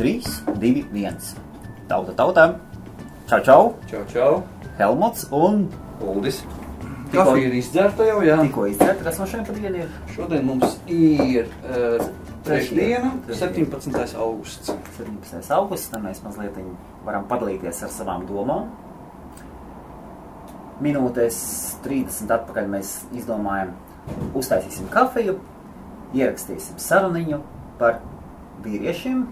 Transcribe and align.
3, 0.00 0.22
2, 0.56 0.84
1. 0.92 1.16
Tauta, 1.88 2.12
tauta. 2.16 2.56
Čau, 3.28 3.40
čau. 3.44 3.74
Čau, 3.84 4.00
čau. 4.08 4.42
Helmuts 4.78 5.26
un 5.28 5.66
Uldis. 6.00 6.38
Kafija 7.12 7.50
ir 7.50 7.56
izdzerta 7.58 8.06
jau, 8.08 8.22
jā. 8.24 8.38
tikko 8.40 8.64
izdzerta, 8.70 9.04
kas 9.04 9.18
no 9.20 9.26
šiem 9.28 9.42
pa 9.44 9.52
dienu 9.52 9.82
ir? 9.82 9.90
Šodien 10.14 10.46
mums 10.48 10.78
ir 10.88 11.50
uh, 11.66 12.00
trešdiena, 12.46 13.10
Trešdiena. 13.28 13.74
17. 13.76 14.14
augusts. 14.16 14.70
17. 14.96 15.50
augusts, 15.58 15.90
tad 15.92 16.06
mēs 16.06 16.22
mazliet 16.24 16.56
varam 17.04 17.26
padalīties 17.28 17.82
ar 17.84 17.92
savām 17.92 18.24
domām. 18.30 18.70
Minūtes 20.80 21.42
30 21.84 22.32
atpakaļ 22.38 22.72
mēs 22.72 22.94
izdomājam, 23.20 23.74
uztaisīsim 24.32 24.88
kafiju, 24.96 25.36
ierakstīsim 26.16 26.80
saruniņu 26.80 27.42
par 27.82 28.00
vīriešiem. 28.64 29.26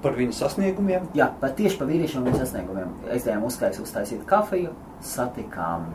Par 0.00 0.14
viņu 0.16 0.32
sasniegumiem. 0.32 1.10
Jā, 1.16 1.28
pat 1.42 1.58
tieši 1.58 1.76
par 1.76 1.90
vīriešiem 1.90 2.22
un 2.22 2.30
viņu 2.30 2.40
sasniegumiem. 2.40 2.94
Aizgājām 3.12 3.44
uzkais 3.44 3.82
uztaisīt 3.82 4.24
kafiju, 4.28 4.72
satikām 5.04 5.90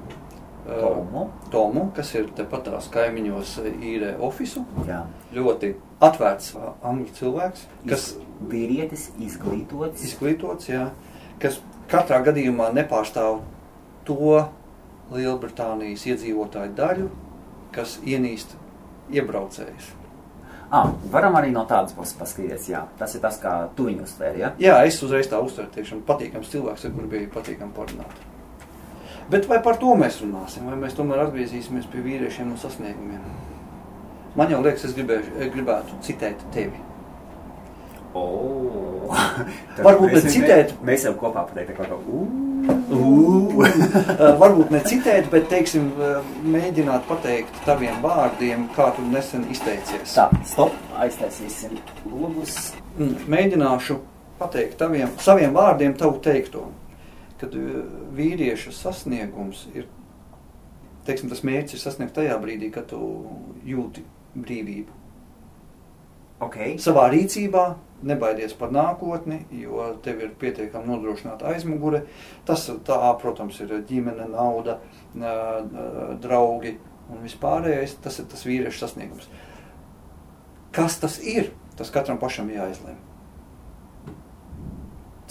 Uh, 0.65 0.79
Tomu. 0.81 1.29
Tomu, 1.51 1.81
kas 1.93 2.09
ir 2.17 2.31
tepat 2.33 2.63
tās 2.65 2.87
kaimiņos 2.89 3.51
īrē 3.85 4.15
ofisu. 4.25 4.63
Jā. 4.87 5.03
Ļoti 5.35 5.75
atvērts 6.01 6.55
angļu 6.81 7.11
cilvēks, 7.19 7.67
kas 7.85 8.05
Iz, 8.15 8.23
vīrietis 8.49 9.03
izglītots. 9.21 10.01
izglītots, 10.07 10.71
jā, 10.71 10.87
kas 11.37 11.59
katrā 11.91 12.17
gadījumā 12.25 12.71
nepārstāv 12.73 13.43
to 14.09 14.41
Lielbritānijas 15.13 16.07
iedzīvotāju 16.09 16.73
daļu, 16.73 17.11
kas 17.75 17.99
ienīst 18.01 18.57
iebraucējus. 19.13 19.93
Ah, 20.76 20.90
varam 21.12 21.37
arī 21.40 21.54
no 21.55 21.62
tādas 21.70 21.93
puses 21.95 22.18
paskatīties. 22.20 22.70
Jā, 22.73 22.81
tas 22.99 23.13
ir 23.15 23.21
tas, 23.23 23.37
kā 23.40 23.51
tu 23.77 23.85
viņu 23.87 24.04
uztvēri. 24.04 24.41
Ja? 24.41 24.49
Jā, 24.59 24.79
es 24.87 24.98
uzreiz 25.05 25.29
tā 25.31 25.40
uztveru, 25.43 25.70
tiešām 25.76 26.01
patīkams 26.07 26.49
cilvēks, 26.51 26.87
ar 26.87 26.95
kuru 26.98 27.12
bija 27.13 27.29
patīkami 27.31 27.76
parunāt. 27.77 28.23
Bet 29.31 29.48
vai 29.49 29.62
par 29.63 29.79
to 29.81 29.93
mēs 29.98 30.20
runāsim, 30.21 30.68
vai 30.70 30.76
mēs 30.81 30.98
tomēr 30.98 31.23
atgriezīsimies 31.23 31.87
pie 31.93 32.03
vīriešiem 32.05 32.51
un 32.51 32.59
sasniegumiem? 32.62 33.23
Man 34.35 34.51
jau 34.51 34.59
liekas, 34.65 34.84
es 34.90 34.98
gribēju, 34.98 35.48
gribētu 35.53 36.01
citēt 36.03 36.43
tevi. 36.53 36.84
Oh. 38.15 39.15
Varbūt 39.87 40.18
ne 40.18 40.23
citēt. 40.27 40.76
Mēs 40.85 41.07
jau 41.07 41.15
kopā 41.20 41.48
pateiktu 41.49 41.77
kaut 41.79 41.96
ko. 42.03 42.26
Uh, 42.65 43.34
varbūt 44.41 44.71
ne 44.73 44.81
citēt, 44.85 45.29
bet 45.31 45.48
teiksim, 45.51 45.91
uh, 45.98 46.34
mēģināt 46.55 47.05
pateikt 47.09 47.62
taviem 47.67 48.01
vārdiem, 48.03 48.67
kā 48.75 48.89
tu 48.95 49.05
nesen 49.09 49.45
izteicies. 49.53 50.15
Tā, 50.15 50.27
stop, 50.47 50.75
aiztaisīsim 51.01 51.77
logus. 52.12 52.73
Mm, 52.97 53.15
Mēģināšu 53.31 53.99
pateikt 54.39 54.77
taviem, 54.81 55.13
saviem 55.23 55.55
vārdiem 55.55 55.95
tavu 55.99 56.20
teikto. 56.25 56.67
Kad 57.41 57.55
uh, 57.59 57.79
vīrieša 58.17 58.75
sasniegums 58.75 59.65
ir, 59.75 59.87
teiksim, 61.07 61.31
tas 61.31 61.43
mērķis 61.47 61.77
ir 61.77 61.84
sasniegt 61.84 62.15
tajā 62.17 62.37
brīdī, 62.41 62.71
kad 62.75 62.90
tu 62.91 63.01
jūti 63.67 64.06
brīvību. 64.35 65.01
Ok. 66.45 66.57
Savā 66.84 67.07
rīcībā 67.13 67.69
nebaidies 68.03 68.53
par 68.59 68.74
nākotni, 68.75 69.46
jo 69.56 69.88
tev 70.03 70.19
ir 70.25 70.34
pietiekami 70.40 70.90
nodrošināta 70.91 71.47
aizmugure. 71.53 72.03
Tas, 72.46 72.68
tā, 72.88 73.00
protams, 73.22 73.59
ir 73.63 73.72
ģimene, 73.88 74.28
nauda, 74.34 74.79
draugi 76.22 76.75
un 77.09 77.24
vispārējais. 77.24 77.97
Tas 78.03 78.19
ir 78.19 78.28
tas 78.31 78.44
vīrieša 78.46 78.81
sasniegums. 78.84 79.29
Kas 80.75 81.00
tas 81.00 81.19
ir? 81.24 81.53
Tas 81.79 81.91
katram 81.91 82.19
pašam 82.19 82.52
jāizlem. 82.52 83.00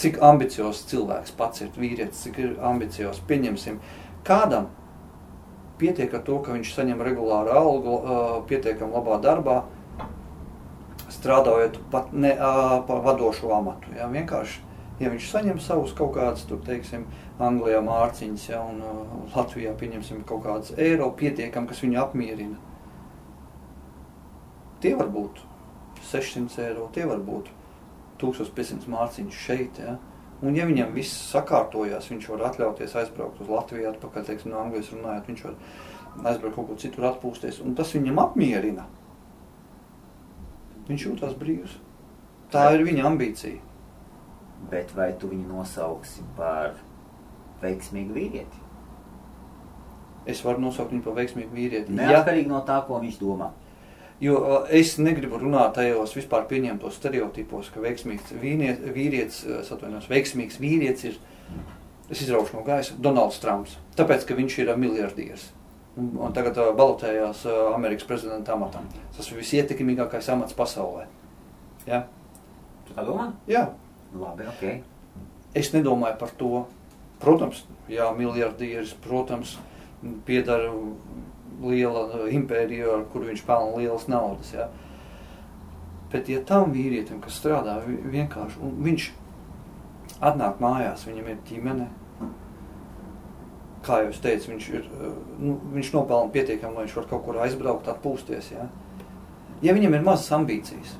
Cik 0.01 0.19
ambiciozs 0.25 0.87
cilvēks 0.91 1.37
pats 1.39 1.63
ir 1.63 1.71
vīrietis, 1.77 2.25
cik 2.27 2.41
ir 2.43 2.57
ambiciozs. 2.65 3.23
Pieņemsim, 3.29 3.79
kādam 4.27 4.67
pietiek 5.79 6.13
ar 6.15 6.25
to, 6.27 6.41
ka 6.43 6.57
viņš 6.57 6.73
saņem 6.75 7.01
regulāru 7.07 7.55
algu, 7.55 7.95
pietiekami 8.51 8.97
labā 8.97 9.21
darbā, 9.23 9.57
strādājot 11.15 11.81
pat 11.93 12.13
ne 12.13 12.33
ā, 12.35 12.83
pa 12.89 12.99
vadošu 13.05 13.51
amatu. 13.55 13.93
Ja, 13.97 14.09
vienkārši, 14.13 14.61
ja 15.01 15.11
viņš 15.13 15.31
saņem 15.31 15.61
savus 15.63 15.95
kaut 15.97 16.15
kādus, 16.19 16.45
tur, 16.49 16.61
teiksim, 16.67 17.07
Anglijā 17.43 17.81
mārciņas, 17.85 18.47
ja, 18.51 18.61
un 18.63 18.83
uh, 18.85 19.17
Latvijā 19.35 19.75
pieņemsim 19.79 20.23
kaut 20.29 20.45
kādus 20.47 20.75
eiro 20.79 21.11
pietiekam, 21.19 21.67
kas 21.71 21.83
viņu 21.83 22.01
apmierina. 22.05 22.61
Tie 24.85 24.95
var 24.99 25.09
būt 25.11 25.41
600 26.11 26.67
eiro, 26.69 26.89
tie 26.95 27.07
var 27.09 27.23
būt 27.25 27.49
1500 28.21 28.91
mārciņas 28.93 29.47
šeit, 29.47 29.81
ja. 29.81 29.97
Un 30.45 30.57
ja 30.59 30.67
viņam 30.69 30.93
viss 30.93 31.31
sakārtojās, 31.31 32.11
viņš 32.11 32.27
var 32.35 32.49
atļauties 32.51 32.95
aizbraukt 33.01 33.41
uz 33.41 33.49
Latviju 33.49 33.89
atpakaļ, 33.95 34.27
teiksim, 34.27 34.53
no 34.53 34.61
Anglijas 34.61 34.91
runājot, 34.93 35.31
viņš 35.31 35.45
var 35.47 35.55
aizbraukt 36.31 36.59
kaut 36.59 36.69
kur 36.69 36.81
citur 36.83 37.09
atpūsties, 37.09 37.63
un 37.65 37.75
tas 37.79 37.95
viņam 37.97 38.21
apmierina. 38.27 38.85
Viņš 40.89 41.07
jūtas 41.09 41.37
brīvs. 41.41 41.79
Tā 42.53 42.67
ir 42.77 42.85
viņa 42.87 43.07
ambīcija. 43.09 43.61
Bet 44.71 44.93
vai 44.97 45.11
tu 45.21 45.29
viņu 45.33 45.49
nosauksi 45.49 46.23
par 46.37 46.77
veiksmīgu 47.63 48.15
vīrieti? 48.17 48.61
Es 50.31 50.41
varu 50.45 50.63
nosaukt 50.65 50.93
viņu 50.95 51.05
par 51.05 51.17
veiksmīgu 51.19 51.53
vīrieti. 51.53 51.93
Ja, 51.99 52.15
Neatkarīgi 52.15 52.49
no 52.49 52.63
tā, 52.65 52.79
ko 52.87 53.01
viņš 53.03 53.19
domā. 53.21 53.51
jo 54.21 54.39
uh, 54.39 54.69
es 54.71 54.95
negribu 54.99 55.37
runāt 55.43 55.75
tajos 55.75 56.15
vispār 56.17 56.47
pieņemtos 56.49 56.97
stereotipos, 57.01 57.69
ka 57.75 57.81
veiksmīgs 57.85 58.33
vīrietis, 58.41 59.43
uh, 59.45 59.61
atvainojos, 59.75 60.09
veiksmīgs 60.09 60.61
vīrietis 60.63 61.05
ir, 61.11 61.19
es 62.09 62.23
izraušu 62.23 62.57
no 62.57 62.63
gaisa, 62.65 62.95
Donalds 63.01 63.41
Trumps. 63.43 63.77
Tāpēc, 63.99 64.25
ka 64.25 64.39
viņš 64.39 64.59
ir 64.63 64.73
miljardieris. 64.81 65.51
Un, 65.97 66.33
tagad 66.35 66.57
uh, 66.59 66.73
balotējās 66.75 67.45
uh, 67.47 67.59
Amerikas 67.75 68.07
prezidenta 68.09 68.57
amatam. 68.57 68.87
Tas 69.17 69.29
ir 69.31 69.39
visietekmīgākais 69.39 70.27
amats 70.33 70.57
pasaulē. 70.59 71.05
Ja? 71.87 72.01
Tu 72.89 72.97
tā 72.97 73.05
domā? 73.07 73.29
Jā, 73.51 73.69
Labi, 74.15 74.47
ok. 74.51 74.65
Es 75.55 75.71
nedomāju 75.75 76.19
par 76.19 76.33
to. 76.39 76.65
Protams, 77.23 77.63
jā, 77.89 78.09
miljardieris, 78.19 78.93
protams, 79.07 79.55
piedara 80.27 80.73
liela 81.63 82.09
uh, 82.11 82.25
impērija, 82.35 82.91
ar 82.99 83.05
kuru 83.13 83.31
viņš 83.31 83.45
pelna 83.47 83.79
lielas 83.79 84.09
naudas. 84.11 84.51
Jā. 84.55 84.67
Bet, 86.13 86.29
ja 86.31 86.43
tam 86.47 86.75
vīrietim, 86.75 87.21
kas 87.23 87.39
strādā 87.41 87.79
vi- 87.87 88.01
vienkārši, 88.19 88.59
un 88.63 88.75
viņš 88.87 89.07
atnāk 90.21 90.59
mājās, 90.63 91.07
viņam 91.09 91.31
ir 91.33 91.39
ģimene, 91.49 91.87
kā 93.85 94.01
jau 94.03 94.13
es 94.13 94.21
teicu, 94.25 94.51
viņš, 94.53 94.69
ir, 94.75 94.87
uh, 94.99 95.17
nu, 95.41 95.57
viņš 95.75 95.93
nopelna 95.95 96.33
pietiekami, 96.35 96.77
lai 96.77 96.87
viņš 96.87 96.97
var 97.01 97.09
kaut 97.11 97.25
kur 97.27 97.41
aizbraukt, 97.45 97.91
atpūsties. 97.93 98.53
Jā. 98.55 98.69
Ja 99.65 99.75
viņam 99.77 99.97
ir 99.97 100.07
mazas 100.07 100.33
ambīcijas, 100.37 100.97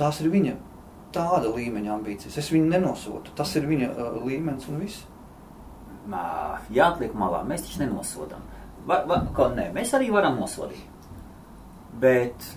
tās 0.00 0.20
ir 0.20 0.32
viņa 0.32 0.56
tāda 1.16 1.52
līmeņa 1.54 1.94
ambīcijas. 1.94 2.40
Es 2.42 2.50
viņu 2.52 2.68
nenosodu. 2.72 3.32
Tas 3.38 3.54
ir 3.56 3.68
viņa 3.68 3.92
uh, 3.92 4.18
līmenis 4.26 4.68
un 4.72 4.82
viss. 4.82 5.06
Mā, 6.10 6.26
jāatliek 6.74 7.16
malā. 7.18 7.42
Mēs 7.48 7.64
taču 7.66 7.82
nenosodām. 7.82 8.44
Va, 8.86 9.00
va, 9.08 9.22
ko, 9.34 9.48
nē, 9.56 9.70
mēs 9.74 9.94
arī 9.96 10.12
varam 10.14 10.38
nosodīt. 10.38 10.84
Bet 12.00 12.50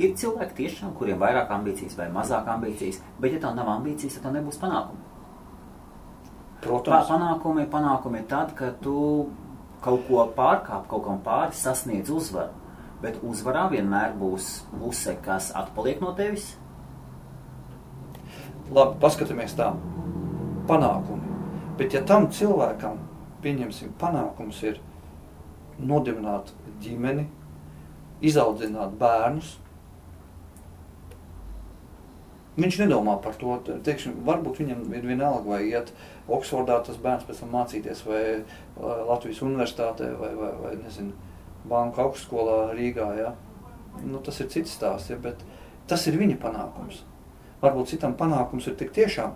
ir 0.00 0.16
cilvēki 0.18 0.56
tiešām, 0.58 0.92
kuriem 0.98 1.20
vairāk 1.20 1.52
ambīcijas 1.54 1.96
vai 1.98 2.10
mazāk 2.12 2.48
ambīcijas, 2.50 3.00
bet 3.20 3.36
ja 3.36 3.40
tev 3.42 3.54
nav 3.56 3.70
ambīcijas, 3.78 4.18
tad 4.18 4.28
tev 4.28 4.36
nebūs 4.38 4.58
panākumu. 4.60 5.09
Protams, 6.60 7.08
panākumi, 7.08 7.64
panākumi 7.72 8.24
tad, 8.28 8.52
kad 8.56 8.76
tu 8.84 9.30
kaut 9.80 10.02
ko 10.08 10.24
pārkāp, 10.36 10.84
kaut 10.90 11.06
kam 11.06 11.20
pāri 11.24 11.56
sasniedz 11.56 12.12
uzvaru. 12.12 12.52
Bet 13.00 13.22
uzvarā 13.24 13.64
vienmēr 13.72 14.12
būs 14.20 14.58
puse, 14.74 15.14
kas 15.24 15.48
atpaliek 15.56 16.02
no 16.04 16.12
tevis. 16.12 16.52
labi, 18.70 18.98
paskatāmies 19.00 19.56
tā. 19.56 19.72
Panākumi. 20.68 21.38
Bet 21.78 21.96
ja 21.96 22.02
tam 22.06 22.28
cilvēkam, 22.30 23.00
pieņemsim, 23.42 23.94
panākums 23.98 24.60
ir 24.62 24.78
nodibināt 25.80 26.52
ģimeni, 26.84 27.24
izaudzināt 28.20 28.92
bērnus, 29.00 29.56
Viņš 32.58 32.80
nedomā 32.82 33.14
par 33.22 33.36
to. 33.38 33.54
Teiksim, 33.86 34.16
varbūt 34.26 34.58
viņam 34.62 34.82
ir 34.96 35.04
vienalga, 35.06 35.44
vai 35.46 35.60
iet 35.68 35.92
Oksfordā 36.30 36.80
tas 36.86 36.98
bērns 37.02 37.26
pēc 37.28 37.42
tam 37.42 37.52
mācīties, 37.54 38.02
vai 38.06 38.22
Latvijas 38.80 39.42
universitātē, 39.46 40.10
vai, 40.18 40.32
vai, 40.38 40.50
vai 40.64 40.72
nezinu, 40.80 41.14
Banka 41.70 42.02
augstskolā 42.06 42.72
Rīgā. 42.74 43.06
Ja? 43.20 43.34
Nu, 44.02 44.18
tas 44.24 44.40
ir 44.42 44.50
cits 44.50 44.74
stāsts, 44.74 45.12
ja? 45.12 45.18
bet 45.20 45.44
tas 45.90 46.06
ir 46.10 46.18
viņa 46.18 46.40
panākums. 46.42 47.04
Varbūt 47.62 47.92
citam 47.92 48.16
panākums 48.18 48.66
ir 48.70 48.76
tik 48.80 48.92
tiešām, 48.96 49.34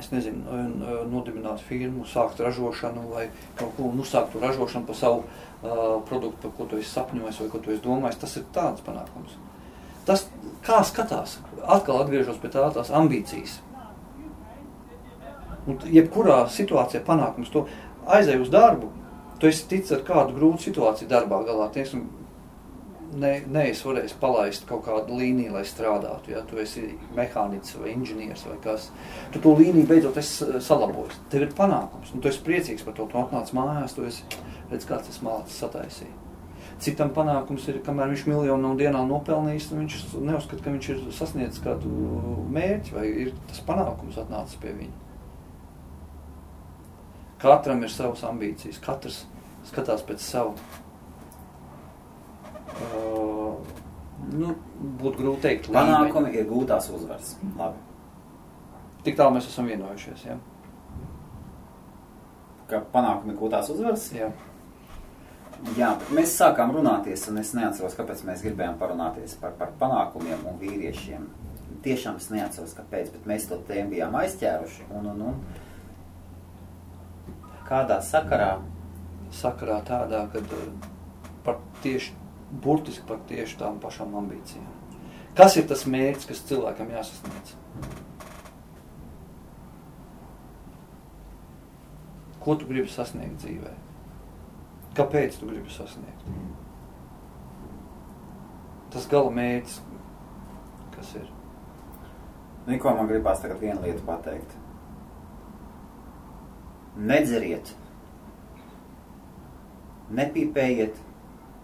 es 0.00 0.08
nezinu, 0.12 0.42
nodibināt 1.12 1.60
firmu, 1.66 2.06
sākt 2.08 2.40
ražošanu 2.40 3.04
vai 3.12 3.26
kaut 3.58 3.74
ko, 3.76 3.90
nu, 3.94 4.04
sākt 4.08 4.32
to 4.32 4.40
ražošanu 4.42 4.88
pa 4.88 4.96
savu 4.96 5.20
uh, 5.22 6.00
produktu, 6.08 6.40
par 6.46 6.54
ko 6.56 6.66
tu 6.70 6.80
esi 6.80 6.90
sapņojis 6.94 7.42
vai 7.44 7.48
ko 7.52 7.60
tu 7.60 7.74
esi 7.74 7.84
domājis. 7.84 8.20
Tas 8.24 8.36
ir 8.40 8.46
tāds 8.56 8.84
panākums. 8.86 9.36
Tas, 10.08 10.24
kā 10.66 10.80
skatās? 10.86 11.38
Atkal 11.62 12.02
atgriežos 12.02 12.40
pie 12.42 12.50
tā, 12.52 12.64
tās 12.74 12.90
ambīcijas. 12.94 13.60
Un 15.70 15.78
jebkurā 15.94 16.42
situācijā 16.50 17.04
panākums 17.06 17.52
to 17.54 17.66
aizēj 18.10 18.40
uz 18.42 18.50
darbu, 18.50 18.88
tu 19.38 19.50
esi 19.50 19.68
ticis 19.70 19.94
ar 19.94 20.02
kādu 20.06 20.34
grūtu 20.38 20.68
situāciju 20.68 21.10
darbā 21.10 21.38
galā. 21.46 21.68
Tieksim, 21.74 22.08
ne, 23.18 23.32
neesi 23.52 23.86
varējis 23.86 24.16
palaist 24.22 24.66
kaut 24.68 24.84
kādu 24.86 25.18
līniju, 25.18 25.54
lai 25.56 25.64
strādātu. 25.68 26.34
Ja 26.34 26.42
tu 26.48 26.58
esi 26.62 26.84
mehāniķis 27.16 27.78
vai 27.82 27.92
inženieris 27.94 28.46
vai 28.48 28.58
kas. 28.64 28.88
Tu 29.34 29.42
to 29.42 29.54
līniju 29.58 29.88
beidzot 29.90 30.18
esi 30.22 30.62
salabojis. 30.64 31.20
Tev 31.30 31.46
ir 31.46 31.54
panākums, 31.58 32.14
un 32.14 32.24
tu 32.24 32.32
esi 32.32 32.42
priecīgs 32.46 32.86
par 32.86 32.98
to. 32.98 33.06
Tu 33.10 33.22
atnāc 33.22 33.54
mājās, 33.56 33.94
tu 33.98 34.06
esi 34.08 34.26
redz, 34.70 34.88
kāds 34.88 35.10
tas 35.10 35.22
mācis 35.26 35.62
sataisīja. 35.62 36.21
Citam 36.82 37.12
panākums 37.14 37.68
ir, 37.70 37.78
kamēr 37.86 38.10
viņš 38.10 38.24
miljonu 38.26 38.72
no 38.72 38.72
dienā 38.78 39.04
nopelnījis, 39.06 39.68
viņš 39.70 39.98
neuzskata, 40.18 40.64
ka 40.64 40.72
viņš 40.74 40.88
ir 40.90 41.04
sasniedzis 41.14 41.62
kādu 41.62 41.90
mērķi 42.50 42.96
vai 42.96 43.04
ir 43.26 43.30
tas 43.50 43.62
panākums 43.68 44.18
atnācis 44.18 44.58
pie 44.62 44.72
viņa. 44.80 44.96
Katram 47.42 47.82
ir 47.86 47.90
savas 47.90 48.22
ambīcijas, 48.26 48.82
katrs 48.82 49.22
skatās 49.70 50.02
pēc 50.06 50.22
savu. 50.26 50.56
Uh, 52.82 53.58
nu, 54.32 54.54
būtu 55.02 55.18
grūti 55.18 55.42
teikt, 55.46 55.70
Panākumi 55.74 56.30
līmeņi. 56.30 56.38
ir 56.40 56.48
gūtās 56.50 56.88
uzvaras. 56.94 57.36
Labi. 57.58 57.78
Tik 59.06 59.18
tālu 59.18 59.36
mēs 59.36 59.50
esam 59.50 59.70
vienojušies. 59.70 60.24
Ja? 60.26 60.38
Ka 62.70 62.82
panākumi 62.94 63.34
ir 63.34 63.38
gūtās 63.38 63.70
uzvaras? 63.74 64.08
Jā. 64.14 64.30
Jā, 65.78 65.92
mēs 66.10 66.34
sākām 66.36 66.72
runāties, 66.74 67.28
un 67.30 67.38
es 67.38 67.52
neatceros, 67.54 67.94
kāpēc 67.94 68.24
mēs 68.26 68.42
gribējām 68.42 68.80
parunāties 68.80 69.36
par, 69.40 69.54
par 69.60 69.70
panākumiem 69.78 70.42
un 70.50 70.56
vīriešiem. 70.58 71.28
Tiešām 71.82 72.18
es 72.18 72.28
neatceros, 72.34 72.74
kāpēc, 72.78 73.12
bet 73.14 73.28
mēs 73.30 73.46
to 73.50 73.58
tēmu 73.68 73.94
bijām 73.94 74.16
aizķēruši. 74.18 74.88
Un, 74.98 75.06
un, 75.14 75.22
un, 75.30 75.38
Kādā 77.72 78.00
sakarā? 78.04 78.56
Sakarā 79.32 79.78
tādā, 79.86 80.26
ka 80.32 80.42
eh, 80.42 80.66
par 81.46 81.60
tieši, 81.84 82.12
burtiski 82.64 83.06
par 83.08 83.22
tieši 83.30 83.56
tām 83.62 83.78
pašām 83.80 84.12
ambīcijām. 84.18 84.66
Kas 85.38 85.56
ir 85.56 85.64
tas 85.70 85.86
mērķis, 85.88 86.28
kas 86.28 86.42
cilvēkam 86.50 86.90
jāsasniedz? 86.92 87.54
Ko 92.42 92.58
tu 92.58 92.68
gribi 92.68 92.90
sasniegt 92.92 93.38
dzīvē? 93.40 93.72
Kāpēc 94.96 95.38
tu 95.40 95.48
gribi 95.48 95.72
sasniegt? 95.72 96.26
Tas 98.92 99.06
gala 99.08 99.30
mērķis, 99.32 99.78
kas 100.96 101.14
ir? 101.20 101.30
Niko 102.68 102.92
man 102.94 103.08
gribās 103.08 103.40
tagad 103.42 103.62
vienu 103.62 103.80
lietu 103.82 104.04
pateikt 104.06 104.58
nedzeriet, 106.96 107.72
nepīpējiet, 110.12 110.98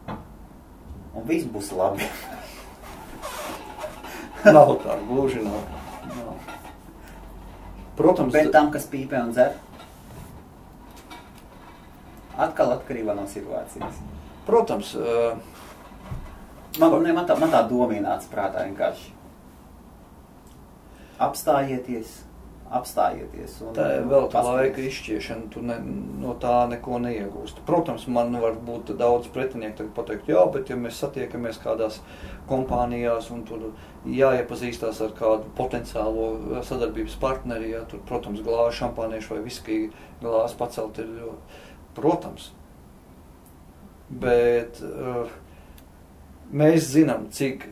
un 0.08 1.26
viss 1.28 1.48
būs 1.52 1.72
labi. 1.76 2.08
nav 4.56 4.74
tā, 4.84 4.96
gluži 5.08 5.44
nav. 5.44 5.60
nav. 6.14 6.54
Protams, 7.98 8.32
bet 8.32 8.52
tam, 8.54 8.70
kas 8.72 8.88
pīpē 8.88 9.20
un 9.26 9.34
dzer, 9.36 9.56
atkal 12.38 12.76
atkarībā 12.76 13.16
no 13.18 13.26
situācijas. 13.30 13.98
Protams, 14.46 14.94
uh, 14.96 15.36
man, 16.78 17.02
ne, 17.02 17.12
man, 17.12 17.26
tā, 17.28 17.36
man 17.40 17.52
tā 17.52 17.64
doma 17.68 17.98
ienāca 17.98 18.30
prātā 18.32 18.64
vienkārši. 18.68 19.12
Apstājieties, 21.18 22.12
apstājieties. 22.70 23.56
Un, 23.64 23.72
tā 23.76 23.86
ir 23.96 24.06
vēl 24.08 24.28
tā 24.32 24.42
laika 24.44 24.82
izšķiešana, 24.84 25.48
tu 25.52 25.62
ne, 25.66 25.76
no 26.22 26.34
tā 26.40 26.54
neko 26.70 27.00
neiegūsti. 27.02 27.64
Protams, 27.66 28.06
man 28.12 28.36
var 28.38 28.58
būt 28.64 28.92
daudz 28.98 29.30
pretinieku, 29.34 29.80
tagad 29.80 29.94
pateikt, 29.96 30.30
jā, 30.30 30.44
bet 30.54 30.70
ja 30.70 30.78
mēs 30.78 31.00
satiekamies 31.02 31.60
kādās 31.64 32.00
kompānijās 32.48 33.32
un 33.34 33.42
tur 33.48 33.70
jāiepazīstās 34.08 35.00
ar 35.04 35.14
kādu 35.18 35.50
potenciālo 35.58 36.62
sadarbības 36.64 37.16
partneri, 37.20 37.72
ja 37.74 37.82
tur, 37.90 38.04
protams, 38.08 38.44
glāzi 38.46 38.82
šampāniešu 38.82 39.34
vai 39.34 39.42
viskiju 39.48 39.90
glāzi 40.22 40.58
pacelt 40.60 41.00
ir 41.02 41.10
ļoti, 41.18 41.64
protams. 42.00 42.50
Bet 44.08 44.80
uh, 44.84 45.28
mēs 46.50 46.88
zinām, 46.94 47.28
cik 47.34 47.68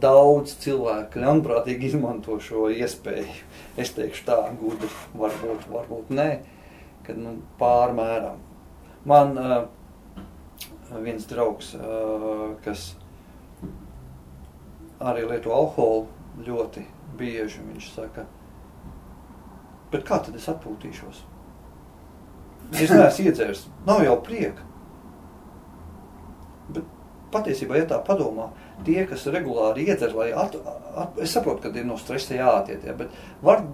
daudz 0.00 0.56
cilvēku 0.62 1.20
ļaunprātīgi 1.22 1.90
izmanto 1.92 2.38
šo 2.42 2.66
iespēju. 2.72 3.36
Es 3.80 3.92
teikšu 3.94 4.26
tā, 4.26 4.38
gudri, 4.60 4.90
varbūt, 5.18 5.68
varbūt 5.70 6.10
nē, 6.14 6.28
kad 7.06 7.20
nu, 7.20 7.36
pārmēram. 7.60 8.40
Man 9.08 9.38
uh, 9.38 9.66
viens 11.04 11.26
draugs, 11.30 11.74
uh, 11.76 12.54
kas 12.64 12.92
arī 15.04 15.26
lieto 15.28 15.52
alkoholu 15.52 16.06
ļoti 16.46 16.84
bieži, 17.18 17.62
viņš 17.68 17.92
saka, 17.94 18.24
bet 19.92 20.06
kā 20.08 20.18
tad 20.24 20.36
es 20.38 20.48
atpūtīšos? 20.50 21.22
Es 22.72 22.90
neesmu 22.90 23.28
iedzērs, 23.28 23.66
nav 23.86 24.02
jau 24.04 24.16
prieka. 24.24 24.64
Bet 26.74 26.86
patiesībā, 27.34 27.76
ja 27.78 27.88
tā 27.90 27.98
padomā, 28.06 28.48
tie, 28.86 29.02
kas 29.08 29.26
regulāri 29.32 29.88
iedzer, 29.88 30.14
lai 30.16 30.30
at, 30.32 30.56
at, 30.96 31.20
es 31.22 31.34
saprotu, 31.34 31.66
ka 31.66 31.74
ir 31.78 31.86
no 31.88 31.98
stresa 32.00 32.38
jāatiet, 32.38 32.86
ja, 32.88 32.96
bet 32.98 33.12
var 33.44 33.64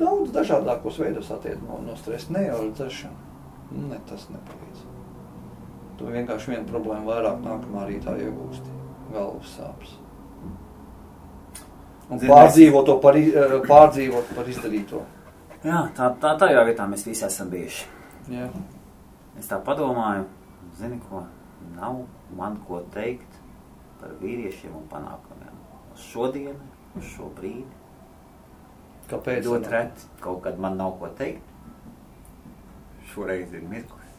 daudz 0.00 0.32
dažādākos 0.34 1.00
veidos 1.00 1.30
atiet 1.34 1.60
no, 1.64 1.80
no 1.84 1.96
stresa, 1.98 2.32
ne 2.36 2.46
jau 2.46 2.60
ar 2.62 2.70
dzeršanu. 2.76 3.26
Ne, 3.70 4.00
tas 4.08 4.26
nepalīdz. 4.32 4.86
Tu 6.00 6.08
vienkārši 6.10 6.54
vienu 6.54 6.66
problēmu 6.70 7.10
vairāk 7.12 7.42
nākamā 7.44 7.86
rītā 7.86 8.16
iegūsti. 8.18 8.78
Galvas 9.14 9.54
sāpes. 9.58 9.94
Un 12.10 12.18
pārdzīvot 12.24 12.88
to 12.88 12.96
par, 13.02 13.16
pārdzīvot 13.68 14.34
par 14.34 14.50
izdarīto. 14.50 15.04
Jā, 15.62 15.84
tā, 15.94 16.08
tā 16.22 16.34
tajā 16.40 16.64
vietā 16.66 16.88
mēs 16.90 17.04
visi 17.06 17.26
esam 17.28 17.50
bijuši. 17.52 17.99
Jā. 18.30 18.46
Es 19.38 19.48
tā 19.50 19.58
padomāju, 19.66 20.26
zini 20.78 21.00
ko, 21.08 21.24
nav 21.74 22.04
man 22.38 22.58
ko 22.66 22.78
teikt 22.94 23.38
par 24.00 24.12
vīriešiem 24.20 24.76
un 24.78 24.86
panākumiem. 24.92 25.56
Uz 25.90 26.04
šodienu, 26.12 26.70
uz 26.98 27.08
šo 27.14 27.30
brīdi. 27.36 27.68
Kāpēc? 29.10 29.42
Ļoti 29.48 29.72
reti 29.72 30.10
kaut 30.22 30.44
kad 30.46 30.60
man 30.62 30.78
nav 30.78 30.94
ko 31.00 31.10
teikt. 31.18 31.46
Šoreiz 33.10 33.50
ir 33.56 33.66
mirklis. 33.66 34.18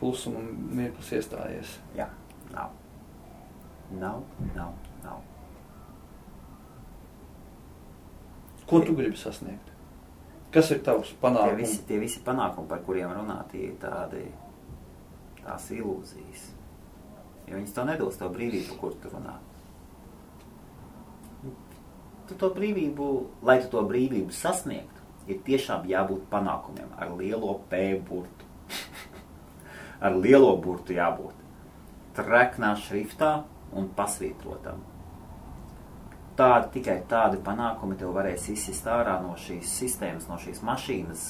Klusuma 0.00 0.42
mirklis 0.74 1.12
iestājies. 1.14 1.76
Jā, 1.94 2.08
nav. 2.50 2.74
Nav, 4.00 4.24
nav, 4.56 4.74
nav. 5.04 5.20
Ko 8.66 8.80
tu 8.82 8.96
gribi 8.98 9.20
sasniegt? 9.20 9.71
Kas 10.52 10.72
ir 10.74 10.82
tavs 10.84 11.14
panākums? 11.20 11.52
Tie 11.52 11.60
visi, 11.62 11.84
tie 11.88 12.00
visi 12.00 12.24
panākumi, 12.24 12.68
par 12.68 12.82
kuriem 12.84 13.12
runā, 13.16 13.38
tie 13.52 13.70
ir 13.70 13.78
tādi, 13.80 14.26
tās 15.40 15.70
ilūzijas 15.72 16.50
Jo 17.48 17.58
viņas 17.58 17.74
to 17.76 17.82
nedos 17.84 18.18
to 18.20 18.28
brīvību, 18.32 18.76
kur 18.80 18.94
tu 19.02 19.10
runā. 19.12 19.34
Tu 22.28 22.36
to 22.38 22.48
brīvību, 22.54 23.08
lai 23.44 23.58
tu 23.64 23.68
to 23.74 23.82
brīvību 23.88 24.32
sasniegtu, 24.32 25.02
ir 25.28 25.42
tiešām 25.44 25.88
jābūt 25.90 26.28
panākumiem 26.30 26.94
ar 26.96 27.12
lielo 27.18 27.58
P 27.68 27.82
burtu. 28.08 28.48
ar 30.06 30.16
lielo 30.16 30.54
burtu 30.62 30.96
jābūt. 30.96 31.34
Treknā 32.16 32.72
šriftā 32.78 33.34
un 33.76 33.90
pasvītrotam. 33.98 34.80
Tādi, 36.36 36.70
tikai 36.78 36.96
tādi 37.10 37.36
panākumi 37.44 37.98
tev 38.00 38.14
varēs 38.16 38.46
izsist 38.54 38.86
ārā 38.88 39.18
no 39.20 39.34
šīs 39.36 39.68
sistēmas, 39.82 40.30
no 40.30 40.38
šīs 40.40 40.62
mašīnas. 40.64 41.24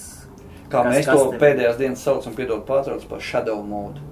Kā 0.71 0.85
kas, 0.85 0.93
mēs 0.95 1.09
kas 1.09 1.19
to 1.19 1.31
tev... 1.33 1.41
pēdējās 1.43 1.79
dienas 1.81 2.05
saucam, 2.07 2.37
piedod 2.39 2.63
pārtrauc 2.69 3.09
par 3.11 3.25
shadow 3.25 3.65
mode. 3.67 4.05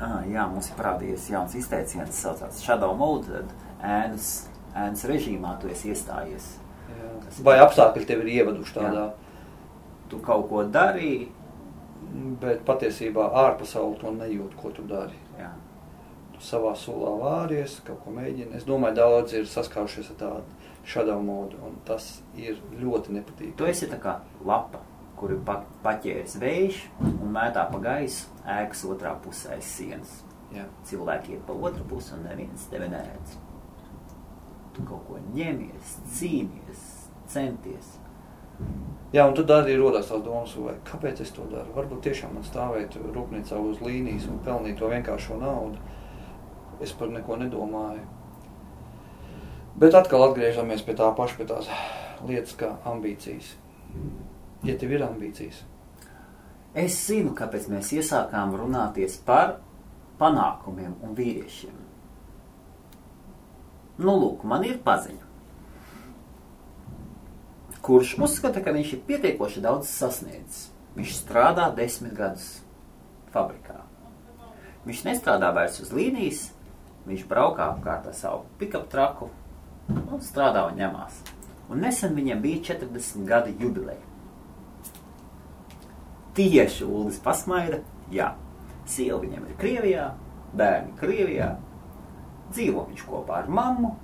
Ah, 0.00 0.22
jā, 0.24 0.46
mums 0.48 0.70
ir 0.70 0.78
parādījies 0.78 1.26
jauns 1.28 1.54
izteiciens, 1.60 2.16
saucās 2.16 2.62
Shadow 2.64 2.94
Mode. 2.96 3.42
Ēnas, 3.84 4.30
ēnas 4.72 5.04
režīmā 5.08 5.58
tu 5.60 5.68
esi 5.68 5.90
iestājies. 5.92 6.46
Jā. 6.88 7.10
Vai 7.44 7.58
apstākļi 7.60 8.06
tev 8.08 8.22
ir 8.24 8.30
ievaduši 8.38 8.76
tādā? 8.78 9.02
Jā. 9.10 9.42
Tu 10.08 10.20
kaut 10.24 10.46
ko 10.48 10.64
darīji, 10.64 11.28
bet 12.40 12.64
patiesībā 12.68 13.28
ārpasauli 13.42 14.00
to 14.00 14.14
nejūt, 14.16 14.56
ko 14.62 14.72
tu 14.72 14.86
dari. 14.88 15.20
Savā 16.40 16.72
sulā 16.78 17.10
vāries, 17.20 17.78
kaut 17.84 18.00
ko 18.04 18.14
mēģini. 18.16 18.54
Es 18.56 18.64
domāju, 18.68 18.96
daudz 18.96 19.34
ir 19.36 19.48
saskārušies 19.48 20.14
ar 20.14 20.20
tādu 20.22 20.70
shadow 20.88 21.20
modu, 21.22 21.58
un 21.66 21.76
tas 21.84 22.22
ir 22.38 22.56
ļoti 22.80 23.18
nepatīkami. 23.18 23.56
Tu 23.58 23.68
esi 23.68 23.90
tā 23.90 24.00
kā 24.00 24.16
lapa 24.48 24.80
kuru 25.20 25.36
pa, 25.44 25.58
paķēris 25.84 26.38
vējš 26.40 26.80
un 27.04 27.28
mētā 27.34 27.66
pa 27.68 27.80
gaisu 27.84 28.30
ēkas 28.48 28.86
otrā 28.88 29.12
pusē 29.20 29.58
aiz 29.58 29.68
sienas. 29.68 30.20
Jā. 30.54 30.64
Cilvēki 30.88 31.36
iet 31.36 31.46
pa 31.46 31.54
otru 31.54 31.84
pusi 31.90 32.14
un 32.16 32.24
neviens 32.26 32.66
tevi 32.72 32.88
neredz. 32.90 33.36
tu 34.74 34.84
kaut 34.86 35.02
ko 35.08 35.18
ņemies, 35.34 35.96
cīnies, 36.14 36.82
centies. 37.28 37.96
Jā, 39.10 39.24
un 39.26 39.34
tad 39.34 39.50
arī 39.50 39.74
rodas 39.78 40.06
tās 40.06 40.22
domas, 40.22 40.52
vai 40.62 40.76
kāpēc 40.86 41.22
es 41.24 41.32
to 41.34 41.42
daru. 41.50 41.72
Varbūt 41.74 42.04
tiešām 42.06 42.36
man 42.36 42.46
stāvēt 42.46 42.94
rūpnīcā 43.02 43.58
uz 43.58 43.80
līnijas 43.82 44.28
un 44.30 44.38
pelnīt 44.46 44.78
to 44.78 44.90
vienkāršo 44.92 45.40
naudu. 45.40 45.80
Es 46.80 46.92
par 46.96 47.10
neko 47.12 47.36
nedomāju. 47.40 48.06
Bet 49.80 49.96
atkal 49.96 50.28
atgriežamies 50.28 50.84
pie 50.84 50.96
tā 50.98 51.08
paša, 51.16 51.36
pie 51.38 51.48
tās 51.48 51.68
lietas 52.26 52.56
kā 52.58 52.74
ambīcijas. 52.88 53.54
Ja 54.66 54.74
tev 54.76 54.92
ir 54.92 55.04
ambīcijas, 55.04 55.62
Es 56.70 56.94
zinu, 57.08 57.32
kāpēc 57.34 57.66
mēs 57.66 57.88
iesākām 57.96 58.52
runāties 58.54 59.16
par 59.26 59.56
panākumiem 60.20 60.92
un 61.02 61.16
vīriešiem. 61.18 61.74
Nu, 64.00 64.14
lūk, 64.14 64.44
man 64.46 64.62
ir 64.64 64.78
paziņa, 64.84 65.26
kurš 67.82 68.14
uzskata, 68.22 68.62
ka 68.62 68.72
viņš 68.76 68.92
ir 68.94 69.02
pietiekoši 69.08 69.64
daudz 69.64 69.90
sasniedzis. 69.90 70.68
Viņš 70.94 71.16
strādā 71.24 71.66
desmit 71.74 72.14
gadus 72.14 72.60
fabrikā. 73.34 73.80
Viņš 74.86 75.02
nestrādā 75.08 75.50
vairs 75.54 75.82
uz 75.82 75.90
līnijas, 75.94 76.48
viņš 77.08 77.26
braukā 77.30 77.70
apkārt 77.74 78.08
ar 78.10 78.16
savu 78.16 78.44
pikapu 78.60 78.90
traku 78.92 79.30
un 79.90 80.20
strādā 80.22 80.66
un 80.68 80.78
ņemās. 80.78 81.22
Un 81.70 81.82
nesen 81.84 82.16
viņam 82.18 82.42
bija 82.42 82.62
40 82.74 83.26
gadu 83.28 83.54
jubileja. 83.60 84.02
Tieši 86.34 86.86
Ulas 86.86 87.18
pasmaida, 87.22 87.80
jā, 88.10 88.32
sieva 88.86 89.18
viņam 89.22 89.48
ir 89.48 89.56
Krievijā, 89.58 90.06
bērni 90.56 90.94
Krievijā, 90.98 91.50
dzīvo 92.50 92.86
viņš 92.90 93.02
kopā 93.06 93.40
ar 93.42 93.50
mammu, 93.50 93.94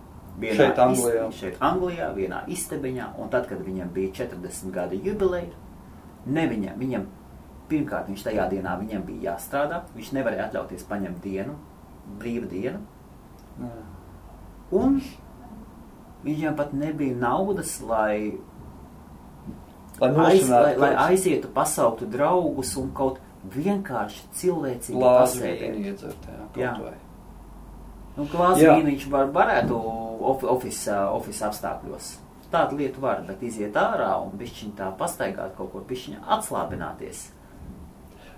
vienā 0.41 0.57
Šeit, 0.59 0.81
Anglijā. 0.83 1.29
Ist, 1.29 1.38
šeit 1.41 1.62
Anglijā, 1.65 2.11
vienā 2.17 2.43
istabiņā, 2.53 3.12
un 3.23 3.31
tad, 3.33 3.47
kad 3.50 3.62
viņam 3.67 3.93
bija 3.95 4.12
40 4.25 4.75
gadu 4.75 4.99
jubileja, 5.03 5.55
ne 6.26 6.47
viņam, 6.50 6.83
viņam, 6.83 7.07
pirmkārt, 7.71 8.11
viņš 8.11 8.26
tajā 8.29 8.49
dienā 8.50 8.76
viņam 8.83 9.07
bija 9.07 9.33
jāstrādā, 9.33 9.83
viņš 9.97 10.12
nevarēja 10.19 10.50
atļauties 10.50 10.87
paņemt 10.91 11.23
dienu, 11.25 11.57
jā. 13.61 13.71
un 14.77 15.01
viņam 16.27 16.57
pat 16.59 16.75
nebija 16.75 17.17
naudas, 17.21 17.79
lai 17.87 18.37
lai 20.01 20.11
aiz, 20.27 20.49
lai, 20.51 20.77
lai 20.77 20.93
aizietu, 21.09 21.49
pasauktu 21.55 22.09
draugus 22.11 22.75
un 22.81 22.91
kaut 22.97 23.21
vienkārši 23.55 24.23
cilvēcīgi 24.37 25.01
pasēdēt. 25.01 25.77
jā. 26.61 26.73
Nu, 28.17 28.25
glāzi 28.33 28.65
viņš 28.85 29.09
var, 29.13 29.31
varētu 29.33 29.77
of, 29.77 30.45
office, 30.57 30.93
office 31.13 31.45
apstākļos. 31.45 32.15
Tādu 32.53 32.79
lietu 32.79 33.03
var, 33.03 33.21
bet 33.27 33.43
iziet 33.45 33.77
ārā 33.77 34.15
un 34.23 34.37
bišķiņ 34.39 34.77
tā 34.79 34.91
pastaigāt 34.99 35.57
kaut 35.59 35.73
ko, 35.75 35.83
bišķiņ 35.89 36.23
atslābināties. 36.37 37.27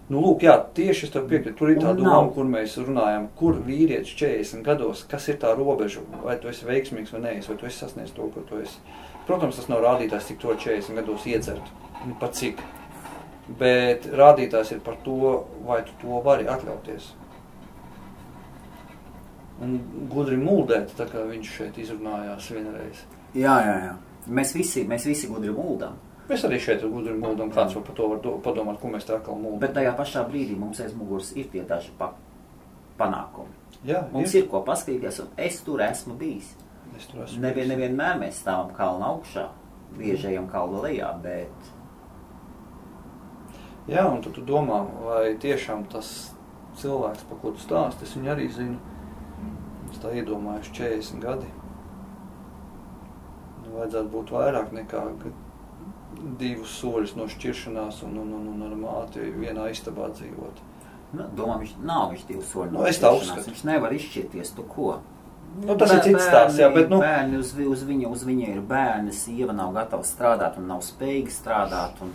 Nu, 0.09 0.23
lūk, 0.25 0.47
jā, 0.47 0.55
tieši 0.73 1.05
es 1.05 1.13
tev 1.13 1.27
piekrītu. 1.29 1.55
Tur 1.59 1.75
ir 1.75 1.83
tā 1.83 1.91
doma, 1.97 2.31
kur 2.33 2.47
mēs 2.49 2.79
runājam, 2.81 3.27
kur 3.37 3.59
vīrietis 3.61 4.15
40 4.17 4.65
gados, 4.65 5.03
kas 5.11 5.29
ir 5.29 5.37
tā 5.43 5.51
robeža, 5.53 6.01
vai 6.23 6.39
tu 6.41 6.49
esi 6.49 6.65
veiksmīgs 6.65 7.13
vai 7.13 7.21
nē, 7.27 7.35
vai 7.45 7.57
tu 7.61 7.69
esi 7.69 7.83
sasniedzis 7.83 8.17
to, 8.17 8.31
ko 8.33 8.45
tu 8.49 8.63
esi. 8.63 8.81
Protams, 9.29 9.59
tas 9.61 9.69
nav 9.69 9.85
rādītājs, 9.85 10.31
cik 10.31 10.41
to 10.41 10.57
40 10.57 10.97
gados 10.97 11.29
iedzert, 11.29 11.69
nu, 12.07 12.17
pat 12.23 12.41
cik. 12.41 12.65
Bet 13.61 14.09
rādītājs 14.17 14.73
ir 14.79 14.81
par 14.85 14.97
to, 15.05 15.45
vai 15.69 15.83
tu 15.85 15.93
to 16.01 16.23
vari 16.25 16.49
atļauties. 16.49 17.13
Un 19.61 19.77
gudri 20.09 20.41
mūldēt, 20.41 20.97
tā 20.97 21.05
kā 21.11 21.29
viņš 21.29 21.55
šeit 21.59 21.81
izrunājās 21.85 22.49
vienreiz. 22.55 23.05
Jā, 23.37 23.61
jā, 23.61 23.79
jā. 23.85 23.95
Mēs 24.41 24.57
visi, 24.57 24.89
mēs 24.89 25.05
visi 25.09 25.29
gudri 25.29 25.53
mūldam. 25.53 26.01
Mēs 26.29 26.43
arī 26.45 26.59
šeit 26.61 26.83
gudri 26.85 27.15
mūldam, 27.17 27.49
kāds 27.55 27.73
vēl 27.77 27.85
par 27.87 27.95
to 27.97 28.09
var 28.11 28.19
do, 28.21 28.35
padomāt, 28.45 28.79
ko 28.83 28.89
mēs 28.93 29.07
tā 29.09 29.15
atkal 29.17 29.39
mūldam. 29.41 29.61
Bet 29.63 29.73
tajā 29.79 29.95
pašā 29.97 30.27
brīdī 30.29 30.57
mums 30.61 30.81
aiz 30.85 30.93
muguras 30.95 31.31
ir 31.41 31.47
tie 31.53 31.63
daži 31.65 31.91
pa, 31.99 32.11
panākumi. 32.99 33.55
jā, 33.89 34.03
Mums 34.13 34.35
ir 34.35 34.47
ko 34.51 34.61
paskatīties, 34.67 35.21
un 35.25 35.29
es 35.39 35.61
tur 35.65 35.81
esmu 35.81 36.19
bijis. 36.21 36.51
Es 36.99 37.07
tur 37.07 37.23
esmu 37.25 37.41
Nevien, 37.41 37.69
bijis. 37.69 37.73
nevienmēr 37.73 38.19
mēs 38.21 38.43
stāvam 38.43 38.75
kalnu 38.77 39.05
augšā, 39.09 39.47
biežajam 39.97 40.49
kalnu 40.53 40.83
lejā, 40.85 41.15
bet 41.23 41.75
Jā, 43.89 44.03
un 44.13 44.21
tad 44.21 44.35
tu 44.37 44.43
domā, 44.45 44.83
vai 45.01 45.31
tiešām 45.41 45.87
tas 45.89 46.09
cilvēks, 46.77 47.23
par 47.31 47.39
ko 47.41 47.53
tu 47.57 47.63
stāsti, 47.63 48.05
es 48.05 48.13
viņu 48.19 48.29
arī 48.35 48.49
zinu. 48.53 48.77
Es 49.91 49.97
tā 50.03 50.11
iedomājos 50.13 50.69
40 50.77 51.23
gadi. 51.25 51.47
Nu, 53.65 53.79
vajadzētu 53.79 54.11
būt 54.13 54.33
vairāk 54.35 54.75
nekā 54.77 55.07
g- 55.23 55.33
divus 56.41 56.79
soļus 56.81 57.15
no 57.19 57.29
šķiršanās 57.31 58.03
un, 58.07 58.17
un, 58.23 58.33
un, 58.39 58.49
un 58.55 58.67
ar 58.67 58.75
māti 58.79 59.29
vienā 59.35 59.69
istabā 59.73 60.09
dzīvot. 60.15 60.65
nu, 61.13 61.29
domā, 61.37 61.59
viņš 61.61 61.77
nav 61.89 62.11
viņš 62.13 62.27
divu 62.29 62.43
soļu 62.45 62.75
Nu, 62.75 62.85
es 62.89 63.01
tā 63.01 63.13
uzskatu. 63.17 63.49
Viņš 63.51 63.65
nevar 63.69 63.95
izšķirties 63.97 64.53
tu 64.57 64.65
ko. 64.69 64.99
Nu, 65.59 65.75
tas 65.81 65.93
ir 65.95 66.03
cits 66.05 66.27
stāsts, 66.27 66.59
jā, 66.61 66.69
bet 66.71 66.91
nu, 66.93 67.01
Bērni 67.03 67.39
uz, 67.41 67.55
uz, 67.57 67.83
viņa, 67.89 68.11
uz 68.13 68.25
viņa 68.29 68.51
ir 68.53 68.61
bērni, 68.69 69.15
sieva 69.17 69.55
nav 69.57 69.73
gatava 69.75 70.05
strādāt 70.07 70.59
un 70.61 70.69
nav 70.71 70.83
spējīga 70.87 71.35
strādāt. 71.35 72.03
Un, 72.05 72.13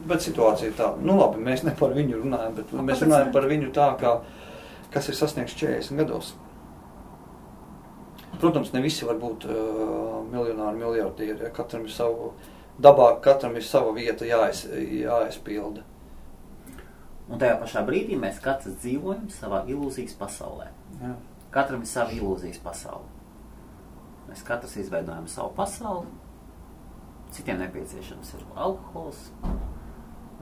Bet 0.00 0.24
situācija 0.24 0.70
ir 0.70 0.76
tāda, 0.78 0.96
nu 1.04 1.18
labi, 1.18 1.42
mēs 1.44 1.60
ne 1.66 1.74
par 1.76 1.92
viņu 1.92 2.22
runājam, 2.22 2.54
bet 2.56 2.70
Nu, 2.72 2.84
mēs 2.88 3.02
runājam 3.04 3.34
par 3.34 3.44
viņu 3.50 3.68
tā, 3.76 3.90
kā, 4.00 4.14
kas 4.94 5.10
ir 5.12 5.18
sasniegts 5.18 5.58
40 5.60 6.00
gados. 6.00 6.30
Protams, 8.40 8.72
ne 8.72 8.80
visi 8.80 9.04
var 9.04 9.18
būt 9.20 9.44
uh, 9.44 10.22
miljonāri, 10.32 10.80
miljardieri. 10.80 11.44
Ja? 11.44 11.50
Katram 11.52 11.84
ir 11.84 11.92
savu 11.92 12.30
dabā, 12.82 13.12
katram 13.24 13.56
ir 13.58 13.64
sava 13.66 13.92
vieta 13.96 14.26
jāiz, 14.28 14.64
jāizpilda. 15.04 15.84
un 17.30 17.38
tajā 17.38 17.60
pašā 17.60 17.84
brīdī 17.86 18.16
mēs 18.18 18.40
katrs 18.42 18.80
dzīvojam 18.82 19.28
savā 19.30 19.62
ilūzijas 19.70 20.16
pasaulē. 20.18 20.66
Jā. 21.00 21.14
Katram 21.54 21.84
ir 21.84 21.90
sava 21.90 22.10
ilūzijas 22.16 22.58
pasaule. 22.64 23.06
Mēs 24.28 24.42
katrs 24.46 24.76
izveidojam 24.82 25.28
savu 25.30 25.52
pasauli. 25.54 26.10
Citiem 27.30 27.60
nepieciešams 27.62 28.34
ir 28.34 28.44
alkohols, 28.58 29.28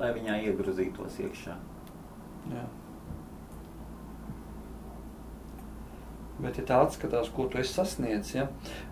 lai 0.00 0.12
viņā 0.16 0.38
iegrūzītos 0.48 1.20
iekšā. 1.26 1.56
Jā. 2.54 2.64
Bet, 6.38 6.60
ja 6.60 6.66
tā 6.68 6.82
atskatās, 6.84 7.32
ko 7.34 7.48
tu 7.50 7.58
esi 7.58 7.74
sasniedzis, 7.74 8.36
ja? 8.36 8.44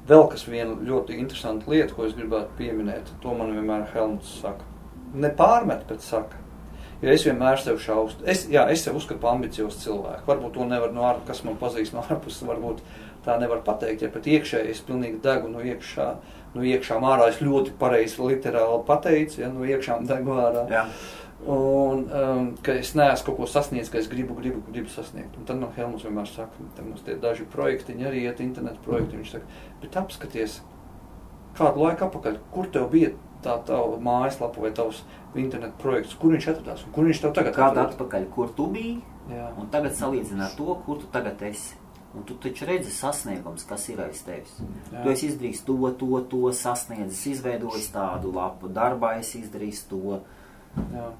vēl 0.08 0.24
kas 0.32 0.48
viena 0.50 0.74
ļoti 0.82 1.14
interesanta 1.20 1.70
lieta, 1.70 1.94
ko 1.94 2.08
es 2.08 2.16
gribētu 2.16 2.56
pieminēt, 2.58 3.12
to 3.22 3.34
man 3.38 3.54
vienmēr 3.54 3.86
Helmuts 3.92 4.40
saka. 4.40 4.66
Nepārmet, 5.14 5.84
bet 5.86 6.02
saka. 6.02 6.42
Jo 7.02 7.12
es 7.12 7.26
vienmēr 7.26 7.60
sev 7.60 7.76
šaustu. 7.82 8.24
Es, 8.28 8.46
jā, 8.48 8.62
es 8.72 8.82
sev 8.82 8.96
uzskatu 8.96 9.20
par 9.20 9.36
ambiciozu 9.36 9.82
cilvēku. 9.82 10.24
Varbūt 10.30 10.54
to 10.56 10.64
nevar 10.68 10.94
no 10.96 11.04
ārpuses, 11.04 11.26
kas 11.28 11.42
man 11.44 11.58
pazīst 11.60 11.94
no 11.94 12.02
ārpuses, 12.08 12.46
varbūt 12.48 12.80
tā 13.26 13.36
nevar 13.42 13.60
pateikt. 13.66 14.06
Ja 14.06 14.10
pat 14.14 14.26
iekšēji 14.32 14.72
es 14.72 14.80
pilnīgi 14.86 15.20
degu 15.24 15.50
no 15.52 15.60
iekšā, 15.60 16.08
no 16.56 16.64
iekšām 16.64 17.04
ārā. 17.06 17.28
Es 17.30 17.42
ļoti 17.44 17.76
pareizi 17.78 18.22
literāli 18.24 18.80
pateicu, 18.88 19.42
ja 19.44 19.52
no 19.52 19.68
iekšām 19.68 20.08
degu 20.08 20.38
ārā. 20.40 20.64
Jā. 20.72 20.86
Un 21.44 22.06
um, 22.08 22.46
ka 22.64 22.72
es 22.80 22.94
neesmu 22.96 23.26
kaut 23.28 23.36
ko 23.42 23.46
sasniedzis, 23.50 23.90
ka 23.92 23.98
es 24.00 24.08
gribu, 24.10 24.34
gribu, 24.38 24.62
gribu 24.72 24.88
sasniegt. 24.90 25.36
Un 25.36 25.44
tad 25.46 25.60
no 25.60 25.68
Helmuts 25.76 26.06
vienmēr 26.06 26.26
saka, 26.30 26.64
ka 26.74 26.82
mums 26.86 27.04
tie 27.06 27.18
daži 27.20 27.44
projektiņi 27.52 28.08
arī 28.08 28.24
iet, 28.24 28.40
internetu 28.40 28.80
projekti. 28.86 29.20
Viņš 29.20 29.34
saka, 29.36 29.60
bet 29.82 29.98
apskaties, 30.00 30.56
kādu 31.58 31.84
laiku 31.84 32.08
atpakaļ, 32.08 32.40
kur 32.54 32.70
tev 32.72 32.88
bija 32.94 33.12
tā 33.44 33.58
tava 33.68 33.98
mājaslapa 34.02 34.64
vai 34.64 34.72
tavs 34.74 35.02
internetu 35.36 35.76
projekts, 35.82 36.16
kur 36.18 36.32
viņš 36.34 36.48
atradās 36.54 36.86
un 36.86 36.94
kur 36.96 37.04
viņš 37.06 37.20
tev 37.22 37.34
tagad 37.36 37.54
Kādu 37.54 37.82
atrodas? 37.82 37.94
atpakaļ, 37.94 38.24
kur 38.32 38.48
tu 38.56 38.66
biji, 38.72 38.94
Jā. 39.30 39.50
un 39.60 39.68
tagad 39.70 39.94
salīdzināt 39.98 40.56
to, 40.56 40.72
kur 40.86 40.98
tu 41.02 41.10
tagad 41.12 41.42
esi. 41.46 41.76
Un 42.16 42.24
tu 42.24 42.34
taču 42.40 42.64
redzi 42.64 42.88
sasniegums, 42.96 43.66
kas 43.68 43.84
ir 43.92 44.00
aiz 44.00 44.22
tevis. 44.24 44.54
Jā. 44.88 45.02
Tu 45.04 45.12
esi 45.12 45.28
izdarījis 45.28 45.60
to, 45.68 45.76
to, 46.00 46.08
to, 46.32 46.42
sasniedzis, 46.56 47.26
izveidojis 47.34 47.90
tādu 47.92 48.32
lapu, 48.32 48.72
darbā 48.72 49.18
esi 49.20 49.42
izdarījis 49.44 49.82
to. 49.90 50.22
Jā. 50.94 51.10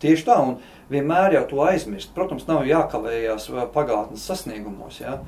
Tieši 0.00 0.24
tā, 0.24 0.38
un 0.40 0.56
vienmēr 0.92 1.36
jau 1.36 1.44
to 1.50 1.60
aizmirst. 1.66 2.14
Protams, 2.16 2.46
nav 2.48 2.64
jākavējās 2.68 3.50
pagātnes 3.74 4.24
sasniegumos. 4.24 5.02
Ja? 5.02 5.18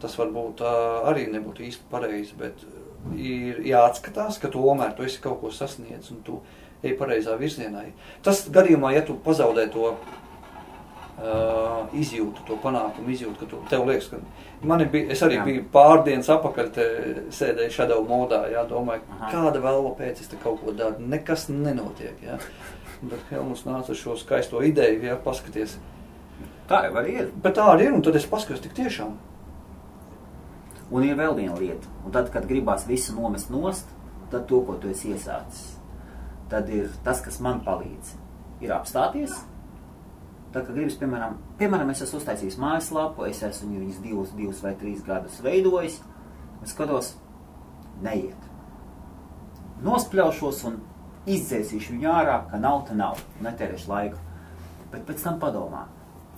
Tas 0.00 0.14
varbūt 0.18 0.62
arī 1.10 1.26
nebūtu 1.32 1.66
īsti 1.66 1.90
pareizi, 1.90 2.36
bet 2.38 2.62
ir 3.16 3.60
jāatskatās, 3.66 4.38
ka 4.40 4.52
tomēr 4.52 4.94
tu 4.96 5.04
esi 5.06 5.20
kaut 5.22 5.40
ko 5.42 5.50
sasniedzis 5.54 6.14
un 6.14 6.22
tu 6.26 6.40
ej 6.84 6.96
pareizā 6.96 7.36
virzienā. 7.40 7.84
Tas 8.24 8.46
gadījumā, 8.52 8.94
ja 8.96 9.02
tu 9.04 9.16
pazaudē 9.24 9.66
to 9.72 9.90
uh, 9.92 9.98
izjūtu, 11.96 12.44
to 12.48 12.56
panākumu 12.62 13.12
izjūtu, 13.12 13.36
ka 13.42 13.48
tu, 13.50 13.60
tev 13.72 13.84
liekas, 13.88 14.08
ka 14.12 14.68
man 14.68 14.84
bija, 14.92 15.10
es 15.14 15.22
arī 15.26 15.38
Jā. 15.38 15.46
biju 15.48 15.66
pārdienas 15.74 16.30
apakaļ, 16.32 16.70
te 16.76 16.86
sēdēju 17.36 17.74
shadow 17.74 18.04
modā, 18.08 18.42
jā, 18.52 18.64
domāju. 18.68 19.04
Aha. 19.18 19.32
kāda 19.34 19.62
vēl 19.64 19.90
pēc 19.98 20.24
es 20.24 20.32
te 20.32 20.40
kaut 20.40 20.62
ko 20.64 20.76
daru, 20.76 21.00
nekas 21.12 21.48
nenotiek, 21.52 22.16
jā. 22.24 22.40
Bet 23.00 23.30
Helmuts 23.30 23.64
nāca 23.64 23.94
ar 23.94 23.96
šo 23.96 24.14
skaisto 24.20 24.60
ideju, 24.64 25.00
jā, 25.08 25.16
paskaties. 25.24 25.78
Tā 26.68 26.84
jau 26.86 27.04
ir. 27.08 27.30
Bet 27.42 27.56
tā 27.56 27.64
arī 27.72 27.88
ir, 27.88 27.94
un 27.96 28.04
tad 28.04 28.18
es 28.18 28.28
paskatos 28.28 28.62
tik 28.64 28.76
tiešām. 28.76 29.14
Un 30.90 31.06
ir 31.06 31.16
vēl 31.18 31.36
viena 31.38 31.54
lieta, 31.54 31.86
un 32.04 32.12
tad, 32.14 32.32
kad 32.34 32.48
gribās 32.50 32.84
visu 32.88 33.14
nomest 33.14 33.50
nost, 33.50 33.88
tad 34.30 34.48
to, 34.50 34.58
ko 34.66 34.74
tu 34.82 34.90
esi 34.90 35.12
iesācis, 35.14 35.76
tad 36.50 36.68
ir 36.74 36.90
tas, 37.06 37.22
kas 37.22 37.38
man 37.42 37.62
palīdz, 37.66 38.16
ir 38.64 38.74
apstāties. 38.74 39.36
Tad, 40.50 40.64
kad 40.66 40.74
gribas, 40.74 40.98
piemēram, 40.98 41.36
piemēram, 41.60 41.92
es 41.94 42.02
esmu 42.02 42.18
uztaisījis 42.18 42.58
mājaslapu, 42.58 43.22
es 43.30 43.38
esmu 43.46 43.70
viņus 43.78 44.00
divus, 44.02 44.32
divus 44.34 44.62
vai 44.66 44.74
trīs 44.78 45.04
gadus 45.06 45.38
veidojis, 45.46 46.00
es 46.66 46.74
skatos, 46.74 47.12
neiet. 48.02 48.48
Nospļaušos 49.86 50.64
un 50.68 50.80
izdzēsīšu 51.28 51.96
viņu 51.96 52.10
ārā, 52.12 52.36
ka 52.50 52.60
nav, 52.60 52.84
tā 52.88 52.96
nav, 52.96 53.20
netērēšu 53.44 53.90
laiku. 53.90 54.20
Bet 54.90 55.04
pēc 55.08 55.24
tam 55.26 55.38
padomā, 55.42 55.84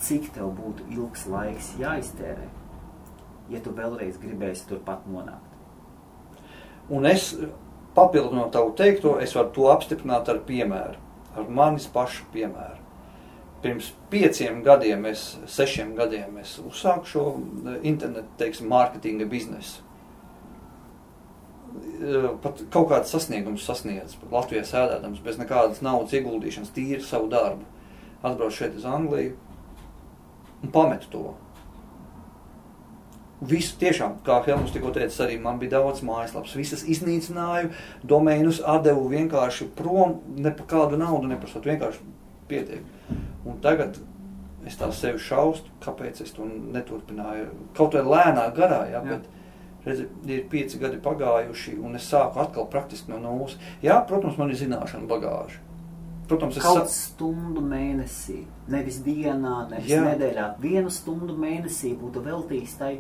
cik 0.03 0.33
tev 0.35 0.51
būtu 0.59 0.89
ilgs 0.93 1.27
laiks 1.31 1.73
jāiztērē, 1.81 2.49
ja 3.53 3.61
tu 3.63 3.73
vēlreiz 3.77 4.19
gribēsi 4.23 4.67
turpat 4.69 5.07
nonākt. 5.11 5.49
Un 6.93 7.07
es 7.07 7.31
papildinot 7.95 8.53
tavu 8.53 8.75
teikto, 8.77 9.17
es 9.23 9.35
varu 9.37 9.53
to 9.55 9.69
apstiprināt 9.73 10.29
ar 10.33 10.43
piemēru, 10.49 10.99
ar 11.37 11.49
manis 11.49 11.87
pašu 11.93 12.27
piemēru. 12.35 12.81
Pirms 13.63 13.93
pieciem 14.11 14.59
gadiem, 14.67 15.05
es, 15.07 15.37
sešiem 15.47 15.95
gadiem, 15.95 16.41
es 16.43 16.57
uzsāku 16.59 17.07
šo 17.07 17.25
internetu, 17.87 18.27
teiksim, 18.41 18.67
mārketinga 18.73 19.29
biznesu. 19.31 19.85
Pat 22.43 22.65
kaut 22.75 22.91
kāds 22.91 23.13
sasniegums 23.15 23.65
sasniedz, 23.67 24.17
pat 24.21 24.35
Latvijā 24.35 24.65
sēdēdams, 24.69 25.23
bez 25.25 25.39
nekādas 25.41 25.81
naudas 25.85 26.13
ieguldīšanas, 26.19 26.75
tīri 26.75 27.01
savu 27.07 27.31
darbu. 27.33 27.65
Atbraucu 28.23 28.59
šeit 28.59 28.77
uz 28.79 28.85
Angliju 28.87 29.37
un 30.63 30.71
pametu 30.75 31.09
to 31.11 31.23
Visu 33.43 33.75
tiešām, 33.81 34.21
kā 34.23 34.37
Helmut 34.47 34.71
tikko 34.71 34.93
teica, 34.95 35.25
arī 35.25 35.35
man 35.43 35.57
bija 35.59 35.81
daudz 35.81 36.05
mājaslapas. 36.07 36.55
Visas 36.55 36.85
iznīcināju, 36.87 37.73
domēnus 38.07 38.61
atdevu 38.63 39.09
vienkārši 39.11 39.67
prom, 39.79 40.21
ne 40.39 40.53
par 40.55 40.69
kādu 40.71 41.01
naudu 41.01 41.27
neprasot, 41.27 41.67
vienkārši 41.67 42.05
pietiek. 42.47 42.85
Un 43.43 43.59
tagad 43.65 43.99
es 44.69 44.79
tā 44.79 44.93
sevi 44.95 45.19
šaustu, 45.19 45.75
kāpēc 45.83 46.23
es 46.23 46.31
to 46.37 46.47
neturpināju. 46.47 47.49
Kaut 47.75 47.99
vai 47.99 48.05
lēnā 48.13 48.47
garā, 48.55 48.85
ja, 48.93 49.03
bet 49.03 49.27
redzi, 49.87 50.07
ir 50.29 50.47
pieci 50.51 50.79
gadi 50.81 51.01
pagājuši, 51.03 51.77
un 51.83 51.99
es 51.99 52.09
sāku 52.11 52.43
atkal 52.43 52.69
praktiski 52.71 53.13
no 53.13 53.21
nulles. 53.23 53.59
Jā, 53.85 53.99
protams, 54.09 54.39
man 54.41 54.53
ir 54.53 54.61
zināšana 54.61 55.09
bagāža. 55.11 55.63
Protams, 56.31 56.57
es 56.57 56.65
kaut 56.65 56.93
stundu 56.93 57.61
mēnesī, 57.67 58.45
nevis 58.73 59.01
dienā, 59.05 59.67
nevis 59.73 59.91
Jā. 59.91 60.05
nedēļā. 60.07 60.47
Vienu 60.63 60.93
stundu 60.93 61.35
mēnesī 61.37 61.93
būtu 61.99 62.23
veltījis 62.25 62.77
tai 62.79 62.93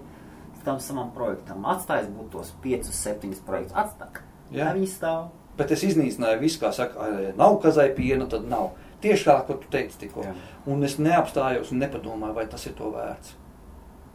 tam 0.67 0.81
savam 0.83 1.13
projektam. 1.15 1.65
Atstājis 1.71 2.11
būt 2.13 2.33
tos 2.35 2.53
5, 2.65 2.91
7 2.93 3.39
projektus. 3.47 3.77
Atstāk. 3.79 4.21
Jā, 4.53 4.73
viņi 4.77 4.91
stāv. 4.91 5.31
Bet 5.57 5.73
es 5.75 5.85
iznīcināju 5.87 6.41
visu, 6.43 6.61
kā 6.63 6.73
saka, 6.75 7.09
nav 7.39 7.59
kazai 7.63 7.91
piena, 7.97 8.27
tad 8.31 8.47
nav. 8.49 8.73
Tieši 9.03 9.27
tā, 9.27 9.39
ko 9.47 9.57
tu 9.59 9.71
teici 9.73 9.99
tikko. 10.05 10.25
Jā. 10.27 10.35
Un 10.71 10.85
es 10.87 10.99
neapstājos 11.03 11.73
un 11.75 11.83
nepadomāju, 11.83 12.37
vai 12.37 12.47
tas 12.51 12.67
ir 12.69 12.77
to 12.79 12.93
vērts. 12.95 13.35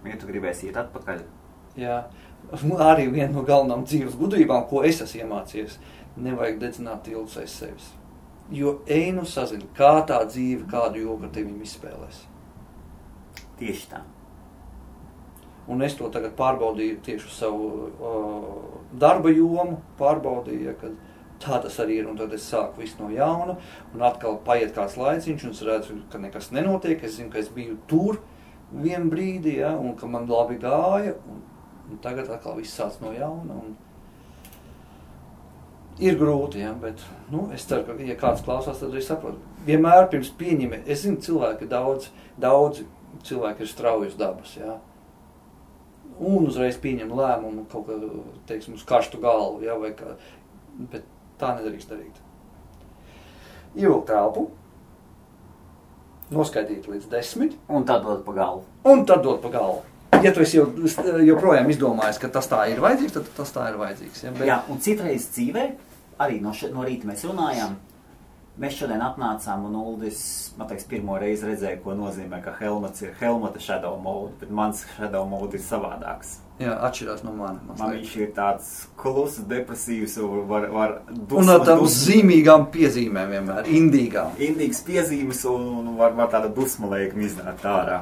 Ja 0.07 0.15
tu 0.19 0.29
gribēsi 0.29 0.69
iet 0.69 0.79
atpakaļ. 0.79 1.25
Jā, 1.77 1.97
arī 2.79 3.07
viena 3.11 3.33
no 3.33 3.43
galvenām 3.43 3.85
dzīves 3.85 4.17
gudrībām, 4.19 4.67
ko 4.69 4.83
es 4.87 5.01
esmu 5.01 5.23
iemācījies, 5.23 5.77
nevajag 6.17 6.59
dedzināt 6.59 7.03
tiltus 7.03 7.37
aiz 7.37 7.55
sevis. 7.55 7.89
Jo 8.51 8.77
einu 8.87 9.25
sazina, 9.27 9.65
kā 9.75 10.05
tā 10.07 10.21
dzīve, 10.25 10.69
kādu 10.71 11.03
jogu 11.03 11.27
ar 11.27 11.33
tevi 11.35 11.51
izspēlēs. 11.63 12.21
Tieši 13.59 13.89
tā. 13.91 14.03
Un 15.67 15.83
es 15.83 15.97
to 15.99 16.07
tagad 16.07 16.31
pārbaudīju 16.37 17.01
tieši 17.03 17.27
uz 17.27 17.35
savu 17.41 17.65
uh, 17.91 18.45
darba 18.95 19.33
jomu, 19.33 19.81
pārbaudīju, 19.99 20.75
kad 20.79 20.95
tā 21.43 21.59
tas 21.65 21.75
arī 21.83 21.99
ir. 21.99 22.07
Un 22.07 22.15
tad 22.19 22.31
es 22.37 22.47
sāku 22.47 22.85
visu 22.85 23.01
no 23.01 23.11
jauna, 23.11 23.57
un 23.93 24.05
atkal 24.07 24.39
paiet 24.45 24.71
kāds 24.77 24.95
laiciņš, 24.95 25.43
un 25.43 25.55
es 25.57 25.61
redzu, 25.67 25.97
ka 26.11 26.21
nekas 26.23 26.53
nenotiek. 26.55 27.03
Es 27.03 27.17
zinu, 27.17 27.33
ka 27.33 27.41
es 27.43 27.51
biju 27.51 27.75
tur 27.91 28.21
vienu 28.71 29.11
brīdi, 29.11 29.57
ja, 29.59 29.73
un 29.75 29.97
ka 29.99 30.07
man 30.07 30.29
labi 30.31 30.55
gāja. 30.63 31.17
Un, 31.27 31.43
un 31.91 31.99
tagad 32.03 32.29
atkal 32.33 32.57
viss 32.59 32.77
sāc 32.77 33.01
no 33.03 33.13
jauna. 33.15 33.59
Un, 33.63 33.75
Ir 35.97 36.13
grūti, 36.13 36.59
ja, 36.61 36.75
bet 36.77 36.99
nu, 37.33 37.47
es 37.55 37.63
ceru, 37.65 37.81
ka, 37.87 37.95
ja 38.05 38.13
kāds 38.13 38.43
klausās, 38.45 38.77
tad 38.77 38.91
arī 38.91 39.01
saprot. 39.01 39.39
Vienmēr 39.65 40.03
pirms 40.11 40.29
pieņemē, 40.37 40.83
es 40.85 41.01
zinu, 41.01 41.17
cilvēki 41.25 41.65
daudz, 41.71 42.11
daudz 42.37 42.83
cilvēki 43.25 43.65
ir 43.65 43.71
straujas 43.71 44.13
dabas. 44.19 44.51
Ja 44.59 44.75
un 46.17 46.47
uzreiz 46.47 46.77
pieņem 46.81 47.11
lēmumu 47.13 47.65
kaut 47.71 47.89
kā, 47.89 47.97
teiksim, 48.49 48.77
uz 48.77 48.85
karstu 48.87 49.19
galvu, 49.21 49.61
ja, 49.65 49.77
vai 49.79 49.93
kā, 49.97 50.15
bet 50.91 51.05
tā 51.41 51.53
nedrīkst 51.57 51.91
darīt. 51.91 52.23
Ievilkt 53.77 54.07
telpu, 54.09 54.47
noskaidīt 56.33 56.87
līdz 56.89 57.11
desmit. 57.11 57.53
Un 57.69 57.85
tad 57.87 58.03
dot 58.07 58.23
pa 58.25 58.33
galvu. 58.33 58.65
Un 58.89 59.05
tad 59.05 59.21
dot 59.25 59.43
pa 59.43 59.51
galvu. 59.53 59.83
Ja 60.23 60.31
tu 60.33 60.41
esi 60.41 60.57
joprojām 61.27 61.67
izdomājis, 61.69 62.17
ka 62.21 62.29
tas 62.33 62.47
tā 62.49 62.63
ir 62.71 62.79
vajadzīgs, 62.83 63.17
tad 63.17 63.27
tas 63.37 63.51
tā 63.53 63.67
ir 63.71 63.77
vajadzīgs. 63.81 64.23
Ja, 64.23 64.31
bet... 64.37 64.47
Jā, 64.49 64.61
un 64.71 64.79
citreiz 64.81 65.27
dzīvē, 65.35 65.65
arī 66.23 66.39
no, 66.41 66.55
še, 66.57 66.71
no 66.73 66.85
rīta 66.87 67.09
mēs 67.09 67.25
runājām, 67.27 67.75
Mēs 68.57 68.73
šodien 68.73 69.03
atnācām 69.05 69.67
un 69.67 69.75
Uldis, 69.77 70.19
man 70.57 70.65
teiks, 70.65 70.87
pirmo 70.89 71.19
reizi 71.21 71.45
redzēja, 71.45 71.77
ko 71.83 71.93
nozīmē, 71.93 72.39
ka 72.41 72.55
Helmuts 72.57 73.03
ir 73.03 73.11
Helmuta 73.19 73.61
shadow 73.61 73.99
mode, 74.01 74.31
bet 74.39 74.49
mans 74.49 74.81
shadow 74.95 75.27
mode 75.29 75.59
ir 75.59 75.61
savādāks. 75.61 76.39
Jā, 76.57 76.73
atšķirās 76.87 77.21
no 77.21 77.35
manis. 77.37 77.61
Man 77.77 77.91
viņš 77.93 78.15
ir 78.17 78.31
tāds 78.33 78.71
kluss, 78.97 79.37
depresīvs, 79.45 80.17
var, 80.49 80.65
var 80.73 80.95
dusmas, 81.11 81.43
un 81.43 81.53
ar 81.53 81.61
tādām 81.67 81.85
zīmīgām 81.99 82.65
piezīmēm 82.73 83.35
vienmēr, 83.35 83.69
indīgām. 83.77 84.33
Indīgas 84.41 84.81
piezīmes 84.89 85.43
un, 85.53 85.93
var, 86.01 86.17
var 86.17 86.33
tāda 86.33 86.49
dusma 86.49 86.89
liekam 86.95 87.21
iznākt 87.29 87.69
ārā. 87.69 88.01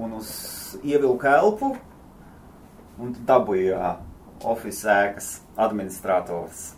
Un 0.00 0.16
uz 0.16 0.32
ievilku 0.80 1.28
elpu 1.28 1.74
un 3.02 3.12
dabūja 3.28 3.96
office 4.48 4.88
ēkas 4.88 5.34
administrators, 5.60 6.72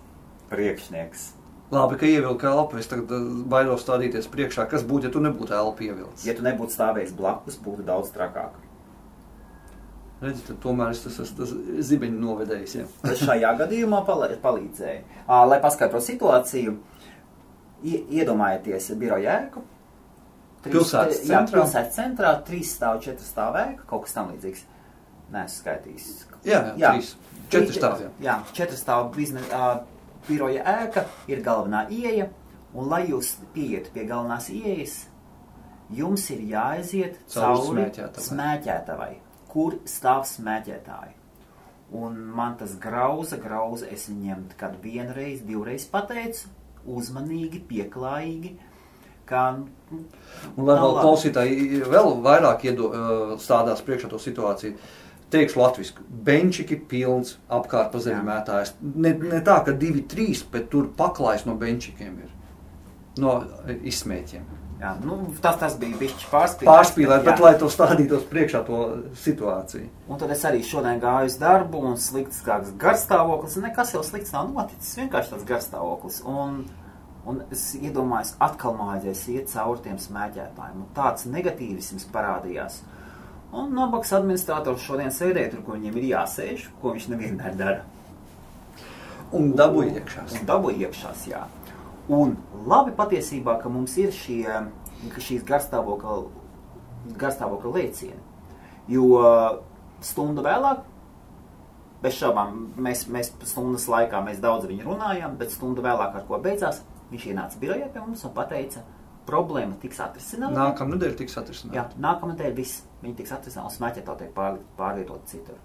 priekšnieks 0.51 1.31
Labi, 1.75 1.97
ka 1.99 2.07
ievilka 2.07 2.51
elpu. 2.51 2.79
Es 2.79 2.89
tagad 2.91 3.11
eh, 3.15 3.25
baidos 3.51 3.83
stādīties 3.85 4.29
priekšā. 4.33 4.67
Kas 4.71 4.85
būtu, 4.87 5.09
ja 5.09 5.15
tu 5.15 5.23
nebūtu 5.25 5.57
elpu 5.57 5.89
ievilcis? 5.89 6.27
Ja 6.29 6.37
tu 6.37 6.45
nebūtu 6.45 6.77
stāvējis 6.77 7.15
blakus, 7.17 7.59
būtu 7.65 7.87
daudz 7.89 8.13
trakāk. 8.15 8.55
Redzi, 10.23 10.45
tad 10.47 10.61
tomēr 10.63 10.93
es 10.95 11.03
tas 11.05 11.19
esmu 11.25 11.41
tas 11.41 11.55
zibeņu 11.89 12.21
novedējis. 12.21 12.75
Ja. 12.79 12.85
Tas 13.03 13.25
šajā 13.25 13.51
gadījumā 13.65 14.05
palīdzēja. 14.07 15.25
Lai 15.51 15.59
paskaidrotu 15.65 16.07
situāciju, 16.07 16.77
iedomājieties 17.85 18.93
biroja 19.01 19.41
ēku. 19.41 19.65
Pilsētas 20.65 21.21
centrā. 21.25 21.35
Jā, 21.35 21.43
pilsētas 21.53 21.97
centrā, 21.99 22.31
trīs 22.47 22.71
stāv, 22.77 23.01
četri 23.05 23.27
stāv 23.27 23.59
ēka, 23.61 23.87
kaut 23.91 24.07
kas 24.07 24.17
tam 24.17 24.31
līdzīgs. 24.33 24.65
Nē, 25.35 25.45
es 25.45 25.59
skaitījis. 25.61 26.07
Jā, 26.45 26.61
jā, 26.61 26.75
jā. 26.81 26.93
trīs. 26.95 27.11
Četri 27.53 27.77
stāv. 27.77 28.05
Jā, 28.05 28.13
jā 28.25 28.37
četri 28.57 28.79
stāv 28.81 29.11
biznesa 29.17 29.65
biroja 30.29 30.65
ēka 30.85 31.05
ir 31.31 31.43
galvenā 31.45 31.85
ieeja, 31.93 32.29
un 32.75 32.89
lai 32.91 33.05
jūs 33.11 33.35
pieietu 33.55 33.93
pie 33.95 34.07
galvenās 34.09 34.49
ieejas, 34.53 34.97
jums 35.95 36.25
ir 36.33 36.47
jāaiziet 36.55 37.21
cauri 37.35 37.89
smēķētavai, 38.25 39.13
kur 39.53 39.79
stāv 39.89 40.25
smēķētāji. 40.29 41.15
Un 41.95 42.17
man 42.35 42.57
tas 42.59 42.73
grauza, 42.81 43.37
grauza, 43.39 43.87
es 43.93 44.09
viņiem 44.11 44.49
kad 44.59 44.79
vienreiz, 44.83 45.45
divreiz 45.47 45.85
pateicu, 45.87 46.49
uzmanīgi, 46.91 47.61
pieklājīgi, 47.69 48.55
ka... 49.29 49.47
Un 49.95 50.67
lai 50.67 50.77
vēl 50.81 50.97
klausītāji 50.99 51.81
vēl 51.87 52.17
vairāk 52.25 52.67
iedo, 52.67 52.91
stādās 53.43 53.83
priekšā 53.87 54.11
to 54.11 54.19
situāciju, 54.19 54.75
teikšu 55.35 55.61
latviešu, 55.61 56.07
benčiki 56.27 56.79
pilns 56.91 57.37
apkārt 57.53 57.93
pa 57.93 58.03
zemi 58.03 58.25
mētājs. 58.27 58.75
Ne, 58.83 59.15
ne 59.15 59.41
tā, 59.47 59.61
ka 59.67 59.75
divi, 59.79 60.03
trīs, 60.11 60.43
bet 60.51 60.69
tur 60.73 60.91
paklājs 60.99 61.47
no 61.49 61.57
benčikiem 61.61 62.19
ir. 62.27 62.35
No 63.23 63.39
izsmēķiem. 63.79 64.45
Jā, 64.85 64.91
nu, 65.01 65.17
tas, 65.41 65.57
tas 65.61 65.77
bija 65.81 65.97
bijis 65.97 66.27
pārspīlēts. 66.29 66.69
Pārspīlēt, 66.69 67.23
bet, 67.23 67.29
bet 67.31 67.43
lai 67.45 67.53
to 67.61 67.71
stādītos 67.73 68.27
priekšā 68.29 68.65
to 68.67 68.81
situāciju. 69.23 69.87
Un 70.11 70.21
tad 70.21 70.35
es 70.35 70.43
arī 70.45 70.65
šodien 70.67 70.99
gāju 71.01 71.31
uz 71.31 71.37
darbu 71.41 71.81
un 71.89 71.95
slikts 72.01 72.43
kāds 72.45 72.75
garstāvoklis. 72.83 73.57
Nekas 73.65 73.95
jau 73.95 74.03
slikts 74.05 74.35
nav 74.35 74.51
noticis, 74.51 74.97
vienkārši 74.99 75.33
tāds 75.33 75.47
garstāvoklis. 75.49 76.19
Un, 76.29 76.65
un 77.31 77.41
es 77.55 77.65
iedomājos, 77.79 78.35
atkal 78.43 78.77
mājās 78.79 79.25
iet 79.33 79.51
cauri 79.53 79.83
tiem 79.87 79.99
smēķētājiem. 80.01 80.85
Un 80.85 80.93
tāds 80.97 81.27
negatīvisms 81.31 82.07
parādījās. 82.15 82.81
Un 83.55 83.75
nabaks 83.77 84.13
administrators 84.17 84.83
šodien 84.83 85.13
sēdēja 85.15 85.53
tur, 85.53 85.65
kur 85.67 85.79
viņiem 85.79 85.99
ir 86.01 86.09
jāsēž, 86.11 86.69
ko 86.83 86.95
viņš 86.95 87.11
nevienmēr 87.13 87.59
dara. 87.59 87.83
Un 89.35 89.53
dabu 89.59 89.85
iekšās. 89.87 90.39
Un 90.39 90.49
dabu 90.49 90.73
iekšās, 90.75 91.29
jā. 91.31 91.45
Un 92.13 92.37
labi 92.69 92.93
patiesībā, 92.97 93.57
ka 93.63 93.71
mums 93.73 93.95
ir 93.99 94.13
šie, 94.13 94.45
šīs 95.17 95.47
garstāvokļa, 95.49 96.17
garstāvokļa 97.21 97.77
lēcieni. 97.79 98.21
Jo 98.93 99.07
stundu 100.05 100.45
vēlāk 100.45 100.83
bez 102.05 102.19
šaubām, 102.19 102.59
mēs, 102.85 103.07
mēs 103.09 103.31
stundas 103.49 103.87
laikā 103.89 104.21
mēs 104.27 104.43
daudz 104.43 104.69
viņu 104.69 104.91
runājām, 104.91 105.39
bet 105.41 105.55
stundu 105.55 105.85
vēlāk 105.85 106.19
ar 106.19 106.27
ko 106.29 106.41
beidzās, 106.43 106.83
viņš 107.15 107.27
ienāca 107.33 107.63
birojā 107.63 107.89
pie 107.95 108.03
mums 108.05 108.25
un 108.27 108.35
pateica, 108.37 108.85
problēma 109.29 109.79
tiks 109.81 110.01
atrisināta. 110.05 110.55
Nākamā 110.59 110.97
nedēļa 110.97 111.19
tiks 111.23 111.39
atrisināta. 111.41 111.79
Jā, 111.79 111.87
nākamā 112.07 112.35
nedēļa 112.35 112.57
viss 112.59 112.85
viņi 113.03 113.17
tiks 113.21 113.35
atrisināta 113.39 113.71
un 113.71 113.77
smēķētā 113.79 114.19
tiek 114.21 114.35
pār, 114.37 114.59
pārvietot 114.79 115.25
citur. 115.31 115.61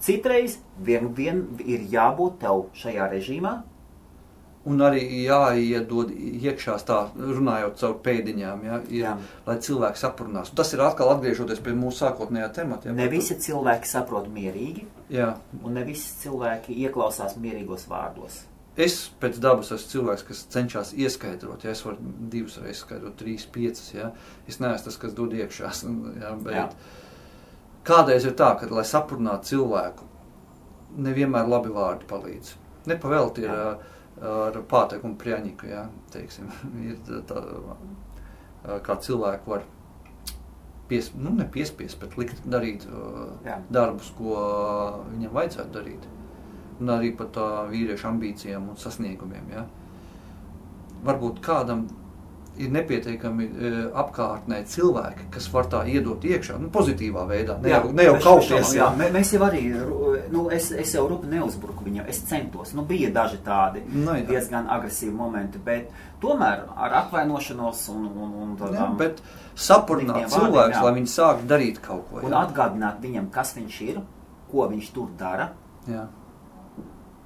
Citreiz 0.00 0.58
vien, 0.80 1.10
vien 1.16 1.44
ir 1.60 1.84
jābūt 1.92 2.40
tev 2.44 2.66
šajā 2.80 3.10
režīmā, 3.12 3.58
Un 4.68 4.82
arī 4.84 5.00
jāiedod 5.24 6.10
iekšā 6.12 6.74
tā, 6.84 6.98
runājot 7.16 7.78
caur 7.80 7.94
pēdiņām, 8.04 8.64
ja, 8.66 8.80
ir, 8.92 9.04
Jā. 9.06 9.14
lai 9.46 9.56
cilvēks 9.64 10.04
aprunās. 10.04 10.50
Un 10.52 10.58
tas 10.60 10.72
ir 10.76 10.82
atkal 10.84 11.14
atgriežoties 11.14 11.62
pie 11.64 11.72
mūsu 11.72 12.02
sākotnējā 12.02 12.50
temata. 12.58 12.90
Ja, 12.90 12.96
ne 12.98 13.06
visi 13.08 13.38
cilvēki 13.40 13.88
saprot 13.88 14.28
mierīgi, 14.28 14.84
Jā. 15.16 15.30
un 15.64 15.78
ne 15.78 15.84
visi 15.88 16.12
cilvēki 16.20 16.76
ieklausās 16.84 17.38
mierīgos 17.40 17.88
vārdos. 17.88 18.42
Es 18.80 18.96
pēc 19.20 19.40
dabas 19.42 19.72
esmu 19.74 19.90
cilvēks, 19.92 20.24
kas 20.28 20.42
cenšas 20.54 20.92
ieskaidrot. 20.96 21.64
Ja 21.66 21.74
es 21.74 21.82
varu 21.84 21.98
divas 22.32 22.56
reizes 22.62 22.84
skaidrot, 22.84 23.16
trīs, 23.20 23.46
piecas. 23.52 23.90
Ja. 23.92 24.10
Es 24.48 24.60
neesmu 24.62 24.86
tas, 24.86 24.98
kas 25.00 25.16
dod 25.16 25.34
iekšā. 25.36 25.72
Ja, 26.22 26.34
bet 26.36 26.56
Jā. 26.56 26.66
kādreiz 27.86 28.26
ir 28.28 28.36
tā, 28.38 28.52
ka, 28.60 28.68
lai 28.72 28.84
saprunātu 28.88 29.54
cilvēku, 29.54 30.06
nevienmēr 31.00 31.48
labi 31.50 31.72
vārdi 31.74 32.08
palīdz. 32.10 32.54
Nepavēlti 32.90 33.44
ir 33.44 33.52
ā, 33.54 33.64
ar 34.20 34.60
pāteikumu 34.70 35.18
prieņiku. 35.20 35.68
Ja, 35.70 35.84
teiksim, 36.14 36.48
ir 36.88 37.00
tā, 37.28 37.42
kā 38.86 38.96
cilvēku 39.02 39.54
var 39.56 39.66
pies, 40.90 41.12
nu, 41.14 41.34
nepiespiest, 41.38 42.00
bet 42.02 42.16
likt 42.18 42.40
darīt 42.50 42.86
Jā. 43.46 43.60
darbus, 43.70 44.10
ko 44.18 44.38
viņam 45.12 45.36
vajadzētu 45.36 45.76
darīt. 45.76 46.08
Un 46.80 46.88
arī 46.88 47.10
par 47.16 47.26
tā 47.34 47.46
vīriešu 47.70 48.06
ambīcijām 48.08 48.70
un 48.72 48.76
sasniegumiem. 48.80 49.50
Ja. 49.52 49.66
Varbūt 51.04 51.40
kādam 51.44 51.86
ir 52.60 52.68
nepietiekami 52.74 53.44
e, 53.46 53.68
apkārtnē 53.96 54.58
cilvēki, 54.68 55.28
kas 55.32 55.46
var 55.52 55.68
tā 55.72 55.78
iedot 55.88 56.20
iekšā, 56.28 56.58
nu, 56.60 56.68
pozitīvā 56.74 57.22
veidā. 57.30 57.54
Ne 57.62 57.70
jau, 57.72 57.92
ne 57.96 58.04
jau 58.04 58.16
jā. 58.18 58.74
Jā. 58.76 58.88
Mē- 58.98 59.08
Mēs 59.14 59.30
jau 59.32 59.40
arī, 59.46 59.62
nu, 60.34 60.42
es, 60.52 60.66
es 60.72 60.92
jau 60.96 61.06
rupu 61.08 61.30
neuzbruku 61.30 61.86
viņam, 61.86 62.08
es 62.10 62.20
centos. 62.28 62.74
Nu, 62.76 62.84
bija 62.84 63.08
daži 63.16 63.38
tādi 63.46 63.80
Nu, 63.88 64.12
jā. 64.18 64.26
diezgan 64.28 64.68
agresīvi 64.68 65.14
momenti, 65.16 65.58
bet 65.64 65.88
tomēr 66.20 66.66
ar 66.76 66.98
atvainošanos 67.04 67.88
un, 67.94 68.04
un, 68.12 68.34
un 68.44 68.52
Jā, 68.56 68.60
tādām, 68.66 68.96
bet 69.00 69.22
sapurnāt 69.56 70.28
vārdiem, 70.28 70.74
jā. 70.76 70.82
lai 70.84 70.92
viņi 71.00 71.12
sāk 71.16 71.46
darīt 71.48 71.80
kaut 71.80 72.10
ko. 72.10 72.20
un 72.26 72.32
Jā. 72.34 72.44
atgādināt 72.44 73.00
viņam, 73.00 73.30
kas 73.32 73.54
viņš 73.56 73.80
ir, 73.88 74.02
ko 74.52 74.68
viņš 74.68 74.92
tur 74.92 75.08
dara. 75.16 75.52
Jā. 75.88 76.08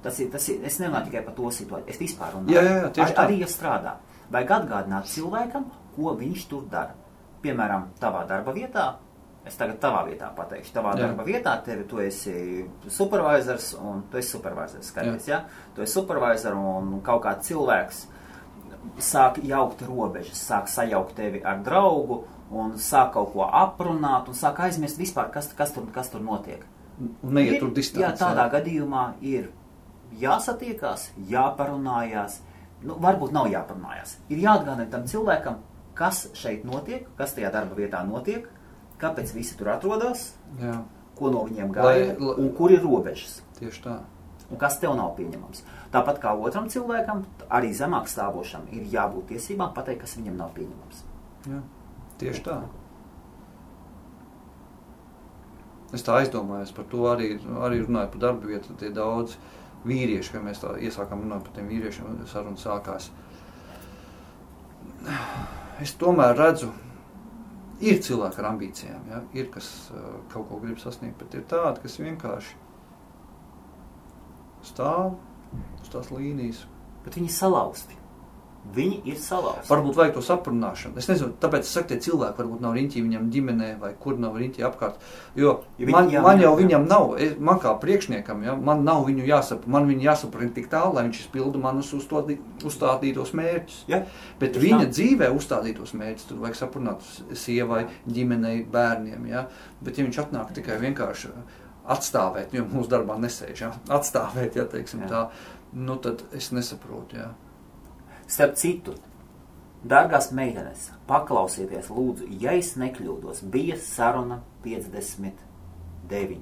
Tas 0.05 0.19
ir, 0.21 0.27
tas 0.33 0.43
ir, 0.53 0.59
es 0.67 0.75
nerunāju 0.77 1.09
tikai 1.09 1.23
par 1.25 1.33
to 1.37 1.49
situāciju, 1.49 1.89
es 1.89 1.97
vispār 1.97 2.35
runāju. 2.35 2.53
Jā, 2.53 2.61
jā, 2.61 2.75
jā, 2.83 2.91
tieši 2.93 3.07
Ar, 3.07 3.15
tā. 3.17 3.23
arī, 3.25 3.39
ja 3.41 3.49
strādā, 3.49 3.95
vajag 4.35 4.53
atgādināt 4.59 5.09
cilvēkam, 5.09 5.65
ko 5.95 6.13
viņš 6.19 6.45
tur 6.51 6.67
dara. 6.69 6.93
Piemēram, 7.41 7.87
tavā 8.01 8.21
darba 8.29 8.53
vietā, 8.53 8.85
es 9.45 9.57
tagad 9.57 9.79
tavā 9.81 10.03
vietā 10.07 10.29
pateikšu, 10.37 10.73
tavā 10.75 10.93
Jā. 10.95 11.07
darba 11.07 11.25
vietā 11.25 11.55
tevi, 11.65 11.85
tu 11.89 12.01
esi 12.01 12.65
supervisors 12.89 13.71
un 13.77 14.05
tu 14.11 14.21
esi 14.21 14.33
supervisors, 14.33 14.89
skaties, 14.89 15.27
ja? 15.29 15.43
Tu 15.75 15.85
esi 15.85 15.93
supervisors 15.93 16.57
un 16.57 16.99
kaut 17.05 17.23
kāds 17.25 17.49
cilvēks 17.49 18.05
sāk 19.01 19.41
jaukt 19.45 19.81
robežas, 19.85 20.37
sāk 20.37 20.69
sajaukt 20.69 21.15
tevi 21.17 21.41
ar 21.45 21.61
draugu 21.65 22.23
un 22.53 22.77
sāk 22.81 23.13
kaut 23.17 23.33
ko 23.33 23.49
aprunāt 23.49 24.29
un 24.29 24.37
sāk 24.37 24.61
aizmirst 24.67 25.01
vispār, 25.01 25.31
kas, 25.33 25.49
kas, 25.57 25.73
tur, 25.73 25.85
kas 25.93 26.13
tur 26.13 26.21
notiek. 26.21 26.65
Un 26.97 27.35
neiet 27.35 27.59
tur 27.59 27.73
distanci. 27.75 28.05
Jā, 28.05 28.13
tādā 28.15 28.45
gadījumā 28.53 29.07
ir 29.25 29.49
jāsatiekās, 30.21 31.09
jāparunājās. 31.29 32.39
Nu, 32.85 32.97
varbūt 33.01 33.31
nav 33.33 33.47
jāparunājās. 33.49 34.17
Ir 34.29 34.37
jāatgādina 34.43 34.89
tam 34.91 35.05
cilvēkam, 35.09 35.55
kas 35.97 36.25
šeit 36.37 36.65
notiek, 36.67 37.07
kas 37.17 37.33
tajā 37.33 37.51
darba 37.53 37.75
vietā 37.79 38.01
notiek, 38.07 38.47
kāpēc 39.01 39.31
visi 39.33 39.57
tur 39.57 39.71
atrodas, 39.73 40.33
jā, 40.61 40.75
ko 41.15 41.31
no 41.31 41.45
viņiem 41.47 41.71
gaida 41.71 42.15
lai- 42.19 42.35
un 42.43 42.51
kur 42.53 42.71
ir 42.71 42.83
robežas. 42.83 43.41
tieši 43.59 43.81
tā. 43.83 43.99
Un 44.51 44.57
kas 44.61 44.77
tev 44.79 44.93
nav 44.95 45.15
pieņemams. 45.17 45.63
Tāpat 45.91 46.19
kā 46.21 46.35
otram 46.39 46.67
cilvēkam, 46.69 47.23
arī 47.49 47.71
zemāk 47.73 48.05
stāvošam, 48.11 48.67
ir 48.71 48.83
jābūt 48.83 49.31
tiesībām 49.31 49.73
pateikt, 49.73 50.01
kas 50.01 50.15
viņam 50.17 50.35
nav 50.37 50.51
pieņemams. 50.53 51.03
Jā, 51.49 51.61
tieši 52.19 52.43
tā. 52.43 52.61
Es 55.95 56.03
tā 56.03 56.17
aizdomājos 56.19 56.73
par 56.75 56.85
to 56.91 57.05
arī, 57.11 57.27
arī 57.63 57.81
runāju 57.85 58.11
par 58.11 58.19
darba 58.25 58.49
vietu. 58.49 58.73
Tie 58.79 58.89
daudz 58.91 59.37
vīrieši, 59.85 60.33
kad 60.33 60.45
mēs 60.45 60.61
tā 60.63 60.73
iesākām 60.81 61.23
runāt 61.25 61.45
par 61.45 61.55
tiem 61.55 61.69
vīriešiem, 61.71 62.25
saruna 62.31 62.59
sākās. 62.61 63.09
Es 65.83 65.93
tomēr 66.01 66.35
redzu, 66.39 66.71
ir 67.83 67.99
cilvēki 68.01 68.41
ar 68.41 68.51
ambīcijām, 68.53 69.09
ja? 69.11 69.23
ir 69.37 69.49
kas 69.53 69.71
uh, 69.93 70.15
kaut 70.33 70.47
ko 70.49 70.61
grib 70.63 70.79
sasniegt, 70.81 71.19
bet 71.21 71.35
ir 71.37 71.43
tādi, 71.51 71.83
kas 71.83 71.99
vienkārši 72.01 72.61
stāv 74.65 75.17
uz 75.83 75.91
tās 75.93 76.09
līnijas, 76.09 76.63
Bet 77.05 77.19
viņi 77.19 77.29
salauzti. 77.29 77.97
Viņi 78.75 78.95
ir 79.05 79.17
salauzti. 79.21 79.67
Varbūt 79.69 79.95
vajag 79.95 80.13
to 80.15 80.21
saprunāšanu. 80.25 80.97
Es 80.97 81.05
nezinu, 81.07 81.35
tāpēc 81.39 81.67
es 81.67 81.73
saku, 81.75 81.91
tie 81.91 81.97
cilvēki 82.01 82.39
varbūt 82.41 82.63
nav 82.63 82.73
riņķī 82.75 83.03
viņam 83.05 83.27
ģimenē 83.31 83.67
vai 83.79 83.91
kur 84.01 84.17
nav 84.19 84.33
riņķī 84.41 84.63
apkārt. 84.65 85.03
Jo 85.37 85.51
Ja 85.77 85.91
man, 85.93 86.09
jā, 86.09 86.21
man 86.25 86.41
jau 86.41 86.49
jā. 86.55 86.57
viņam 86.63 86.87
nav, 86.89 87.13
es, 87.21 87.35
man 87.37 87.59
kā 87.61 87.75
priekšniekam, 87.79 88.41
ja, 88.43 88.55
man 88.55 88.81
nav 88.87 89.05
viņu 89.05 89.27
jāsaprot, 89.29 89.67
man 89.69 89.85
viņu 89.87 90.07
jāsaprot 90.07 90.53
tik 90.55 90.67
tālu, 90.71 90.95
lai 90.97 91.05
viņš 91.07 91.19
izpildu 91.25 91.61
manus 91.61 91.93
uzstādī- 91.93 92.39
uzstādītos 92.65 93.35
mērķus. 93.37 93.83
Ja? 93.91 94.01
Bet 94.39 94.57
viņa 94.57 94.81
tā. 94.87 94.89
dzīvē 94.97 95.29
uzstādītos 95.37 95.93
mērķus, 95.93 96.27
tur 96.31 96.41
vajag 96.41 96.59
saprunāt 96.63 97.05
sievai, 97.37 97.85
ģimenei, 98.09 98.65
bērniem. 98.71 99.29
Ja? 99.29 99.45
Bet 99.85 99.99
ja 99.99 100.07
viņš 100.07 100.23
atnāk 100.25 100.55
tikai 100.57 100.79
vienkārši 100.81 101.29
atstāvēt, 101.85 102.53
jo 102.55 102.65
mūsu 102.65 102.89
darbā 102.89 103.19
nesēž, 103.21 103.61
ja? 103.61 103.71
atstāvēt, 103.93 104.55
ja 104.57 104.65
teiksim 104.65 105.05
Jā. 105.05 105.09
tā, 105.11 105.23
nu 105.77 105.95
tad 106.01 106.23
es 106.33 106.49
nesaprotu, 106.55 107.19
ja. 107.19 107.31
Starp 108.25 108.55
citu, 108.57 108.95
dārgās 109.85 110.31
meitenes, 110.33 110.87
paklausieties, 111.05 111.91
lūdzu, 111.93 112.25
ja 112.41 112.55
es 112.57 112.71
nekļūdos, 112.81 113.43
bija 113.53 113.77
saruna 113.77 114.39
59. 114.63 116.39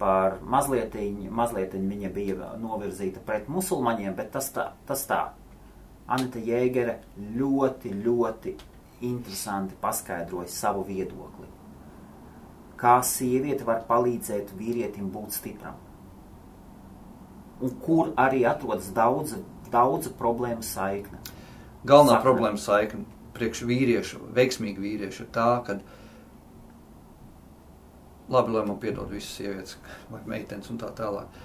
Par 0.00 0.38
mazliet, 0.44 0.96
mazliet 1.32 1.76
viņa 1.76 2.12
bija 2.12 2.52
novirzīta 2.60 3.24
pret 3.24 3.48
musulmaņiem, 3.52 4.14
bet 4.16 4.32
tas 4.36 4.52
tā. 4.52 4.70
Tas 4.88 5.08
tā. 5.08 5.22
Anita 6.10 6.40
Jēgere 6.42 6.98
ļoti, 7.36 7.92
ļoti 8.04 8.56
interesanti 9.08 9.76
paskaidroja 9.80 10.48
savu 10.52 10.84
viedokli. 10.88 11.48
Kā 12.80 12.98
sieviete 13.04 13.64
var 13.68 13.84
palīdzēt 13.88 14.52
vīrietim 14.56 15.12
būt 15.12 15.36
stipram 15.36 15.78
un 17.60 17.76
kur 17.84 18.12
arī 18.20 18.44
atrodas 18.48 18.90
daudz, 18.96 19.36
daudz 19.72 20.10
problēmu 20.18 20.64
saikne. 20.66 21.20
Galvenā 21.84 22.18
Sakne. 22.18 22.24
problēma 22.24 22.60
saikne 22.60 23.04
priekš 23.36 23.62
vīriešu, 23.68 24.20
veiksmīgi 24.36 24.82
vīriešu, 24.82 25.24
ir 25.24 25.30
tā, 25.32 25.50
ka 25.64 25.78
labi, 28.30 28.52
lai 28.54 28.64
man 28.66 28.80
piedod 28.82 29.10
visas 29.10 29.36
sievietes 29.38 29.78
vai 30.12 30.20
meitenes 30.36 30.70
un 30.72 30.80
tā 30.80 30.90
tālāk. 30.96 31.40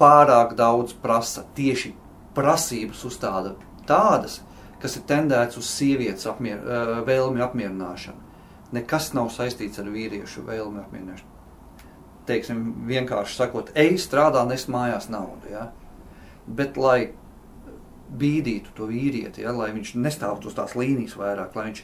Pārāk 0.00 0.52
daudz 0.58 0.92
prasa 1.00 1.46
tieši 1.56 1.94
prasības 2.36 3.04
uzstāda 3.08 3.54
tādas, 3.88 4.42
kas 4.82 4.98
ir 4.98 5.06
tendēts 5.08 5.56
uz 5.56 5.70
sievietes 5.72 6.28
apmier, 6.28 6.60
eh, 6.60 6.92
vēlmi 7.06 7.40
apmierināšanu. 7.44 8.24
Nekas 8.76 9.12
nav 9.14 9.30
saistīts 9.32 9.80
ar 9.80 9.88
vīriešu 9.94 10.44
vēlmi 10.44 10.82
apmierināšanu. 10.82 11.35
Teiksim, 12.26 12.62
vienkārši 12.88 13.38
sakot, 13.38 13.70
ej, 13.78 13.96
strādā, 14.02 14.42
nes 14.48 14.66
mājās 14.72 15.06
naudu. 15.12 15.50
Ja? 15.52 15.68
Bet, 16.46 16.78
lai 16.80 17.12
bīdītu 18.18 18.74
to 18.76 18.88
vīrieti, 18.90 19.42
ja, 19.44 19.52
lai 19.54 19.72
viņš 19.74 19.94
nestāvtu 19.98 20.50
uz 20.50 20.56
tās 20.56 20.76
līnijas 20.78 21.16
vairāk, 21.18 21.56
lai 21.56 21.68
viņš 21.70 21.82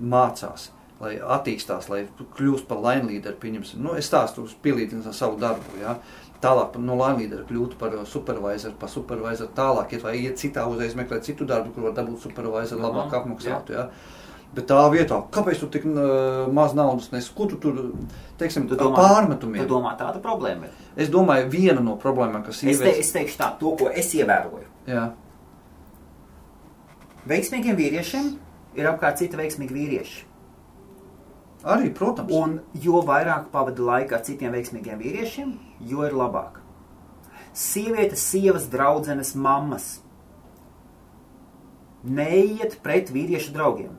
mācās, 0.00 0.68
lai 1.00 1.14
attīstās, 1.36 1.88
lai 1.92 2.04
kļūst 2.36 2.68
par 2.70 2.80
laimlīderu. 2.84 3.38
Pieņemsim, 3.40 3.82
nu, 3.84 3.94
es 3.98 4.08
stāstu 4.10 4.46
pielīdzinu 4.64 5.06
ar 5.08 5.16
savu 5.16 5.38
darbu. 5.40 5.78
Ja. 5.82 5.98
Tālāk 6.42 6.76
no 6.78 6.94
laimlīdera 6.98 7.44
kļūt 7.48 7.74
par 7.80 7.96
supervisoru, 8.06 8.76
par 8.78 8.90
supervisoru 8.92 9.50
tālāk, 9.56 9.96
iet 9.96 10.04
vai 10.06 10.14
iet 10.20 10.38
citā 10.38 10.68
uzreiz 10.70 10.94
meklēt 10.98 11.26
citu 11.26 11.46
darbu, 11.48 11.72
kur 11.74 11.88
var 11.88 11.96
dabūt 11.96 12.28
supervisoru 12.28 12.84
labāk 12.84 13.16
apmaksātu. 13.18 13.74
Ja. 13.74 13.88
Bet 14.56 14.64
tā 14.70 14.80
vietā, 14.90 15.18
kāpēc 15.30 15.60
tu 15.60 15.68
tik 15.70 15.84
uh, 15.90 16.46
maz 16.52 16.72
naudas 16.74 17.10
nes? 17.12 17.26
Ko 17.36 17.44
tu 17.46 17.58
tur, 17.60 17.92
teiksim, 18.40 18.64
Tu 18.70 18.78
domā, 18.80 18.96
pārmetumiem? 18.96 19.60
tu 19.60 19.68
domā 19.74 19.92
tāda 20.00 20.22
problēma 20.24 20.70
ir. 20.70 20.78
Es 20.96 21.10
domāju, 21.12 21.50
viena 21.52 21.82
no 21.84 21.98
problēmām, 22.00 22.42
kas 22.46 22.62
Es, 22.64 22.80
te, 22.80 22.94
es 23.02 23.12
teikšu 23.12 23.36
tā, 23.38 23.50
to, 23.60 23.74
ko 23.78 23.90
es 23.92 24.08
ievēroju. 24.16 24.66
Jā, 24.88 25.10
Veiksmīgiem 27.28 27.76
vīriešiem 27.76 28.28
ir 28.78 28.88
apkārt 28.88 29.18
citi 29.20 29.36
veiksmīgi 29.36 29.74
vīrieši. 29.74 30.24
Arī, 31.68 31.90
protams. 31.92 32.32
Un 32.32 32.54
jo 32.80 33.02
vairāk 33.04 33.50
pavada 33.52 33.84
laika 33.84 34.16
ar 34.16 34.24
citiem 34.24 34.54
veiksmīgiem 34.54 35.00
vīriešiem, 35.02 35.52
jo 35.90 36.06
ir 36.06 36.14
labāk. 36.16 36.60
Sievietes, 37.52 38.22
sievas, 38.22 38.68
draudzenes, 38.72 39.34
mammas. 39.34 39.98
Neiet 42.06 42.78
pret 42.84 43.10
vīriešu 43.12 43.52
draugiem. 43.52 43.96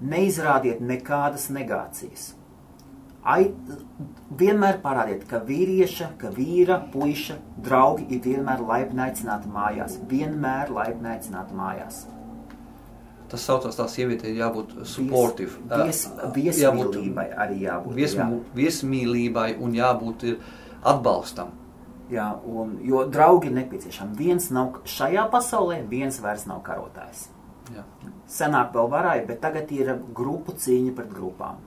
Neizrādiet 0.00 0.82
nekādas 0.84 1.48
negācijas. 1.52 2.34
Ai, 3.26 3.48
vienmēr 4.38 4.76
parādiet, 4.84 5.24
ka 5.26 5.40
vīrieša, 5.42 6.12
ka 6.20 6.30
vīra, 6.34 6.76
puiša, 6.92 7.40
draugi 7.64 8.06
ir 8.14 8.20
vienmēr 8.22 8.62
laipni 8.62 9.02
aicināti 9.08 9.50
mājās. 9.50 9.96
Vienmēr 10.10 10.70
laipni 10.70 11.10
aicināti 11.16 11.56
mājās. 11.58 12.04
Tas 13.26 13.42
saucās, 13.42 13.74
tā 13.74 13.88
sieviete 13.90 14.28
ir 14.30 14.38
jābūt 14.38 14.76
supportive. 14.86 15.58
Vies, 15.72 16.04
vies, 16.36 16.60
viesmīlībai 16.60 17.26
arī 17.34 17.64
jābūt. 17.64 17.96
Viesm, 17.98 18.20
jā. 18.22 18.28
Viesmīlībai 18.60 19.48
un 19.58 19.74
jābūt 19.74 20.26
atbalstam. 20.86 21.50
Jā, 22.12 22.28
un, 22.46 22.76
jo 22.86 23.02
draugi 23.10 23.50
ir 23.50 23.56
nepieciešami. 23.56 24.14
Viens 24.14 24.52
nav 24.54 24.84
šajā 24.86 25.26
pasaulē, 25.32 25.80
viens 25.90 26.20
vairs 26.22 26.46
nav 26.46 26.62
karotājs. 26.68 27.26
Jā. 27.74 27.82
Senāk 28.30 28.74
vēl 28.74 28.90
varēja, 28.92 29.24
bet 29.28 29.40
tagad 29.42 29.72
ir 29.74 29.96
grupu 30.14 30.54
cīņa 30.54 30.94
pret 30.98 31.10
grupām. 31.14 31.58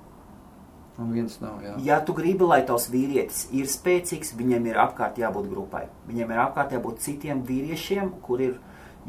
Un 0.99 1.13
viens 1.15 1.37
nav, 1.39 1.61
jā. 1.63 1.73
Ja 1.83 1.99
tu 2.03 2.13
gribi, 2.15 2.43
lai 2.47 2.59
tavs 2.67 2.89
vīrietis 2.91 3.45
ir 3.55 3.69
spēcīgs, 3.71 4.33
viņam 4.39 4.65
ir 4.67 4.79
apkārt 4.83 5.19
jābūt 5.21 5.47
grupai. 5.51 5.85
Viņam 6.09 6.33
ir 6.33 6.41
apkārt 6.43 6.75
jābūt 6.75 6.99
citiem 7.05 7.43
vīriešiem, 7.47 8.11
kur 8.25 8.43
ir 8.43 8.57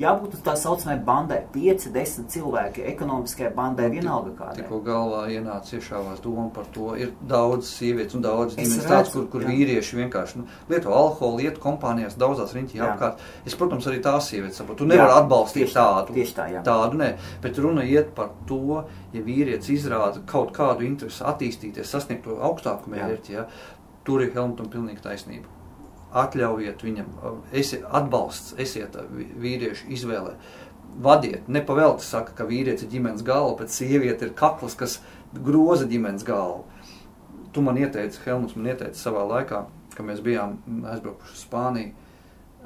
jābūt 0.01 0.39
tā 0.45 0.55
saucamai 0.59 0.97
bandai, 1.05 1.41
5, 1.53 1.89
10 1.95 2.29
cilvēki, 2.33 2.85
ekonomiskai 2.93 3.51
bandai, 3.57 3.89
vienalga 3.93 4.33
kādai. 4.39 4.63
Tikko 4.63 4.81
galvā 4.87 5.27
ienāca 5.35 5.77
iešāvās 5.77 6.23
doma 6.25 6.49
par 6.55 6.69
to, 6.75 6.93
ir 7.01 7.13
daudz 7.29 7.69
sievietes 7.69 8.17
un 8.19 8.25
daudz 8.25 8.57
ģimenes 8.57 8.89
tāds, 8.89 9.13
kur, 9.15 9.27
kur 9.33 9.45
jā. 9.45 9.53
vīrieši 9.53 10.01
vienkārši 10.01 10.41
nu, 10.41 10.47
lieto 10.73 10.95
alkoholu, 10.97 11.45
iet 11.45 11.61
kompānijās, 11.63 12.17
daudzās 12.21 12.55
riņķī 12.57 12.83
apkārt. 12.89 13.21
Es, 13.45 13.57
protams, 13.61 13.89
arī 13.91 14.01
tās 14.05 14.31
sievietes 14.33 14.61
saprotu. 14.61 14.85
Tu 14.85 14.91
nevari 14.95 15.17
atbalstīt 15.21 15.67
tieši 15.67 15.77
tādu. 15.77 16.17
Tieši 16.17 16.37
tā, 16.39 16.49
jā. 16.57 16.65
Tādu 16.67 17.01
nē, 17.01 17.13
bet 17.45 17.61
runa 17.61 17.85
iet 17.87 18.15
par 18.17 18.33
to, 18.49 18.83
ja 19.15 19.25
vīrietis 19.27 19.75
izrāda 19.77 20.25
kaut 20.31 20.55
kādu 20.57 20.89
interesi 20.89 21.25
attīstīties, 21.27 21.93
sasniegt 21.93 22.25
to 22.27 22.41
augstāku 22.41 22.93
mērķi, 22.93 23.37
ja, 23.37 23.49
tur 24.07 24.25
ir 24.25 24.33
Helmutam 24.35 24.71
pilnīgi 24.73 25.05
taisnība 25.05 25.60
atļaujiet 26.17 26.83
viņam, 26.85 27.13
esiet 27.53 27.87
atbalsts, 27.87 28.55
esiet 28.59 28.97
vīriešu 29.11 29.91
izvēlē. 29.95 30.35
Vadiet, 31.01 31.47
nepavēlti 31.47 32.05
saka, 32.05 32.35
ka 32.35 32.47
vīrietis 32.49 32.85
ir 32.87 32.93
ģimenes 32.97 33.23
galva, 33.27 33.55
bet 33.61 33.73
sieviete 33.73 34.27
ir 34.27 34.35
kakls, 34.37 34.75
kas 34.79 34.99
groza 35.33 35.87
ģimenes 35.91 36.27
galvu. 36.27 36.65
Tu 37.55 37.63
man 37.63 37.79
ieteici, 37.79 38.19
Helmuts 38.27 38.57
man 38.59 38.73
ieteica 38.73 38.99
savā 38.99 39.23
laikā, 39.29 39.65
ka 39.95 40.07
mēs 40.07 40.23
bijām 40.25 40.59
aizbraukuši 40.91 41.37
uz 41.37 41.45
Spāniju, 41.47 41.95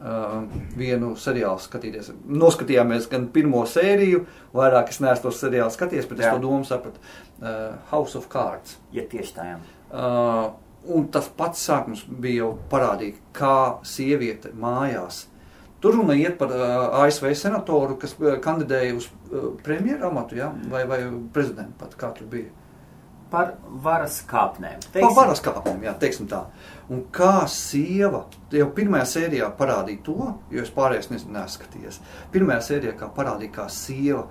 uh, 0.00 0.35
vienu 0.78 1.12
seriālu 1.20 1.61
skatīties. 1.62 2.11
Noskatījāmies 2.24 3.09
gan 3.12 3.28
pirmo 3.35 3.64
sēriju, 3.68 4.24
vairāk 4.57 4.92
es 4.92 5.00
neesmu 5.04 5.28
to 5.28 5.37
seriālu 5.37 5.72
skatījies, 5.74 6.09
bet 6.11 6.24
Jā. 6.24 6.33
es 6.33 6.37
to 6.37 6.44
domu 6.44 6.68
sapratu. 6.68 7.00
Uh, 7.40 7.76
House 7.92 8.16
of 8.18 8.28
Cards. 8.33 8.78
Ja 8.94 9.04
tieši 9.11 9.37
tā, 9.37 9.48
jā. 9.52 9.62
Uh, 9.92 10.52
Un 10.84 11.06
tas 11.08 11.30
pats 11.32 11.62
sākums 11.64 12.02
bija 12.04 12.42
jau 12.42 12.50
parādīt, 12.68 13.20
kā 13.32 13.80
sieviete 13.88 14.50
mājās. 14.60 15.24
Tur 15.80 15.98
runa 15.98 16.16
iet 16.16 16.36
par 16.40 16.52
uh, 16.52 16.98
ASV 17.04 17.30
senatoru, 17.36 17.96
kas 18.00 18.14
uh, 18.20 18.36
kandidēja 18.44 18.92
uz 18.96 19.06
uh, 19.08 19.50
premjeru 19.64 20.10
amatu, 20.10 20.36
ja? 20.36 20.50
vai, 20.72 20.84
vai 20.88 21.00
prezidentu 21.32 21.76
pat, 21.80 21.96
kā 22.00 22.08
tur 22.16 22.28
bija. 22.32 22.52
Par 23.32 23.54
varas 23.84 24.20
kāpnēm. 24.28 24.78
Teiksim. 24.84 25.08
Par 25.08 25.16
varas 25.16 25.42
kāpnēm, 25.44 25.82
jā, 25.88 25.94
teiksim 26.00 26.28
tā. 26.30 26.44
Un 26.92 27.02
kā 27.12 27.46
sieva, 27.50 28.26
jau 28.52 28.68
pirmajā 28.76 29.08
sērijā 29.14 29.48
parādīja 29.58 30.04
to, 30.06 30.30
jo 30.52 30.64
es 30.64 30.72
pārējais 30.72 31.10
nezinu, 31.12 31.34
neskatījies. 31.38 32.00
Pirmajā 32.32 32.60
sērijā 32.68 32.94
kā 33.00 33.08
parādīja, 33.16 33.56
kā 33.58 33.68
sieva 33.72 34.26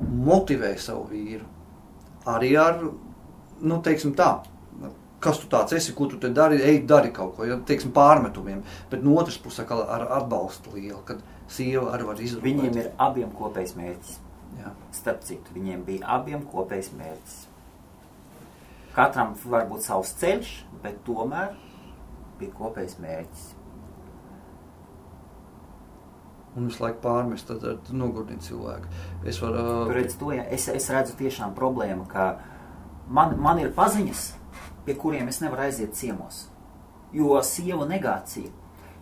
motivēja 0.00 0.82
savu 0.88 1.08
vīru. 1.10 1.46
Arī 2.30 2.54
ar, 2.58 2.82
nu, 3.62 3.78
teiksim 3.84 4.14
tā, 4.18 4.32
kas 5.20 5.40
tu 5.40 5.48
tāds 5.52 5.74
esi, 5.76 5.94
ko 5.96 6.08
tu 6.10 6.18
te 6.20 6.30
dari, 6.34 6.60
ej, 6.62 6.82
dari 6.88 7.10
kaut 7.14 7.34
ko, 7.36 7.46
ja, 7.48 7.56
teiksim, 7.68 7.92
pārmetumiem. 7.96 8.62
Bet 8.90 9.04
no 9.04 9.16
otras 9.20 9.38
puses, 9.42 9.64
ar 9.66 10.06
atbalstu 10.20 10.76
lielu, 10.76 11.00
kad 11.08 11.22
sieva 11.48 11.94
arī 11.96 12.08
var 12.10 12.22
izrunāt. 12.22 12.46
Viņiem 12.46 12.80
ir 12.82 12.92
abiem 13.00 13.32
kopējs 13.36 13.76
mērķis. 13.78 14.16
Jā. 14.60 14.72
Starp 14.94 15.24
citu, 15.26 15.52
viņiem 15.56 15.84
bija 15.86 16.16
abiem 16.16 16.44
kopējs 16.48 16.92
mērķis. 16.96 17.36
Katram 18.96 19.34
var 19.44 19.66
būt 19.68 19.84
savs 19.84 20.14
ceļš, 20.20 20.52
bet 20.84 21.02
tomēr 21.04 21.52
bija 22.40 22.54
kopējs 22.56 22.96
mērķis. 23.02 23.52
Un 26.56 26.70
visu 26.70 26.80
laiku 26.80 27.02
pārmest, 27.02 27.50
tad, 27.50 27.60
tad 27.60 27.92
nogurdina 27.92 28.40
cilvēku. 28.40 28.88
Es, 29.28 29.42
varu, 29.42 29.90
redz, 29.92 30.16
to, 30.16 30.30
ja, 30.32 30.46
es, 30.48 30.70
es 30.72 30.88
redzu 30.88 31.12
tiešām 31.18 31.52
problēmu, 31.56 32.06
ka 32.08 32.30
man, 33.12 33.34
man 33.44 33.60
ir 33.60 33.74
paziņas, 33.76 34.22
pie 34.86 34.94
kuriem 34.98 35.28
es 35.28 35.40
nevaru 35.42 35.66
aiziet 35.66 35.96
ciemos. 35.98 36.46
Jo 37.14 37.40
sieva 37.44 37.86
negācija. 37.88 38.52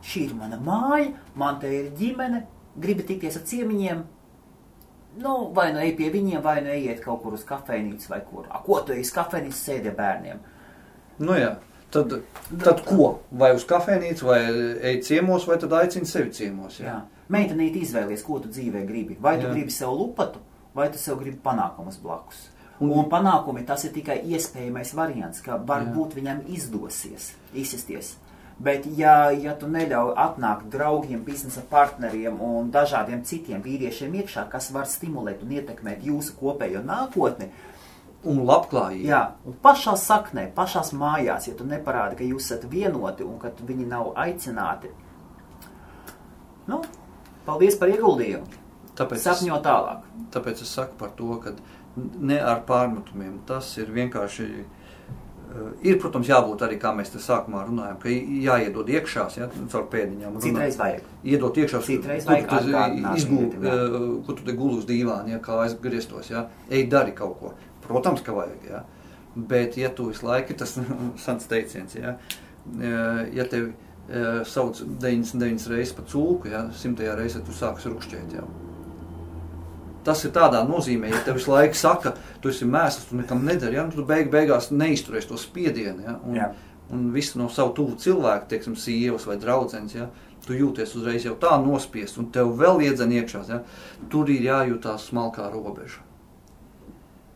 Šī 0.04 0.26
ir 0.28 0.34
mana 0.36 0.58
māja, 0.60 1.14
man 1.38 1.60
te 1.60 1.70
ir 1.72 1.92
ģimene, 1.96 2.42
gribi 2.80 3.06
tikties 3.08 3.38
ar 3.40 3.46
ciemiņiem. 3.48 4.02
Nu, 5.22 5.34
vai 5.54 5.68
nu 5.72 5.78
ej 5.78 5.94
pie 5.96 6.10
viņiem, 6.10 6.42
vai 6.42 6.58
nu 6.64 6.72
ejiet 6.74 7.00
kaut 7.04 7.22
kur 7.22 7.36
uz 7.36 7.44
kafejnīcu 7.46 8.10
vai 8.10 8.20
kur. 8.26 8.48
A, 8.50 8.60
ko 8.64 8.80
tu 8.82 8.92
ej 8.96 9.04
uz 9.04 9.12
kafejnīcu 9.14 9.56
sēdi 9.56 9.92
bērniem? 9.94 10.40
Nu 11.22 11.36
jā, 11.38 11.52
tad, 11.94 12.16
tad 12.64 12.82
ko? 12.88 13.20
Vai 13.30 13.52
uz 13.54 13.64
kafejnīcu, 13.70 14.26
vai 14.26 14.40
ej 14.90 14.98
ciemos, 15.06 15.46
vai 15.48 15.60
tad 15.62 15.76
aicini 15.78 16.10
sevi 16.10 16.34
ciemos? 16.34 16.80
Jā. 16.82 16.88
jā. 16.90 17.28
Meitenīt 17.32 17.78
izvēlies, 17.80 18.24
ko 18.26 18.40
tu 18.42 18.50
dzīvē 18.52 18.82
gribi. 18.88 19.16
Vai 19.22 19.38
tu 19.38 19.46
jā. 19.46 19.54
gribi 19.54 19.72
sev 19.72 19.94
lupatu, 19.96 20.42
vai 20.76 20.90
tu 20.92 21.00
sev 21.00 21.22
gribi 21.22 21.38
panākumus 21.44 22.02
blakus. 22.02 22.48
Un, 22.82 23.04
panākumi 23.10 23.62
tas 23.66 23.84
ir 23.86 23.92
tikai 23.94 24.18
iespējamais 24.34 24.94
variants, 24.98 25.42
ka 25.44 25.60
varbūt 25.62 26.14
Jā. 26.14 26.20
viņam 26.20 26.40
izdosies 26.50 27.30
izsisties. 27.54 28.16
Bet, 28.58 28.86
ja, 28.98 29.30
ja 29.34 29.54
tu 29.58 29.66
neļauj 29.70 30.12
atnākt 30.18 30.68
draugiem, 30.70 31.22
biznesa 31.26 31.62
partneriem 31.70 32.38
un 32.42 32.70
dažādiem 32.74 33.24
citiem 33.26 33.62
vīriešiem 33.62 34.14
iekšā, 34.20 34.46
kas 34.50 34.70
var 34.74 34.86
stimulēt 34.90 35.42
un 35.42 35.54
ietekmēt 35.56 36.04
jūsu 36.06 36.36
kopējo 36.38 36.82
nākotni, 36.86 37.50
un 38.24 38.42
labklājību. 38.46 39.06
Jā, 39.08 39.22
un 39.46 39.56
pašā 39.62 39.96
saknē, 40.00 40.48
pašās 40.56 40.92
mājās, 40.96 41.48
ja 41.50 41.54
tu 41.58 41.66
neparādi, 41.68 42.18
ka 42.20 42.28
jūs 42.28 42.46
esat 42.48 42.66
vienoti 42.70 43.26
un 43.26 43.38
ka 43.42 43.52
viņi 43.58 43.88
nav 43.90 44.12
aicināti, 44.22 44.92
nu, 46.70 46.80
paldies 47.46 47.78
par 47.80 47.92
ieguldījumu. 47.92 48.62
Tāpēc 48.94 49.24
Sapņo 49.24 49.56
tālāk. 49.64 50.04
Tāpēc 50.30 50.60
es 50.62 50.70
saku 50.70 50.94
par 51.00 51.10
to, 51.18 51.34
ka 51.42 51.56
ne 51.96 52.38
ar 52.40 52.64
pārmetumiem. 52.68 53.40
Tas 53.48 53.70
ir 53.80 53.92
vienkārši. 53.94 54.48
Uh, 55.54 55.68
ir, 55.86 55.98
protams, 56.02 56.26
jābūt 56.26 56.64
arī, 56.66 56.78
kā 56.82 56.90
mēs 56.96 57.12
te 57.12 57.20
sākumā 57.22 57.60
runājam, 57.68 57.98
ka 58.02 58.10
jāiedod 58.10 58.88
iekšā, 58.90 59.26
ja, 59.38 59.46
caur 59.70 59.84
pēdiņām. 59.92 60.40
Citreiz 60.42 60.78
vajag. 60.80 61.04
Iedot 61.30 61.60
iekšā, 61.62 61.82
Citreiz 61.86 62.26
vajag 62.26 62.98
izgūt, 63.20 63.54
uh, 63.60 63.94
kur 64.26 64.38
tu 64.40 64.48
te 64.48 64.56
guli 64.58 64.80
uz 64.80 64.88
dīvāna, 64.88 65.36
ja, 65.36 65.38
kā 65.44 65.60
aizgrieztos, 65.66 66.32
ja, 66.32 66.48
ej 66.70 66.88
dari 66.90 67.14
kaut 67.14 67.38
ko. 67.38 67.54
Protams, 67.84 68.24
ka 68.26 68.34
vajag, 68.34 68.66
ja. 68.72 68.82
Bet, 69.34 69.78
ja 69.78 69.92
tu 69.94 70.08
visu 70.10 70.26
laiku, 70.26 70.58
tas 70.58 70.74
sans 71.26 71.50
teiciens, 71.50 71.94
ja, 72.00 72.16
ja 73.34 73.46
tevi 73.50 73.70
uh, 73.70 74.42
sauc 74.48 74.82
99 74.82 75.70
reizes 75.70 75.94
pa 75.94 76.02
cūku, 76.08 76.50
ja, 76.50 76.66
simtajā 76.82 77.14
reizē 77.20 77.44
tu 77.46 77.54
sāks 77.54 77.86
rukšķēt, 77.90 78.38
ja. 78.40 78.48
Tas 80.04 80.20
ir 80.26 80.34
tādā 80.36 80.60
nozīmē, 80.68 81.08
ja 81.12 81.22
tev 81.24 81.38
visu 81.38 81.52
laiku 81.52 81.78
saka, 81.78 82.12
tu 82.42 82.50
esi 82.52 82.66
mēsls, 82.68 83.08
tu 83.08 83.16
nekam 83.16 83.44
nedari, 83.46 83.78
ja? 83.78 83.86
Nu, 83.86 83.94
tu 83.94 84.04
beig, 84.08 84.28
beigās 84.32 84.68
neizturēsi 84.74 85.30
to 85.30 85.38
spiedienu. 85.40 86.04
Ja? 86.04 86.16
Un, 86.20 86.36
Jā. 86.36 86.48
un 86.92 87.06
visu 87.14 87.40
no 87.40 87.48
savu 87.52 87.72
tuvu 87.78 87.96
cilvēku, 88.00 88.50
teiksim, 88.50 88.76
sievas 88.76 89.24
vai 89.28 89.38
draudzenes, 89.40 89.96
ja? 89.96 90.10
tu 90.44 90.52
jūties 90.52 90.92
uzreiz 90.98 91.24
jau 91.24 91.32
tā 91.40 91.54
nospiest, 91.62 92.18
un 92.20 92.28
tev 92.32 92.52
vēl 92.60 92.82
iedzen 92.84 93.14
iekšā. 93.16 93.44
Ja? 93.48 93.62
Tur 94.12 94.28
ir 94.32 94.44
jājūtās 94.44 95.08
smalkā 95.08 95.48
robeža. 95.52 96.04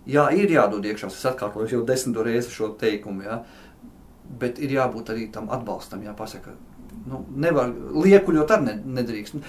Jā, 0.09 0.29
ir 0.33 0.53
jādod 0.53 0.85
iekšā, 0.89 1.09
es 1.13 1.25
atkārtoju 1.29 1.73
jau 1.73 1.87
desmito 1.89 2.25
reizi 2.25 2.53
šo 2.53 2.75
teikumu, 2.81 3.25
ja? 3.25 3.43
bet 4.41 4.61
ir 4.61 4.77
jābūt 4.77 5.15
arī 5.15 5.31
tam 5.33 5.49
atbalstam, 5.53 6.03
jāpasaka, 6.05 6.53
nu, 7.09 7.23
nevar, 7.41 7.73
liekuļot 7.97 8.53
arī 8.59 8.77
nedrīkst. 8.85 9.41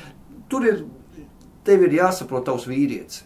Tur 0.50 0.68
ir 0.68 0.84
tev 1.70 1.86
ir 1.86 1.98
jāsaprot 2.00 2.48
tavs 2.50 2.68
vīrietis. 2.70 3.24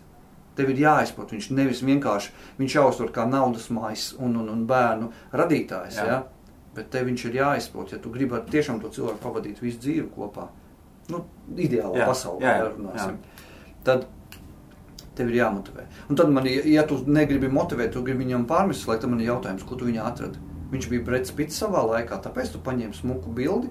Tev 0.53 0.69
ir 0.69 0.83
jāizprot, 0.83 1.31
viņš 1.33 1.49
nevis 1.57 1.81
vienkārši 1.81 2.33
viņš 2.59 2.75
jāuztver 2.77 3.13
kā 3.15 3.23
naudas 3.25 3.71
mājas 3.73 4.11
un, 4.19 4.35
un, 4.37 4.51
un 4.53 4.65
bērnu 4.69 5.09
radītājs. 5.33 5.97
Jā. 5.97 6.09
Ja? 6.11 6.19
Bet 6.77 6.91
tev 6.93 7.07
viņš 7.09 7.23
ir 7.29 7.39
jāizprot, 7.39 7.93
ja 7.95 8.01
tu 8.01 8.11
gribi 8.13 8.37
tiešām 8.51 8.81
to 8.81 8.91
cilvēku 8.93 9.21
pavadīt 9.23 9.61
visu 9.63 9.81
dzīvi 9.81 10.11
kopā. 10.13 10.49
Nu, 11.09 11.23
ideālā 11.57 12.03
jā, 12.03 12.05
pasaulē, 12.07 12.45
jā, 12.45 12.53
jā, 12.61 12.67
runāsim. 12.75 13.17
Jā. 13.17 13.79
Tad 13.83 14.05
Tev 15.13 15.29
ir 15.29 15.37
jāmotivē. 15.37 15.83
Un 16.09 16.17
tad 16.17 16.31
man, 16.33 16.47
ja 16.49 16.83
tu 16.89 16.97
negribi 17.05 17.49
motivēt, 17.53 17.91
tu 17.93 18.01
gribi 18.05 18.25
viņam 18.25 18.47
pārmest, 18.49 18.87
lai 18.89 18.97
tam 19.01 19.13
ir 19.13 19.27
jautājums, 19.27 19.65
ko 19.69 19.77
tu 19.77 19.85
viņā 19.85 20.07
atradi. 20.09 20.41
Viņš 20.71 20.87
bija 20.89 21.05
Brits 21.05 21.33
Pits 21.37 21.59
savā 21.61 21.83
laikā, 21.85 22.17
tāpēc 22.23 22.55
tu 22.55 22.61
paņēmi 22.65 22.97
smuku 22.97 23.33
bildi. 23.37 23.69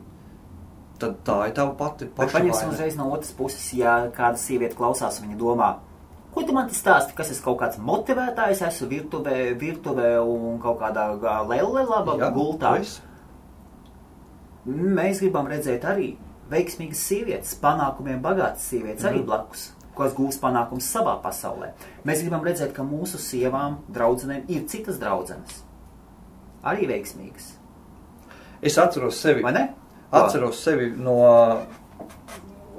Tad 1.02 1.16
tā 1.26 1.38
ir 1.48 1.54
tava 1.56 1.74
pati. 1.78 2.06
Bet 2.16 2.30
paņemsim 2.34 2.70
uzreiz 2.70 2.98
no 2.98 3.08
otras 3.10 3.32
puses, 3.34 3.64
ja 3.74 3.96
kāda 4.14 4.38
sieviete 4.38 4.78
klausās, 4.78 5.18
viņa 5.22 5.38
domā, 5.40 5.70
ko 6.34 6.44
tu 6.46 6.54
man 6.54 6.70
te 6.70 6.78
stāsti, 6.78 7.16
kas 7.18 7.32
es 7.34 7.42
kaut 7.42 7.58
kāds 7.62 7.80
motivētājs, 7.82 8.62
esmu 8.68 8.90
virtuvē, 8.92 9.38
virtuvē 9.58 10.12
un 10.22 10.60
kaut 10.62 10.78
kādā 10.84 11.08
lelle 11.50 11.86
laba 11.88 12.16
Jā, 12.20 12.30
gultā. 12.34 12.76
Es. 12.80 13.00
Mēs 14.68 15.24
gribam 15.24 15.50
redzēt 15.50 15.84
arī 15.90 16.12
veiksmīgas 16.52 17.02
sievietes, 17.08 17.56
panākumiem 17.58 18.22
bagātas 18.22 18.68
sievietes 18.70 19.02
mm. 19.02 19.10
arī 19.10 19.24
blakus 19.26 19.72
kas 19.96 20.14
gūs 20.16 20.38
panākums 20.40 20.86
savā 20.88 21.18
pasaulē. 21.20 21.72
Mēs 22.08 22.22
gribam 22.24 22.44
redzēt, 22.46 22.72
ka 22.76 22.84
mūsu 22.86 23.20
sievām, 23.20 23.80
draudzenēm 23.92 24.48
ir 24.48 24.64
citas 24.70 24.96
draudzenes. 25.02 25.58
Arī 26.64 26.88
veiksmīgas. 26.88 27.50
Es 28.62 28.78
atceros 28.78 29.18
sevi. 29.20 29.42
Vai 29.44 29.52
ne? 29.56 29.66
Atceros 30.12 30.60
sevi 30.60 30.90
no 30.96 31.16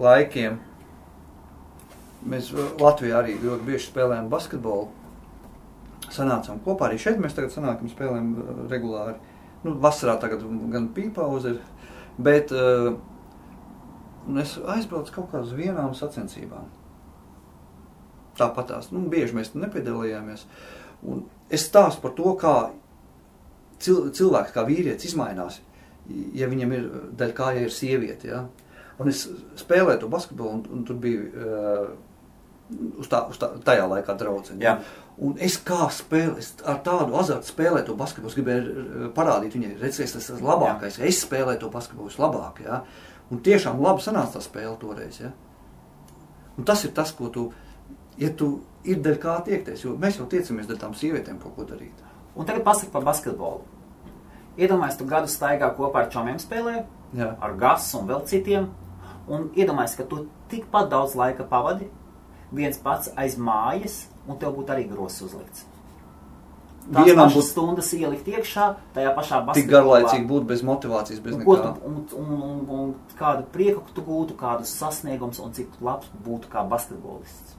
laikiem. 0.01 0.59
Mēs 2.29 2.51
Latvijā 2.79 3.19
arī 3.19 3.37
ļoti 3.41 3.67
bieži 3.67 3.89
spēlējam 3.89 4.29
basketbolu. 4.31 4.89
Sanācām 6.13 6.61
kopā 6.63 6.87
arī 6.87 6.99
šeit. 7.01 7.17
Mēs 7.21 7.35
tagad 7.35 7.55
sanākam, 7.55 7.89
spēlējam 7.91 8.29
uh, 8.37 8.61
regulāri. 8.71 9.17
Nu, 9.63 9.73
vasarā 9.81 10.15
tagad 10.21 10.43
gan 10.71 10.89
pīpauze 10.93 11.55
ir, 11.55 11.59
bet 12.21 12.51
uh, 12.53 12.93
es 14.39 14.55
aizbraucu 14.75 15.17
kaut 15.17 15.29
kā 15.31 15.41
uz 15.43 15.53
vienām 15.57 15.95
sacensībām 15.97 16.69
tāpat 18.37 18.71
tās. 18.71 18.89
Nu, 18.93 19.03
bieži 19.09 19.35
mēs 19.37 19.53
nepiedalījāmies. 19.57 20.45
Un 21.09 21.25
es 21.53 21.67
stāstu 21.67 22.03
par 22.03 22.15
to, 22.17 22.33
kā 22.39 22.55
cil 23.83 24.09
cilvēks, 24.15 24.53
kā 24.55 24.63
vīrietis 24.67 25.11
izmainās, 25.11 25.59
ja 26.35 26.49
viņam 26.51 26.73
ir 26.75 26.89
daļa 27.19 27.37
kāja 27.37 27.65
ir 27.65 27.73
sieviete. 27.73 28.31
Ja? 28.31 28.43
Un 29.01 29.11
es 29.11 29.25
spēlēju 29.59 30.03
to 30.03 30.09
basketbolu, 30.11 30.59
un, 30.59 30.65
un 30.77 30.83
tur 30.87 30.99
bija 31.01 31.23
uh, 31.23 31.87
uz 33.01 33.09
tā, 33.11 33.23
uz 33.31 33.39
tā, 33.41 33.53
tajā 33.65 33.87
laikā 33.91 34.17
draudzene. 34.19 34.63
Ja? 34.63 34.77
Un 35.23 35.37
es 35.41 35.59
kā 35.61 35.87
spēlēju, 35.93 36.37
es 36.41 36.53
ar 36.67 36.81
tādu 36.85 37.17
azartu 37.19 37.51
spēlēju 37.51 37.89
to 37.89 37.97
basketbolu, 37.99 38.33
es 38.33 38.37
gribēju 38.39 38.75
uh, 38.75 39.07
parādīt 39.15 39.57
viņai, 39.57 39.73
redzēs, 39.81 40.15
tas 40.17 40.29
ir 40.33 40.45
labākais, 40.45 40.99
ja? 40.99 41.09
es 41.09 41.23
spēlēju 41.25 41.65
to 41.65 41.73
basketbolu 41.73 42.11
vislabāk. 42.11 42.63
Ja? 42.65 42.83
Un 43.31 43.41
tiešām 43.43 43.81
labi 43.81 44.05
sanāca 44.05 44.37
tā 44.37 44.45
spēle 44.45 44.75
toreiz. 44.81 45.21
Ja? 45.23 45.33
Un 46.57 46.67
tas 46.69 46.83
ir 46.85 46.91
tas, 46.93 47.15
ko 47.17 47.31
tu 47.33 47.47
ja 48.21 48.29
tu 48.37 48.49
ir 48.85 48.99
dēļ 49.03 49.19
kā 49.21 49.37
tiekties, 49.45 49.85
jo 49.85 49.95
mēs 49.99 50.19
jau 50.19 50.27
tiecamies 50.29 50.67
dēļ 50.69 50.79
tām 50.81 50.95
sievietēm 50.97 51.39
kaut 51.41 51.55
ko 51.57 51.67
darīt. 51.67 52.03
Un 52.35 52.47
tagad 52.49 52.65
pasaki 52.65 52.91
par 52.93 53.05
basketbolu. 53.05 53.63
Iedomājies, 54.57 54.99
tu 54.99 55.07
gadu 55.09 55.31
staigā 55.31 55.71
kopā 55.73 56.03
ar 56.03 56.09
čomiem 56.13 56.37
spēlē, 56.41 56.83
Jā. 57.17 57.33
ar 57.41 57.57
gasu 57.57 57.99
un 58.01 58.09
vēl 58.11 58.23
citiem, 58.29 58.69
un 59.27 59.49
iedomājies, 59.57 59.97
ka 59.97 60.05
tu 60.09 60.27
tikpat 60.51 60.91
daudz 60.91 61.15
laika 61.17 61.45
pavadi 61.49 61.89
viens 62.53 62.77
pats 62.77 63.09
aiz 63.17 63.37
mājas, 63.37 64.03
un 64.27 64.37
tev 64.37 64.53
būtu 64.57 64.75
arī 64.75 64.85
grozs 64.89 65.23
uzlikts. 65.25 65.65
Tās 66.83 67.07
Vienam 67.07 67.29
pašas 67.29 67.37
būt... 67.37 67.47
stundas 67.47 67.89
ielikt 67.95 68.27
iekšā, 68.27 68.65
tajā 68.93 69.13
pašā 69.15 69.39
basketbolā. 69.47 69.55
Tik 69.55 69.69
garlaicīgi 69.71 70.27
būt 70.27 70.47
bez 70.49 70.63
motivācijas, 70.67 71.21
bez 71.23 71.37
nekā. 71.39 71.71
Un, 71.87 72.01
un, 72.19 72.31
un, 72.35 72.57
un 72.75 72.93
kādu 73.19 73.47
prieku 73.53 73.85
tu 73.95 74.03
gūtu, 74.03 74.35
kādus 74.39 74.73
sasniegums 74.81 75.39
un 75.43 75.55
cik 75.55 75.79
labs 75.81 76.11
būtu 76.25 76.51
kā 76.51 76.65
basketbolists. 76.67 77.55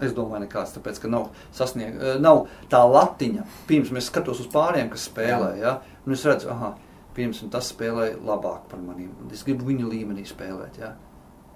Es 0.00 0.12
domāju, 0.16 0.42
nekāds, 0.44 0.74
tāpēc, 0.76 0.98
ka 1.00 1.08
nav, 1.08 1.28
sasnieg, 1.56 1.94
eh, 1.96 2.16
nav 2.20 2.46
tā 2.72 2.82
latiņa. 2.84 3.44
Pirms 3.68 3.92
mēs 3.96 4.10
skatos 4.10 4.42
uz 4.44 4.48
pāriem, 4.52 4.90
kas 4.92 5.06
spēlē, 5.08 5.52
jā. 5.60 5.76
Ja? 5.76 5.95
Un 6.06 6.14
es 6.16 6.24
redzu, 6.26 6.50
aha, 6.54 6.74
pirms 7.16 7.42
tas 7.52 7.72
spēlē 7.72 8.12
labāk 8.24 8.68
par 8.70 8.80
maniem. 8.82 9.12
Es 9.32 9.44
gribu 9.46 9.68
viņu 9.70 9.90
līmenī 9.90 10.26
spēlēt. 10.28 10.80
Ja? 10.80 10.94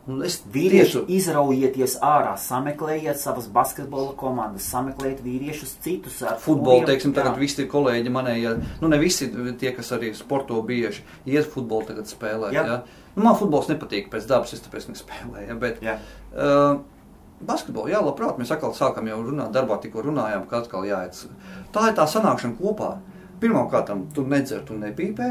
Un 0.09 0.23
es 0.25 0.39
vīrieši 0.49 0.95
tieši... 0.95 1.17
izraujieties 1.19 1.97
ārā, 2.05 2.33
sameklējiet 2.41 3.21
savas 3.21 3.51
basketbola 3.53 4.15
komandas, 4.19 4.69
sameklējiet 4.73 5.21
vīriešus 5.25 5.75
citus 5.85 6.23
ar 6.25 6.39
futbolu. 6.41 6.87
Teiksim, 6.89 7.13
tagad 7.17 7.37
jā. 7.37 7.43
visi 7.45 7.67
kolēģi 7.71 8.13
manējie, 8.15 8.55
nu 8.81 8.91
ne 8.91 9.01
visi 9.03 9.29
tie, 9.61 9.75
kas 9.77 9.93
arī 9.97 10.15
sporto 10.17 10.57
bieži, 10.67 11.05
iet 11.29 11.51
futbolu 11.53 11.91
tagad 11.93 12.09
spēlēt, 12.11 12.57
jā. 12.57 12.65
jā. 12.65 12.79
Nu, 13.17 13.27
man 13.27 13.37
futbols 13.37 13.69
nepatīk 13.71 14.09
pēc 14.13 14.27
dabas, 14.31 14.55
es 14.57 14.65
tāpēc 14.65 14.89
nespēlēju, 14.95 15.51
jā, 15.53 15.61
bet... 15.61 15.85
Jā. 15.85 16.01
Uh, 16.33 16.81
Basketbolu, 17.41 17.89
jā, 17.89 18.03
labprāt, 18.05 18.37
mēs 18.37 18.51
atkal 18.53 18.75
sākam 18.77 19.07
jau 19.09 19.23
runāt, 19.25 19.49
darbā 19.55 19.79
tikko 19.81 20.03
runājām, 20.05 20.43
ka 20.49 20.59
atkal 20.61 20.85
jāiet. 20.85 21.17
Tā 21.73 21.87
ir 21.89 21.95
tā 21.97 22.05
sanākšana 22.05 22.53
kopā. 22.59 22.91
Pirmkārt, 23.41 23.93
tu 24.15 24.25
nedzer, 24.29 24.63
tu 24.69 24.77
nepīpē, 24.79 25.31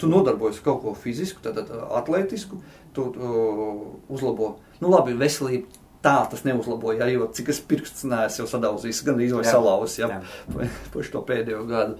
tu 0.00 0.10
nodarbojies 0.10 0.60
ar 0.62 0.66
kaut 0.68 0.82
ko 0.82 0.94
fizisku, 0.98 1.42
tad 1.44 1.60
atletisku, 1.68 2.60
tu 2.96 3.08
uh, 3.10 3.82
uzlabo, 4.12 4.56
nu 4.82 4.92
labi, 4.92 5.16
veselību. 5.18 5.80
Tā 6.04 6.18
tas 6.28 6.42
neuzlaboja, 6.44 7.06
ja, 7.06 7.14
jo 7.16 7.30
cik 7.32 7.46
es 7.48 7.62
pirksts 7.64 8.04
neesmu 8.04 8.42
jau 8.42 8.48
sadauzījis, 8.50 8.98
gan 9.06 9.16
arī 9.16 9.30
salauzis, 9.48 10.02
ja, 10.02 10.18
pa 10.92 11.04
šo 11.06 11.22
pēdējo 11.24 11.62
gadu. 11.70 11.94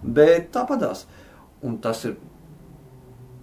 Bet 0.00 0.52
tāpatās. 0.54 1.02
Un 1.66 1.80
tas 1.82 2.04
ir 2.06 2.14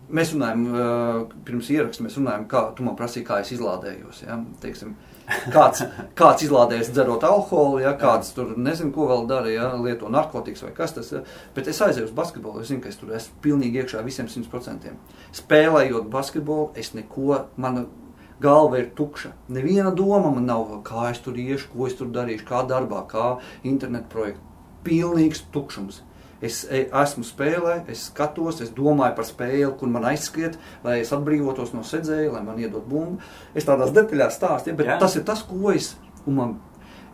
mēs 0.08 0.32
runājam, 0.34 0.64
uh, 0.72 1.36
pirms 1.46 1.70
ieraksta, 1.74 2.06
mēs 2.06 2.18
runājam, 2.20 2.48
kā 2.50 2.64
tu 2.78 2.86
man 2.88 2.96
prasīji, 3.00 3.26
kā 3.28 3.42
es 3.44 3.52
izlādējos. 3.56 4.24
Ja? 4.24 4.40
Teiksim, 4.64 4.96
kāds, 5.52 5.84
kāds 6.18 6.46
izlādējas 6.46 6.92
dzerot 6.96 7.26
alkoholu, 7.28 7.82
ja, 7.84 7.94
kāds 8.00 8.32
tur 8.36 8.54
nezinu, 8.56 8.94
ko 8.96 9.10
vēl 9.10 9.28
dara, 9.30 9.52
ja, 9.52 9.70
lieto 9.82 10.10
narkotikas 10.13 10.63
vai 10.63 10.74
kas 10.78 10.96
tas 10.96 11.12
ir. 11.12 11.28
Bet 11.56 11.68
es 11.68 11.82
aizēju 11.84 12.08
uz 12.08 12.16
basketbolu, 12.16 12.63
es 12.63 12.72
zinu, 12.72 12.82
ka 12.84 12.92
es 12.92 13.00
tur 13.00 13.13
esmu 13.18 13.42
pilnīgi 13.44 13.82
iekšā 13.84 14.04
visiem 14.08 14.30
simt 14.32 14.50
procentiem. 14.52 14.98
Spēlējot 15.36 16.08
basketbolu, 16.13 16.72
es 16.80 16.94
neko, 16.96 17.44
mana 17.60 17.88
galva 18.44 18.80
ir 18.82 18.92
tukša. 18.96 19.34
Neviena 19.52 19.92
doma 19.92 20.32
man 20.32 20.48
nav, 20.48 20.70
kā 20.88 21.10
es 21.12 21.22
tur 21.26 21.38
iešu, 21.38 21.72
ko 21.74 21.90
es 21.90 21.98
tur 22.00 22.12
darīšu, 22.13 22.48
kā 22.48 22.63
darbā, 22.70 23.04
kā 23.12 23.38
internetu 23.68 24.13
projektu. 24.13 24.44
Pilnīgs 24.88 25.44
tukšums. 25.52 26.04
Es 26.43 26.62
e, 26.69 26.84
esmu 26.93 27.26
spēlē, 27.26 27.80
es 27.89 28.08
skatos, 28.12 28.62
es 28.62 28.69
domāju 28.76 29.15
par 29.17 29.26
spēli, 29.26 29.67
kur 29.80 29.89
man 29.89 30.06
aizskriet, 30.12 30.58
lai 30.86 31.00
es 31.02 31.13
atbrīvotos 31.15 31.73
no 31.73 31.82
sēdzēja, 31.88 32.32
lai 32.36 32.43
man 32.45 32.62
iedod 32.62 32.86
bumbu. 32.89 33.17
Es 33.58 33.65
tādās 33.65 33.93
detaļās 33.95 34.38
stāstu, 34.38 34.71
ja, 34.71 34.78
bet 34.78 34.91
Jā. 34.91 35.00
tas 35.02 35.17
ir 35.17 35.26
tas, 35.28 35.41
ko 35.47 35.73
es. 35.73 35.95
Man, 36.28 36.58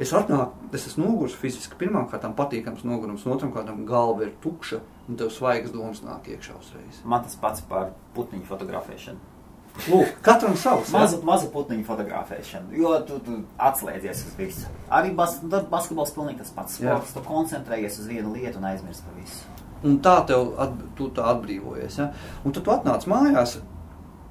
es 0.02 0.12
atnāku, 0.18 0.68
es 0.76 0.88
esmu 0.90 1.06
noguris 1.06 1.38
fiziski. 1.40 1.78
Pirmkārt, 1.80 2.26
patīkams 2.36 2.84
nogurums, 2.88 3.28
otram 3.30 3.54
kārtam 3.56 3.86
galva 3.88 4.28
ir 4.28 4.34
tukša, 4.44 4.82
un 5.08 5.20
tev 5.20 5.32
svaigas 5.32 5.72
domas 5.76 6.02
nāk 6.04 6.28
iekšā 6.34 6.58
uzreiz. 6.60 7.04
Man 7.08 7.24
tas 7.24 7.38
pats 7.40 7.64
par 7.70 7.94
putniņu 8.18 8.50
fotografēšanu. 8.50 9.33
Lūk, 9.74 10.20
katram 10.24 10.54
savs. 10.60 10.92
Maza, 10.94 11.18
maza 11.26 11.48
putniņu 11.52 11.84
fotografēšana, 11.88 12.76
jo 12.78 12.94
tu, 13.08 13.18
tu 13.26 13.40
atslēdzies 13.58 14.22
uz 14.30 14.36
visu. 14.38 14.70
Arī 14.94 15.12
bas, 15.18 15.40
basketbols 15.44 16.14
pilnīgi 16.16 16.44
tas 16.44 16.54
pats 16.56 16.78
sports. 16.78 17.16
Tu 17.16 17.24
koncentrējies 17.26 17.98
uz 18.04 18.12
vienu 18.12 18.36
lietu 18.36 18.62
un 18.62 18.70
aizmirsti 18.70 19.08
par 19.08 19.18
visu. 19.18 19.42
Un 19.84 19.98
tā 20.06 20.14
tev 20.30 20.54
at, 20.62 20.78
tu 20.96 21.10
tā 21.16 21.26
atbrīvojies. 21.34 21.98
Ja? 22.00 22.12
Un 22.46 22.56
tad 22.56 22.68
tu 22.68 22.74
atnāc 22.76 23.08
mājās, 23.10 23.58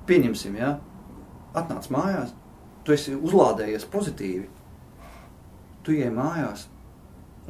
pieņemsim, 0.09 0.57
ja? 0.63 0.77
atnāc 1.59 1.91
mājās, 1.93 2.33
tu 2.87 2.95
esi 2.95 3.19
uzlādējies 3.19 3.85
pozitīvi. 3.93 4.47
Tu 5.85 5.99
ieej 5.99 6.15
mājās, 6.15 6.69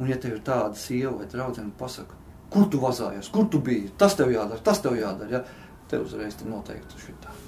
un 0.01 0.09
ja 0.09 0.17
tev 0.19 0.39
ir 0.39 0.43
tāda 0.43 0.75
sieva 0.75 1.13
vai 1.21 1.29
draudzene, 1.29 1.71
pasaka, 1.79 2.17
kur 2.51 2.67
tu 2.73 2.81
vazājies, 2.81 3.31
kur 3.31 3.47
tu 3.53 3.61
biji, 3.63 3.93
tas 4.01 4.17
tev 4.19 4.33
jādara, 4.33 4.59
tas 4.65 4.81
tev 4.83 4.97
jādara. 4.99 5.39
Ja? 5.39 5.71
Tev 5.93 6.07
uzreiz 6.09 6.35
te 6.35 6.49
noteikti 6.49 6.99
šitā. 6.99 7.42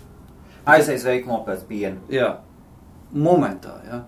Aizies 0.65 1.05
veikumu 1.05 1.43
pēc 1.45 1.63
piena. 1.69 2.01
Jā, 2.09 2.31
momentā. 3.13 3.77
Jā. 3.85 4.01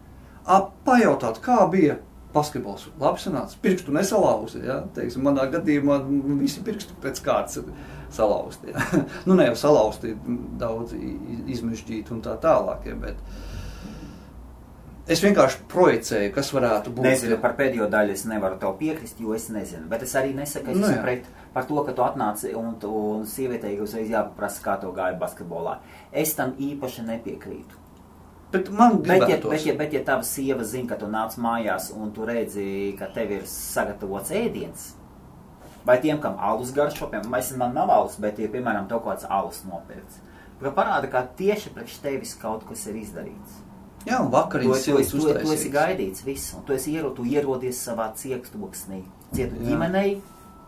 Ap, 0.47 0.71
pajautāt, 0.87 1.41
kā 1.43 1.59
bija 1.71 1.97
basketbols. 2.33 2.87
Labi 3.01 3.21
sanāca, 3.21 3.57
pirkstu 3.61 3.93
nesalauzi. 3.95 4.61
Ja? 4.67 4.81
Teiksim, 4.95 5.25
manā 5.27 5.47
gadījumā 5.51 5.99
visi 6.39 6.63
pirksti 6.65 6.97
pēc 7.03 7.21
kārtas 7.25 7.61
salauzti. 8.13 8.71
Ja? 8.73 9.03
nu, 9.27 9.37
ne 9.37 9.49
jau 9.49 9.59
salauzti, 9.67 10.15
daudz 10.59 10.95
izmežģīti 10.97 12.15
un 12.15 12.23
tā 12.25 12.37
tālāk. 12.43 12.89
Ja? 12.89 12.97
Bet, 13.07 13.21
Es 15.07 15.21
vienkārši 15.23 15.61
projicēju, 15.71 16.31
kas 16.35 16.49
varētu 16.51 16.91
būt. 16.91 17.05
Nezinu, 17.05 17.37
par 17.39 17.53
pēdējo 17.55 17.85
daļu 17.87 18.11
es 18.11 18.25
nevaru 18.27 18.57
tev 18.59 18.73
piekrist, 18.75 19.21
jo 19.23 19.31
es 19.37 19.45
nezinu. 19.47 19.85
Bet 19.87 20.01
es 20.03 20.11
arī 20.19 20.33
nesaku, 20.35 20.65
ka 20.65 20.75
nu, 20.75 20.83
esmu 20.83 21.05
pret 21.05 21.29
par 21.57 21.65
to, 21.65 21.79
ka 21.81 21.93
tu 21.97 22.03
atnāci 22.05 22.51
un, 22.53 22.75
un 22.85 23.23
sievietei 23.25 23.79
uzreiz 23.81 24.11
jāpaprasa, 24.13 24.61
kā 24.61 24.75
to 24.77 24.91
gāja 24.93 25.17
basketbolā. 25.17 25.79
Es 26.13 26.35
tam 26.37 26.51
īpaši 26.53 27.05
nepiekrītu. 27.07 27.79
Bet, 28.51 28.69
bet, 28.69 29.25
ja, 29.25 29.39
bet, 29.41 29.65
ja, 29.65 29.73
bet, 29.79 29.95
ja 29.97 30.03
tava 30.05 30.21
sieva 30.23 30.67
zina, 30.69 30.91
ka 30.91 30.99
tu 31.01 31.09
nāc 31.09 31.33
mājās 31.41 31.89
un 31.97 32.13
tu 32.13 32.27
redzi, 32.29 32.93
ka 32.99 33.09
tev 33.15 33.33
ir 33.39 33.49
sagatavots 33.49 34.29
ēdiens, 34.37 34.85
vai 35.87 35.97
tiem, 36.05 36.21
kam 36.21 36.37
alus 36.37 36.69
garšo, 36.77 37.09
piemēram, 37.09 37.57
man 37.57 37.73
nav 37.73 37.95
alus, 37.95 38.21
bet, 38.21 38.37
ja, 38.37 38.53
piemēram, 38.53 38.85
kaut 38.93 39.07
kāds 39.09 39.25
alus 39.25 39.63
nopirks, 39.65 40.21
ka 40.61 40.75
parāda, 40.77 41.09
ka 41.09 41.25
tieši 41.41 41.73
priekš 41.73 41.99
tevis 42.05 42.37
kaut 42.37 42.69
kas 42.69 42.85
ir 42.85 43.01
izdarīts. 43.01 43.59
Jā, 44.05 44.21
un 44.21 44.29
vakariņas 44.31 44.85
tu, 44.85 45.01
esi, 45.01 45.17
silts 45.17 45.41
tu, 45.41 45.57
esi 45.57 45.73
gaidīts, 45.73 46.23
viss, 46.23 46.53
un 46.53 46.69
tu, 46.69 46.77
esi 46.77 46.93
iero, 46.93 47.09
tu 47.17 47.25
ierodies 47.25 47.81
savā 47.89 48.11
cietoksnī. 48.15 49.01
Cietu 49.33 49.57
Jā. 49.57 49.73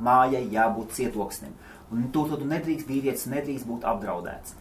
Mājai 0.04 0.46
jābūt 0.54 0.96
cietoksnim. 0.98 1.54
Un 1.90 2.10
tu, 2.14 2.26
tu 2.30 2.46
nedrīkst, 2.46 2.88
vīrietis 2.90 3.28
nedrīkst 3.32 3.68
būt 3.70 3.88
apdraudēts. 3.90 4.56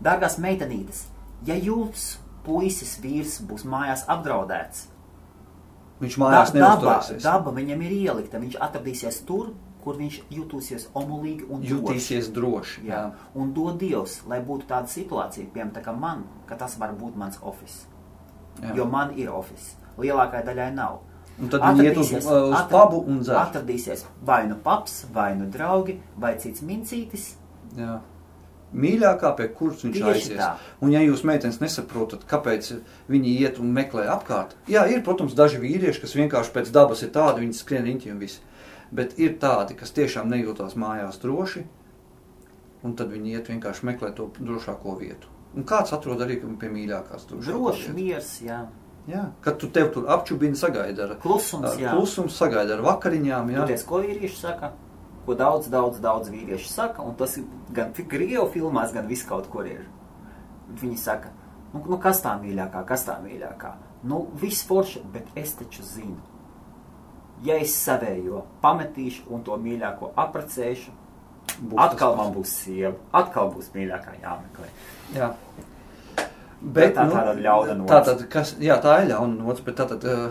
Dārgās 0.00 0.38
meitenītes, 0.40 1.04
ja 1.44 1.58
jūs 1.60 2.14
puisis 2.46 2.96
vīrs 3.02 3.40
būs 3.44 3.66
mājās 3.68 4.06
apdraudēts, 4.08 4.86
Viņš 6.00 6.16
da, 6.16 6.20
mājās 6.22 6.52
daba, 6.54 6.62
neuzturēsies. 6.64 7.24
daba 7.26 7.52
viņam 7.52 7.82
ir 7.84 7.96
ielikta, 7.98 8.40
viņš 8.40 8.56
atradīsies 8.64 9.18
tur, 9.28 9.50
kur 9.84 9.96
viņš 10.00 10.16
jutīsies 10.32 10.86
omulīgi 10.96 11.46
un 11.48 11.60
droši. 11.60 11.74
Jutīsies 11.74 12.30
droši. 12.36 12.86
Jā. 12.88 13.02
Un 13.36 13.52
dod 13.56 13.78
Dievs, 13.80 14.20
lai 14.28 14.40
būtu 14.44 14.68
tāda 14.68 14.88
situācija, 14.92 15.50
piemēram, 15.52 15.74
tā 15.76 15.84
kā 15.84 15.94
man, 15.96 16.24
ka 16.48 16.56
tas 16.60 16.76
var 16.80 16.92
būt 16.96 17.16
mans. 17.20 17.40
Jā. 18.60 18.74
Jo 18.76 18.84
man 18.88 19.14
ir 19.16 19.30
oficiāls. 19.32 19.76
Lielākajai 20.00 20.46
daļai 20.48 20.70
nav. 20.74 21.00
Un 21.40 21.48
tad 21.48 21.62
viņi 21.62 21.84
iet 21.88 21.96
uz, 21.96 22.10
Atradīsies- 22.12 22.26
uz 22.50 22.54
atrad- 22.58 22.90
pubu 22.90 23.04
un 23.08 23.20
dzer. 23.22 23.34
Atradīsies 23.40 24.04
vai 24.24 24.46
nu 24.46 24.56
paps, 24.62 25.06
vai 25.12 25.34
nu 25.34 25.46
draugi, 25.50 25.98
vai 26.18 26.34
cits 26.38 26.60
mincītis. 26.60 27.34
Jā. 27.76 28.00
Mīļākā, 28.74 29.32
pie 29.36 29.48
kuras 29.48 29.80
viņš 29.82 29.96
Tieši 29.96 30.10
aizies. 30.12 30.38
tā. 30.38 30.50
Un, 30.80 30.90
ja 30.92 31.00
jūs, 31.00 31.24
meitenes, 31.26 31.58
nesaprotat, 31.58 32.22
kāpēc 32.30 32.68
viņi 33.10 33.32
iet 33.40 33.58
un 33.58 33.72
meklē 33.74 34.04
apkārt, 34.06 34.52
jā, 34.68 34.84
ir, 34.92 35.02
protams, 35.02 35.34
daži 35.34 35.58
vīrieši, 35.58 36.00
kas 36.00 36.14
vienkārši 36.14 36.52
pēc 36.54 36.70
dabas 36.70 37.02
ir 37.02 37.08
tādi, 37.10 37.40
viņi 37.42 37.54
skrien 37.54 37.82
riņķi 37.84 38.12
un 38.12 38.18
viss. 38.18 38.38
Bet 38.92 39.18
ir 39.18 39.38
tādi, 39.38 39.74
kas 39.76 39.90
tiešām 39.90 40.28
nejūtās 40.30 40.76
mājās 40.76 41.18
droši, 41.22 41.64
un 42.84 42.94
tad 42.94 43.10
viņi 43.10 43.34
iet 43.34 43.48
vienkārši 43.48 43.82
meklēt 43.90 44.14
to 44.16 44.30
drošāko 44.38 44.98
vietu. 45.00 45.26
Un 45.56 45.64
kāds 45.64 45.92
atrod 45.92 46.18
arī 46.20 46.36
pie 46.58 46.68
mīļākās 46.68 47.26
drošākās 47.26 47.46
Droši, 47.50 47.92
vietas. 47.92 47.94
miers, 47.94 48.40
jā. 48.42 48.66
Jā, 49.10 49.24
kad 49.42 49.58
tu 49.58 49.68
tev 49.74 49.90
tur 49.94 50.06
apčubini 50.12 50.58
sagaida 50.58 51.06
ar 51.08 51.16
Klusums, 51.22 51.66
ar 51.72 51.80
jā. 51.80 51.94
klusums, 51.96 52.36
sagaida 52.38 52.76
ar 52.76 52.84
vakariņām, 52.84 53.50
jā. 53.54 53.64
Toties, 53.64 53.84
ko 53.88 54.00
vīrieši 54.04 54.38
saka? 54.38 54.72
Ko 55.26 55.36
daudz, 55.38 55.68
daudz, 55.72 55.98
daudz 56.02 56.30
vīrieši 56.32 56.70
saka, 56.70 57.02
un 57.02 57.16
tas 57.18 57.36
ir 57.40 57.48
gan 57.74 57.92
Krievu 57.96 58.46
filmās, 58.54 58.94
gan 58.94 59.08
viss 59.10 59.26
kaut 59.28 59.50
kur 59.52 59.66
ir. 59.68 59.82
Viņi 60.80 60.98
saka, 61.00 61.32
nu, 61.74 61.82
nu 61.90 61.98
kas 62.02 62.22
tā 62.24 62.36
mīļākā, 62.40 62.84
kas 62.88 63.06
tā 63.08 63.18
mīļākā? 63.24 63.74
Nu, 64.10 64.22
viss 64.40 64.64
forši, 64.68 65.02
bet 65.12 65.28
es 65.36 65.56
taču 65.58 65.84
zinu. 65.84 66.20
Ja 67.44 67.56
es 67.60 67.74
savējo 67.80 68.44
pametīšu 68.62 69.28
un 69.32 69.44
to 69.44 69.56
mīļāko 69.60 70.12
aprecēšu, 70.20 70.96
Būs 71.60 71.80
atkal 71.82 72.14
man 72.16 72.30
būs 72.32 72.52
sieva, 72.62 72.94
atkal 73.16 73.50
būs 73.52 73.72
mīļākā 73.74 74.14
jāmeklē. 74.22 74.68
Jā. 75.16 75.30
Bet 76.62 76.94
tā 76.94 77.06
tāda 77.10 77.34
ļauna 77.40 77.76
nots. 77.78 77.90
Tātad, 77.92 78.28
kas, 78.28 78.54
jā, 78.60 78.76
tā 78.82 79.02
ir 79.04 79.10
ļauna 79.14 79.38
nots, 79.46 79.60
bet 79.60 79.76
tātad, 79.76 80.04
uh, 80.04 80.30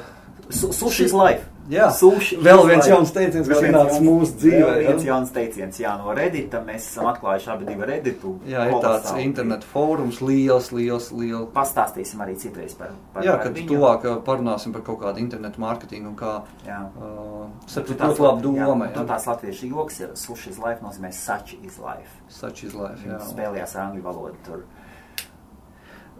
Su- 0.49 0.71
Sushi 0.73 1.03
is 1.05 1.13
life. 1.13 1.45
Jā. 1.69 1.91
Sushi 1.93 2.35
Vēl 2.41 2.63
viens 2.65 2.81
life. 2.81 2.89
jauns 2.89 3.11
teiciens, 3.13 3.47
kas 3.47 3.59
jauns- 3.61 3.99
mūsu 4.01 4.33
dzīvē, 4.41 4.61
Vēl 4.65 4.87
viens 4.87 5.03
jauns 5.05 5.29
teiciens, 5.31 5.77
jā, 5.77 5.91
no 5.99 6.09
Reddita 6.17 6.61
mēs 6.65 6.87
esam 6.89 7.05
atklājuši 7.05 7.47
abi 7.53 7.65
divi 7.65 7.85
Redditu. 7.85 8.39
jā, 8.47 8.63
ir 8.65 8.73
tāds 8.81 9.03
kolosāli. 9.05 9.23
internet 9.25 9.63
fórums, 9.73 10.21
liels, 10.21 10.71
liels, 10.71 11.11
liels. 11.11 11.49
Pastāstīsim 11.53 12.17
arī 12.25 12.35
citreiz 12.35 12.73
par, 12.75 12.89
par, 13.13 13.21
Jā, 13.23 13.35
par 13.37 13.43
kad 13.43 13.53
viņu. 13.53 13.67
tuvāk 13.69 14.05
uh, 14.05 14.21
parunāsim 14.25 14.73
par 14.73 14.81
kaut 14.81 14.99
kādu 15.01 15.19
internetu 15.19 15.59
mārketingu 15.59 16.07
un 16.07 16.15
kā, 16.15 16.41
Jā. 16.65 16.81
uh, 16.97 17.45
citu, 17.67 17.93
tās- 17.93 18.17
ļoti 18.17 18.19
labi 18.19 18.41
doma, 18.41 18.85
jā, 18.87 18.95
jā. 18.95 19.05
tās 19.05 19.25
latviešu 19.27 19.69
joks 19.69 19.99
ir 19.99 20.07
sushi 20.15 20.49
is 20.49 20.57
life 20.57 20.79
nozīmē 20.81 21.13
such 21.13 21.53
is 21.63 21.77
life. 21.77 22.09
Such 22.27 22.63
is 22.63 22.73
life, 22.73 23.05
jā. 23.05 23.19
Spēlējās 23.21 23.75
angļu 23.75 24.01
valodu 24.01 24.35
tur. 24.43 24.63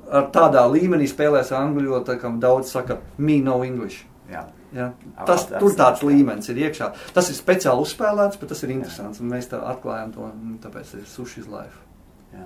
Ar 0.10 0.30
tādā 0.34 0.64
līmenī 0.72 1.06
spēlēs 1.10 1.52
angļu, 1.54 2.00
tā 2.08 2.16
kā 2.22 2.32
daudz 2.42 2.72
saka, 2.74 2.98
me 3.18 3.38
no 3.46 3.60
English. 3.66 4.06
Jā. 4.30 4.48
Ja? 4.74 4.92
Tas, 5.26 5.48
tur 5.50 5.74
tāds 5.78 6.04
līmenis 6.06 6.50
ir 6.54 6.62
iekšā. 6.68 6.92
Tas 7.16 7.30
ir 7.32 7.38
speciāli 7.38 7.86
uzspēlēts, 7.86 8.40
bet 8.42 8.52
tas 8.54 8.64
ir 8.66 8.74
interesants. 8.76 9.22
Mēs 9.22 9.50
tā 9.52 9.62
atklājam 9.72 10.14
to, 10.14 10.32
tāpēc 10.66 10.96
ir 11.00 11.08
sushi 11.10 11.46
life. 11.50 11.82
Jā. 12.34 12.46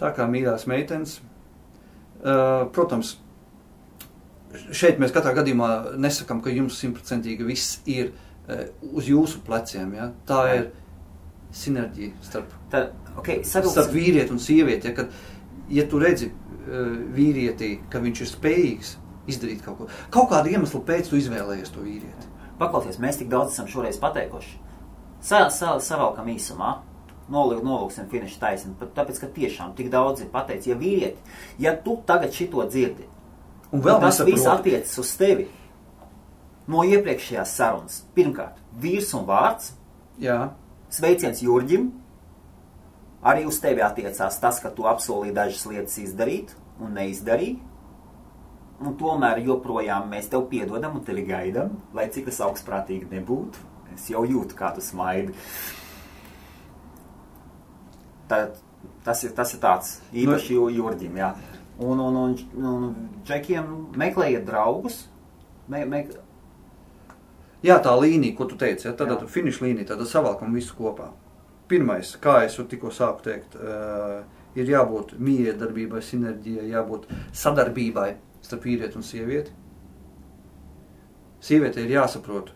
Tā 0.00 0.12
kā 0.16 0.26
mīļās 0.28 0.66
meitenes. 0.68 1.18
Uh, 2.16 2.66
protams, 2.72 3.14
šeit 4.72 5.00
mēs 5.00 5.12
katrā 5.14 5.34
gadījumā 5.36 5.70
nesakām, 6.00 6.42
ka 6.44 6.52
jums 6.52 6.78
simtprocentīgi 6.80 7.46
viss 7.48 7.80
ir 7.88 8.10
uh, 8.12 8.66
uz 8.92 9.08
jūsu 9.08 9.40
pleciem. 9.46 9.94
Ja? 9.96 10.10
Tā 10.28 10.42
Jā. 10.48 10.58
ir 10.60 10.68
sinerģija 11.56 12.12
starp, 12.26 12.52
Tad, 12.72 12.92
ok, 13.16 13.38
starp 13.46 13.70
savilksim. 13.70 13.94
vīrieti 13.94 14.34
un 14.34 14.42
sievieti. 14.42 14.90
Ja, 14.90 14.96
kad, 14.98 15.12
ja 15.72 15.86
tu 15.88 16.00
redzi 16.02 16.28
vīrietī, 17.16 17.76
ka 17.90 18.02
viņš 18.02 18.22
ir 18.22 18.30
spējīgs 18.32 18.92
izdarīt 19.30 19.64
kaut 19.64 19.80
ko, 19.80 19.88
kaut 20.14 20.30
kādu 20.30 20.52
iemeslu 20.54 20.82
pēc 20.86 21.10
tu 21.10 21.18
izvēlējies 21.18 21.72
to 21.74 21.82
vīrieti. 21.84 22.30
Paklausies, 22.60 23.00
mēs 23.02 23.18
tik 23.20 23.30
daudz 23.32 23.52
esam 23.52 23.66
šoreiz 23.70 23.98
pateikuši. 24.00 24.54
Sa, 25.26 25.46
sa, 25.52 25.76
savalkam 25.82 26.28
īsumā. 26.32 26.76
Nolūk, 27.32 27.64
nolūksim 27.66 28.06
finišu 28.06 28.38
taisni, 28.38 28.76
tāpēc, 28.94 29.18
ka 29.18 29.28
tiešām 29.34 29.72
tik 29.74 29.88
daudz 29.90 30.22
ir 30.22 30.28
pateicis, 30.30 30.68
ja 30.70 30.76
vīrieti, 30.78 31.32
ja 31.58 31.72
tu 31.74 31.96
tagad 32.06 32.30
šito 32.30 32.62
dzirdi, 32.70 33.08
Un 33.74 33.82
vēl 33.82 33.98
tas 34.02 34.20
viss 34.22 34.46
attiecas 34.46 34.94
uz 35.02 35.10
tevi. 35.18 35.48
No 36.70 36.82
iepriekšējās 36.86 37.54
sarunas. 37.58 38.00
Pirmkārt, 38.14 38.58
vīrs 38.82 39.12
un 39.18 39.26
vārds, 39.28 39.72
Jā, 40.22 40.52
sveiciens 40.90 41.42
Jurģim. 41.44 41.90
Arī 43.26 43.46
uz 43.48 43.58
tevi 43.62 43.82
attiecās 43.82 44.38
tas, 44.38 44.60
ka 44.62 44.70
tu 44.74 44.86
apsolīji 44.86 45.34
dažas 45.34 45.64
lietas 45.66 45.96
izdarīt 46.02 46.52
un 46.78 46.94
neizdarīji. 46.94 47.56
Un 48.76 48.92
tomēr 49.00 49.40
joprojām 49.40 50.10
mēs 50.12 50.28
tev 50.30 50.44
piedodam 50.50 50.98
un 50.98 51.04
tevi 51.04 51.24
gaidām, 51.26 51.72
lai 51.96 52.10
cik 52.12 52.28
tas 52.28 52.42
augstprātīgi 52.44 53.08
nebūtu. 53.14 53.64
Es 53.96 54.10
jau 54.12 54.22
jūtu, 54.28 54.54
kā 54.58 54.68
tu 54.76 54.84
smaidi. 54.84 55.32
Tad, 58.28 58.58
tas, 59.06 59.22
ir, 59.24 59.32
tas 59.38 59.54
ir 59.56 59.62
tāds 59.62 59.96
īpaši 60.12 60.58
nu, 60.58 60.68
Jurģim. 60.76 61.16
Jā. 61.22 61.32
Un, 61.80 62.00
un, 62.04 62.20
un, 62.20 62.36
un 62.68 62.86
džekiem 63.24 63.72
meklējiet 63.96 64.44
draugus. 64.46 65.06
Me, 65.72 65.82
me, 65.88 66.04
Jā, 67.64 67.80
tā 67.82 67.94
līnija, 67.98 68.36
ko 68.36 68.44
tu 68.46 68.58
teici, 68.60 68.84
ja, 68.86 68.92
tad 68.94 69.10
ir 69.10 69.22
finiša 69.32 69.64
līnija, 69.64 69.88
tad 69.94 70.04
savalkam 70.06 70.52
visu 70.54 70.76
kopā. 70.76 71.08
Pirmais, 71.66 72.12
kā 72.22 72.40
es 72.46 72.56
tikko 72.70 72.92
sāku 72.94 73.24
teikt, 73.26 73.56
uh, 73.58 74.22
ir 74.56 74.70
jābūt 74.70 75.16
miedarbībai, 75.18 76.02
sinerģijai, 76.04 76.68
jābūt 76.72 77.08
sadarbībai 77.36 78.10
starp 78.46 78.68
vīrieti 78.68 78.98
un 78.98 79.06
sievieti. 79.06 79.54
Sievietei 81.46 81.84
ir 81.84 81.98
jāsaprot, 81.98 82.52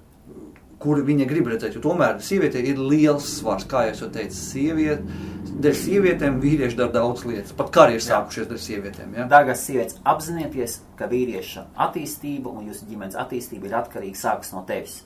kur 0.81 1.03
viņa 1.05 1.27
grib 1.29 1.51
redzēt, 1.51 1.77
jo 1.77 1.83
tomēr 1.85 2.23
sievietei 2.25 2.63
ir 2.71 2.79
liels 2.81 3.27
svars, 3.37 3.67
kā 3.69 3.85
jau 3.91 4.09
teicu, 4.13 4.37
sieviete. 4.37 5.19
Dēļ 5.61 5.75
sievietēm 5.77 6.39
vīrieši 6.41 6.79
dara 6.79 6.95
daudz 6.95 7.27
lietas, 7.29 7.53
pat 7.57 7.69
karjeras 7.75 8.07
sākušies 8.09 8.49
dēļ 8.49 8.63
sievietēm. 8.65 9.19
Ja? 9.19 9.27
Dārgās 9.29 9.67
sievietes, 9.67 9.99
apzināties, 10.09 10.79
ka 10.97 11.11
vīrieša 11.11 11.67
attīstība 11.87 12.53
un 12.55 12.71
jūsu 12.71 12.89
ģimenes 12.89 13.19
attīstība 13.21 13.69
ir 13.69 13.77
atkarīga 13.83 14.23
sākas 14.23 14.55
no 14.55 14.65
tevis. 14.69 15.03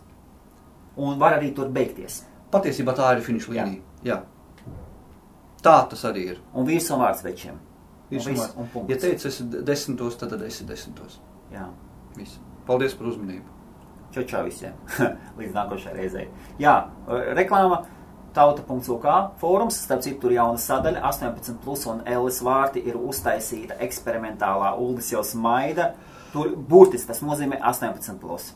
Un 0.95 1.19
var 1.19 1.41
arī 1.41 1.51
tur 1.57 1.73
beigties. 1.75 2.23
Patiesībā 2.55 2.95
tā 2.95 3.17
ir 3.17 3.25
finiša 3.27 3.51
līnija. 3.51 3.81
Jā. 3.81 3.94
Tā 5.65 5.79
tas 5.89 6.05
arī 6.05 6.27
ir. 6.35 6.43
Un 6.53 6.67
vīrs 6.69 6.91
un 6.93 7.01
vārds 7.01 7.25
večiem. 7.25 7.57
Un 7.57 8.19
Viss 8.19 8.29
viss, 8.29 8.53
un 8.53 8.63
un 8.63 8.71
punkts. 8.73 8.93
Ja 8.93 9.01
teicu, 9.01 9.29
esi 9.31 9.47
desmitos, 9.65 10.17
tad 10.21 10.35
esi 10.45 10.67
desmitos. 10.69 11.19
Jā. 11.53 11.67
Viss. 12.19 12.39
Paldies 12.69 12.95
par 12.99 13.09
uzmanību. 13.11 13.49
Čau, 14.15 14.23
čau 14.31 14.45
visiem. 14.47 14.77
Līdz 15.39 15.57
nākošajai 15.57 15.97
reizei. 15.97 16.29
Jā, 16.63 16.77
reklāma. 17.35 17.85
Tauta.lk 18.35 19.13
fórums, 19.39 19.77
starp 19.79 20.01
citu, 20.03 20.25
tur 20.25 20.33
jauna 20.35 20.59
sadaļa, 20.59 21.05
18, 21.07 21.55
plus 21.63 21.85
un 21.87 22.01
Elis 22.03 22.41
vārti 22.43 22.81
ir 22.83 22.97
uztaisīta 22.99 23.77
eksperimentālā 23.87 24.73
Uldis 24.83 25.13
jau 25.13 25.23
smaida. 25.23 25.93
Tur 26.33 26.51
burtiski 26.59 27.13
tas 27.13 27.23
nozīmē 27.23 27.61
18. 27.63 28.17
Plus. 28.19 28.49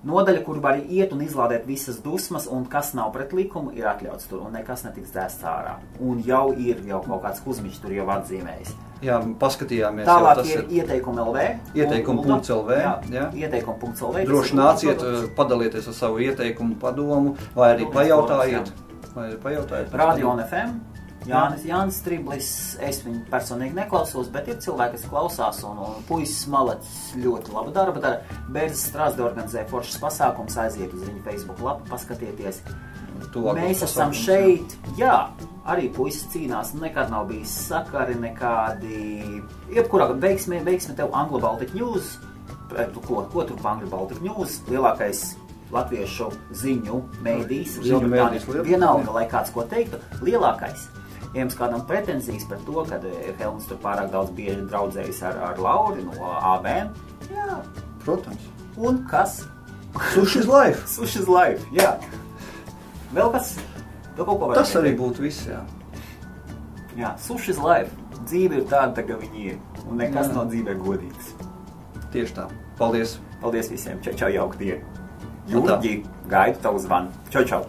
Nodaļa, 0.00 0.40
kur 0.46 0.56
var 0.64 0.78
iet 0.80 1.10
un 1.12 1.20
izlādēt 1.20 1.66
visas 1.68 1.98
dusmas, 2.00 2.46
un 2.48 2.62
kas 2.72 2.94
nav 2.96 3.10
pret 3.12 3.34
likumu, 3.36 3.74
ir 3.76 3.84
atļauts 3.90 4.30
tur, 4.30 4.46
un 4.46 4.54
nekas 4.56 4.86
netiks 4.86 5.12
dzēsts 5.12 5.44
ārā. 5.44 5.74
Un 6.00 6.22
jau 6.24 6.54
ir 6.56 6.80
jau 6.88 7.02
kaut 7.04 7.20
kāds 7.26 7.42
kuzmiņš 7.44 7.76
tur 7.82 7.92
jau 7.92 8.06
atzīmējis. 8.14 8.72
Jā, 9.04 9.18
paskatījāmies. 9.40 10.08
Tālāk 10.08 10.40
tas 10.40 10.52
ir 10.54 10.64
ieteikumi 10.80 11.20
LV. 11.20 11.44
Ieteikumi.lv, 11.76 12.78
ieteikumi.lv. 13.42 14.24
Droši 14.28 14.56
nāciet, 14.56 15.04
eh, 15.04 15.26
padalieties 15.36 15.88
ar 15.92 15.98
savu 16.00 16.24
ieteikumu, 16.24 16.80
padomu, 16.80 17.36
vai 17.56 17.74
arī 17.74 17.88
pajautājiet. 17.92 18.72
Vai 19.14 19.28
arī 19.28 19.36
pajautājiet. 19.44 19.92
Radio 20.00 20.32
un 20.32 20.40
FM. 20.48 20.89
Jānis, 21.30 21.64
Jānis 21.68 21.98
Striblis, 22.02 22.50
es 22.82 23.00
viņu 23.04 23.22
personīgi 23.30 23.76
neklausos, 23.76 24.30
bet 24.34 24.48
ir 24.50 24.58
cilvēki, 24.62 24.98
kas 24.98 25.10
klausās, 25.10 25.60
un, 25.68 25.80
un 25.84 26.04
puisis 26.08 26.46
Malacis 26.50 27.14
ļoti 27.20 27.54
labu 27.54 27.74
darbu 27.76 28.02
dara. 28.02 28.38
Bērns 28.52 28.86
Strasde 28.90 29.24
organizē 29.24 29.64
foršas 29.70 30.00
pasākums, 30.02 30.58
aiziet 30.60 30.94
uz 30.96 31.04
viņa 31.06 31.22
Facebook 31.28 31.62
lapu, 31.64 31.86
paskatieties. 31.90 32.62
Tuvākos 33.30 33.60
Mēs 33.60 33.82
esam 33.84 34.14
šeit, 34.16 34.74
jā, 34.98 35.12
arī 35.68 35.90
puisis 35.92 36.24
cīnās, 36.32 36.72
nekad 36.80 37.12
nav 37.12 37.28
bijis 37.28 37.52
sakari, 37.68 38.16
nekādi, 38.18 39.42
jebkurā 39.76 40.08
veiksmē, 40.22 40.62
veiksmē 40.66 40.96
tev 40.98 41.12
Anglo 41.14 41.42
Baltic 41.42 41.74
News, 41.76 42.16
ko, 42.72 43.22
ko 43.30 43.44
tur 43.44 43.60
pa 43.60 43.74
Anglo 43.74 43.90
Baltic 43.92 44.22
News, 44.24 44.62
lielākais 44.70 45.34
latviešu 45.70 46.30
ziņu 46.62 47.02
mēdīs, 47.22 47.76
Ziņu 47.76 47.84
Lielbritānija. 47.86 48.24
mēdījis 48.24 48.48
Lielbritānijā. 48.48 48.70
vienalga, 48.72 49.14
lai 49.14 49.26
kāds 49.30 49.52
ko 49.54 49.66
teiktu, 49.70 50.00
lielākais. 50.24 50.88
Jums 51.34 51.54
kādam 51.54 51.84
pretenzijas 51.86 52.44
par 52.50 52.58
to, 52.66 52.82
ka 52.88 52.98
eh, 53.06 53.30
Helms 53.38 53.68
tur 53.70 53.78
pārāk 53.82 54.10
daudz 54.10 54.32
bieži 54.34 54.64
draudzējas 54.66 55.22
ar, 55.28 55.38
ar 55.50 55.60
Lauri 55.62 56.02
no 56.02 56.32
ABN, 56.56 56.90
jā, 57.30 57.60
Protams. 58.04 58.48
un 58.76 59.04
kas? 59.10 59.44
Sushis 60.14 60.48
life. 60.50 60.82
Sushis 60.94 61.28
life, 61.30 61.62
jā. 61.74 61.94
Vēl 63.14 63.30
kas? 63.34 63.54
Tu 64.16 64.24
kaut 64.24 64.36
ko 64.38 64.50
vari 64.50 64.58
Tas 64.58 64.74
arī 64.78 64.94
būtu 64.98 65.22
viss, 65.26 65.46
jā. 65.46 65.62
Jā, 66.98 67.14
sushis 67.22 67.58
life. 67.62 67.94
Dzīve 68.26 68.60
ir 68.60 68.66
tāda, 68.68 68.92
tā, 68.98 69.06
kā 69.06 69.16
viņi 69.20 69.44
ir. 69.52 69.58
Un 69.86 70.00
nekas 70.02 70.28
Jā. 70.28 70.34
no 70.36 70.44
dzīvē 70.50 70.74
godīgs. 70.82 71.30
Tieši 72.12 72.36
tā. 72.36 72.48
Paldies! 72.78 73.16
Paldies 73.40 73.70
visiem. 73.72 74.00
Čau, 74.04 74.12
čau, 74.18 74.28
jauka 74.34 74.58
diena. 74.60 74.82
Nu 75.48 75.62
tā. 75.64 75.78
Jurģi, 75.78 75.94
gaidu 76.30 76.60
tavu 76.62 76.82
zvanu. 76.82 77.14
Čau, 77.32 77.46
čau. 77.48 77.62